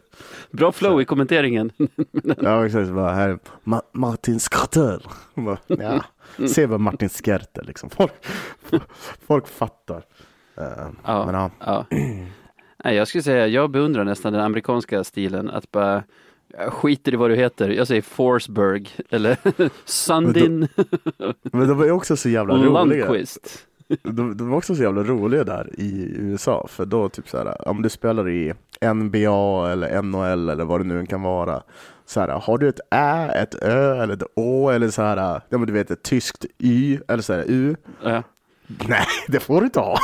Bra 0.51 0.71
flow 0.71 1.01
i 1.01 1.05
kommenteringen. 1.05 1.71
Ja, 2.41 2.65
exakt. 2.65 2.89
Bara 2.89 3.13
här, 3.13 3.39
Ma- 3.63 3.81
Martin. 3.93 4.39
Bara, 5.35 5.57
Ja, 5.67 6.03
se 6.47 6.65
vad 6.65 6.79
Martin 6.79 7.09
Skertel 7.09 7.65
liksom. 7.65 7.89
Folk, 7.89 8.11
folk 9.27 9.47
fattar. 9.47 10.03
Eh, 10.57 10.87
Ja. 11.05 11.25
Men 11.25 11.35
ja, 11.35 11.51
Ja. 11.59 11.85
Nej, 12.83 12.95
jag 12.95 13.07
skulle 13.07 13.23
säga, 13.23 13.47
jag 13.47 13.71
beundrar 13.71 14.03
nästan 14.03 14.33
den 14.33 14.41
amerikanska 14.41 15.03
stilen 15.03 15.49
att 15.49 15.71
bara 15.71 16.03
jag 16.47 16.73
skiter 16.73 17.13
i 17.13 17.15
vad 17.15 17.29
du 17.29 17.35
heter. 17.35 17.69
Jag 17.69 17.87
säger 17.87 18.01
Forsberg 18.01 18.89
eller 19.09 19.37
Sundin 19.85 20.67
men 21.43 21.67
de 21.67 21.77
var 21.77 21.85
ju 21.85 21.91
också 21.91 22.17
så 22.17 22.29
jävla 22.29 22.53
roliga. 22.55 23.05
Lundqvist. 23.05 23.67
De, 24.03 24.37
de 24.37 24.49
var 24.49 24.57
också 24.57 24.75
så 24.75 24.83
jävla 24.83 25.03
roliga 25.03 25.43
där 25.43 25.69
i 25.77 26.13
USA. 26.17 26.67
För 26.69 26.85
då 26.85 27.09
typ 27.09 27.29
så 27.29 27.37
här, 27.37 27.67
om 27.67 27.81
du 27.81 27.89
spelar 27.89 28.29
i 28.29 28.53
NBA 28.93 29.71
eller 29.71 30.01
NHL 30.01 30.49
eller 30.49 30.65
vad 30.65 30.79
det 30.79 30.83
nu 30.87 30.99
än 30.99 31.07
kan 31.07 31.21
vara. 31.21 31.63
Så 32.05 32.19
här, 32.19 32.27
har 32.27 32.57
du 32.57 32.69
ett 32.69 32.79
Ä, 32.91 33.31
ett 33.41 33.63
Ö 33.63 34.03
eller 34.03 34.13
ett 34.13 34.23
Å 34.35 34.69
eller 34.69 34.89
så 34.89 35.01
här, 35.01 35.41
ja 35.49 35.57
men 35.57 35.67
du 35.67 35.73
vet 35.73 35.91
ett 35.91 36.03
tyskt 36.03 36.45
Y 36.57 36.99
eller 37.07 37.23
så 37.23 37.33
här 37.33 37.43
U. 37.47 37.75
Ja. 38.03 38.23
Nej, 38.87 39.05
det 39.27 39.39
får 39.39 39.59
du 39.61 39.65
inte 39.65 39.79
ha. 39.79 39.97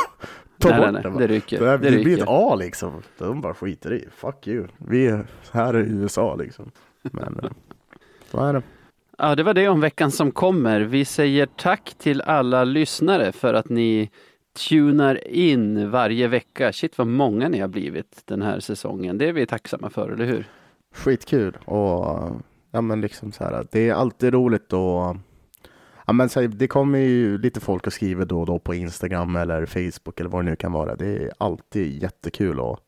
Ta 0.59 0.69
Nej, 0.69 0.79
bort 0.79 0.91
nej, 1.03 1.11
nej, 1.11 1.27
det 1.27 1.33
ryker. 1.33 1.59
Det, 1.59 1.69
här, 1.69 1.77
Det 1.77 1.89
det 1.89 2.03
blir 2.03 2.17
ett. 2.17 2.27
A 2.27 2.55
liksom. 2.55 3.01
De 3.17 3.41
bara 3.41 3.53
skiter 3.53 3.93
i. 3.93 4.07
Fuck 4.15 4.47
you. 4.47 4.67
Vi 4.77 5.07
är 5.07 5.25
här 5.51 5.77
i 5.77 5.89
USA 5.89 6.35
liksom. 6.35 6.71
Men 7.01 7.39
eh, 7.43 7.49
så 8.31 8.39
är 8.39 8.53
det. 8.53 8.61
Ja, 9.17 9.35
det 9.35 9.43
var 9.43 9.53
det 9.53 9.67
om 9.67 9.81
veckan 9.81 10.11
som 10.11 10.31
kommer. 10.31 10.81
Vi 10.81 11.05
säger 11.05 11.45
tack 11.45 11.95
till 11.97 12.21
alla 12.21 12.63
lyssnare 12.63 13.31
för 13.31 13.53
att 13.53 13.69
ni 13.69 14.09
tunar 14.69 15.27
in 15.27 15.91
varje 15.91 16.27
vecka. 16.27 16.73
Shit 16.73 16.97
vad 16.97 17.07
många 17.07 17.49
ni 17.49 17.59
har 17.59 17.67
blivit 17.67 18.21
den 18.25 18.41
här 18.41 18.59
säsongen. 18.59 19.17
Det 19.17 19.29
är 19.29 19.33
vi 19.33 19.45
tacksamma 19.45 19.89
för, 19.89 20.09
eller 20.09 20.25
hur? 20.25 20.47
Skitkul. 20.95 21.57
Och 21.65 22.31
ja 22.71 22.81
men 22.81 23.01
liksom 23.01 23.31
så 23.31 23.43
här. 23.43 23.65
Det 23.71 23.89
är 23.89 23.93
alltid 23.93 24.33
roligt 24.33 24.73
och 24.73 25.17
Ja, 26.07 26.13
men 26.13 26.29
så 26.29 26.41
här, 26.41 26.47
det 26.47 26.67
kommer 26.67 26.99
ju 26.99 27.37
lite 27.37 27.59
folk 27.59 27.87
och 27.87 27.93
skriver 27.93 28.25
då 28.25 28.39
och 28.39 28.45
då 28.45 28.59
på 28.59 28.73
Instagram 28.75 29.35
eller 29.35 29.65
Facebook 29.65 30.19
eller 30.19 30.29
vad 30.29 30.45
det 30.45 30.49
nu 30.49 30.55
kan 30.55 30.71
vara. 30.71 30.95
Det 30.95 31.07
är 31.07 31.31
alltid 31.37 32.03
jättekul 32.03 32.59
att, 32.59 32.79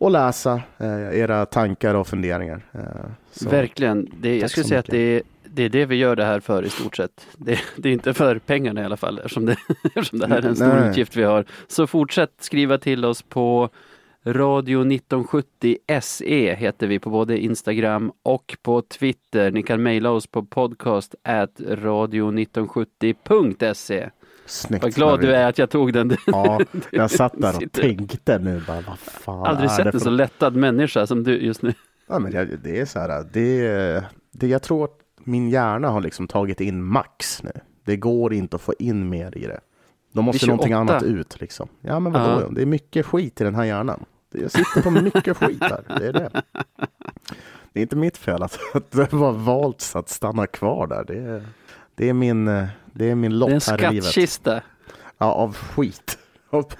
att 0.00 0.12
läsa 0.12 0.62
eh, 0.78 1.18
era 1.18 1.46
tankar 1.46 1.94
och 1.94 2.06
funderingar. 2.06 2.62
Eh. 2.72 3.50
Verkligen. 3.50 4.10
Det, 4.20 4.38
jag 4.38 4.50
skulle 4.50 4.66
säga 4.66 4.80
att 4.80 4.86
mycket. 4.86 4.92
det 4.92 5.16
är, 5.16 5.22
det 5.54 5.62
är 5.62 5.68
det 5.68 5.86
vi 5.86 5.96
gör 5.96 6.16
det 6.16 6.24
här 6.24 6.40
för 6.40 6.62
i 6.62 6.70
stort 6.70 6.96
sett. 6.96 7.26
Det, 7.36 7.58
det 7.76 7.88
är 7.88 7.92
inte 7.92 8.14
för 8.14 8.38
pengarna 8.38 8.82
i 8.82 8.84
alla 8.84 8.96
fall 8.96 9.18
eftersom 9.18 9.46
det, 9.46 9.56
eftersom 9.84 10.18
det 10.18 10.26
här 10.26 10.38
är 10.38 10.48
en 10.48 10.56
stor 10.56 10.66
Nej. 10.66 10.90
utgift 10.90 11.16
vi 11.16 11.22
har. 11.22 11.44
Så 11.66 11.86
fortsätt 11.86 12.32
skriva 12.40 12.78
till 12.78 13.04
oss 13.04 13.22
på 13.22 13.70
Radio 14.24 14.80
1970 14.80 15.76
SE 16.02 16.54
heter 16.54 16.86
vi 16.86 16.98
på 16.98 17.10
både 17.10 17.38
Instagram 17.38 18.12
och 18.22 18.56
på 18.62 18.82
Twitter. 18.82 19.50
Ni 19.50 19.62
kan 19.62 19.82
mejla 19.82 20.10
oss 20.10 20.26
på 20.26 20.44
podcast 20.44 21.14
at 21.22 21.60
radio1970.se. 21.60 24.10
Snyggt. 24.46 24.82
Vad 24.82 24.94
glad 24.94 25.20
du 25.20 25.34
är 25.34 25.48
att 25.48 25.58
jag 25.58 25.70
tog 25.70 25.92
den. 25.92 26.16
Ja, 26.26 26.60
jag 26.90 27.10
satt 27.10 27.32
där 27.36 27.56
och 27.56 27.72
tänkte 27.72 28.38
nu 28.38 28.62
bara, 28.66 28.80
vad 28.80 28.98
fan 28.98 29.46
Aldrig 29.46 29.70
sett 29.70 29.86
en 29.86 29.92
för 29.92 29.98
så 29.98 30.10
lättad 30.10 30.56
människa 30.56 31.06
som 31.06 31.24
du 31.24 31.38
just 31.38 31.62
nu. 31.62 31.74
Ja, 32.08 32.18
men 32.18 32.32
det, 32.32 32.44
det 32.44 32.80
är 32.80 32.84
så 32.84 32.98
här, 32.98 33.26
det, 33.32 34.04
det, 34.30 34.46
jag 34.46 34.62
tror 34.62 34.84
min 35.24 35.50
hjärna 35.50 35.88
har 35.88 36.00
liksom 36.00 36.28
tagit 36.28 36.60
in 36.60 36.82
max 36.84 37.42
nu. 37.42 37.52
Det 37.84 37.96
går 37.96 38.32
inte 38.34 38.56
att 38.56 38.62
få 38.62 38.74
in 38.78 39.08
mer 39.08 39.38
i 39.38 39.46
det. 39.46 39.60
Då 40.12 40.22
måste 40.22 40.46
någonting 40.46 40.68
28. 40.72 40.80
annat 40.80 41.02
ut 41.02 41.40
liksom. 41.40 41.68
Ja, 41.80 42.00
men 42.00 42.12
vadå? 42.12 42.40
Ja. 42.42 42.48
Det 42.50 42.62
är 42.62 42.66
mycket 42.66 43.06
skit 43.06 43.40
i 43.40 43.44
den 43.44 43.54
här 43.54 43.64
hjärnan. 43.64 44.04
Det- 44.32 44.38
Jag 44.40 44.50
sitter 44.50 44.82
på 44.82 44.90
mycket 44.90 45.36
skit 45.36 45.60
här. 45.62 45.84
Det 45.98 46.06
är 46.08 46.12
det. 46.12 46.42
Det 47.72 47.80
är 47.80 47.82
inte 47.82 47.96
mitt 47.96 48.16
fel 48.16 48.42
att, 48.42 48.58
att 48.74 48.90
det 48.90 49.12
var 49.12 49.32
valt 49.32 49.92
att 49.94 50.08
stanna 50.08 50.46
kvar 50.46 50.86
där. 50.86 51.04
Det 51.04 51.18
är, 51.18 51.42
det 51.94 52.08
är 52.08 52.12
min, 52.12 52.44
det 52.92 53.10
är 53.10 53.14
min 53.14 53.38
lott 53.38 53.48
Det 53.50 53.54
är 53.68 53.72
en 53.74 53.80
här 53.84 53.90
i 53.90 53.94
livet. 53.94 54.04
skattkista. 54.04 54.62
Ja, 55.18 55.26
av 55.32 55.56
skit. 55.56 56.18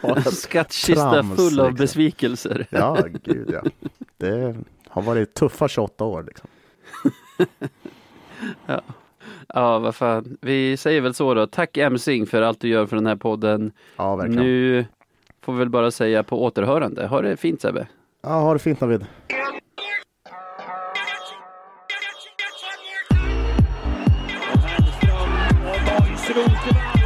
En 0.03 0.23
skattkista 0.33 1.11
trams, 1.11 1.37
full 1.37 1.61
av 1.61 1.67
liksom. 1.71 1.85
besvikelser. 1.85 2.67
ja, 2.71 2.99
gud 3.25 3.51
ja. 3.53 3.63
Det 4.17 4.57
har 4.89 5.03
varit 5.03 5.35
tuffa 5.35 5.69
28 5.69 6.05
år 6.05 6.23
liksom. 6.23 6.49
Ja, 9.55 9.79
vad 9.79 9.95
fan. 9.95 10.37
Vi 10.41 10.77
säger 10.77 11.01
väl 11.01 11.15
så 11.15 11.35
då. 11.35 11.47
Tack 11.47 11.77
Emsing 11.77 12.27
för 12.27 12.43
allt 12.43 12.61
du 12.61 12.69
gör 12.69 12.87
för 12.87 12.97
den 12.97 13.07
här 13.07 13.17
podden. 13.17 13.73
Ja, 13.97 14.17
verkligen. 14.17 14.45
Nu 14.45 14.87
får 15.41 15.53
vi 15.53 15.59
väl 15.59 15.71
bara 15.71 15.91
säga 15.91 16.23
på 16.23 16.45
återhörande. 16.45 17.07
Ha 17.07 17.23
det 17.23 17.37
fint 17.37 17.61
Sebbe. 17.61 17.87
Ja, 18.23 18.29
ha 18.29 18.53
det 18.53 18.59
fint 18.59 18.81
Navid. 18.81 19.07
Och 26.35 27.02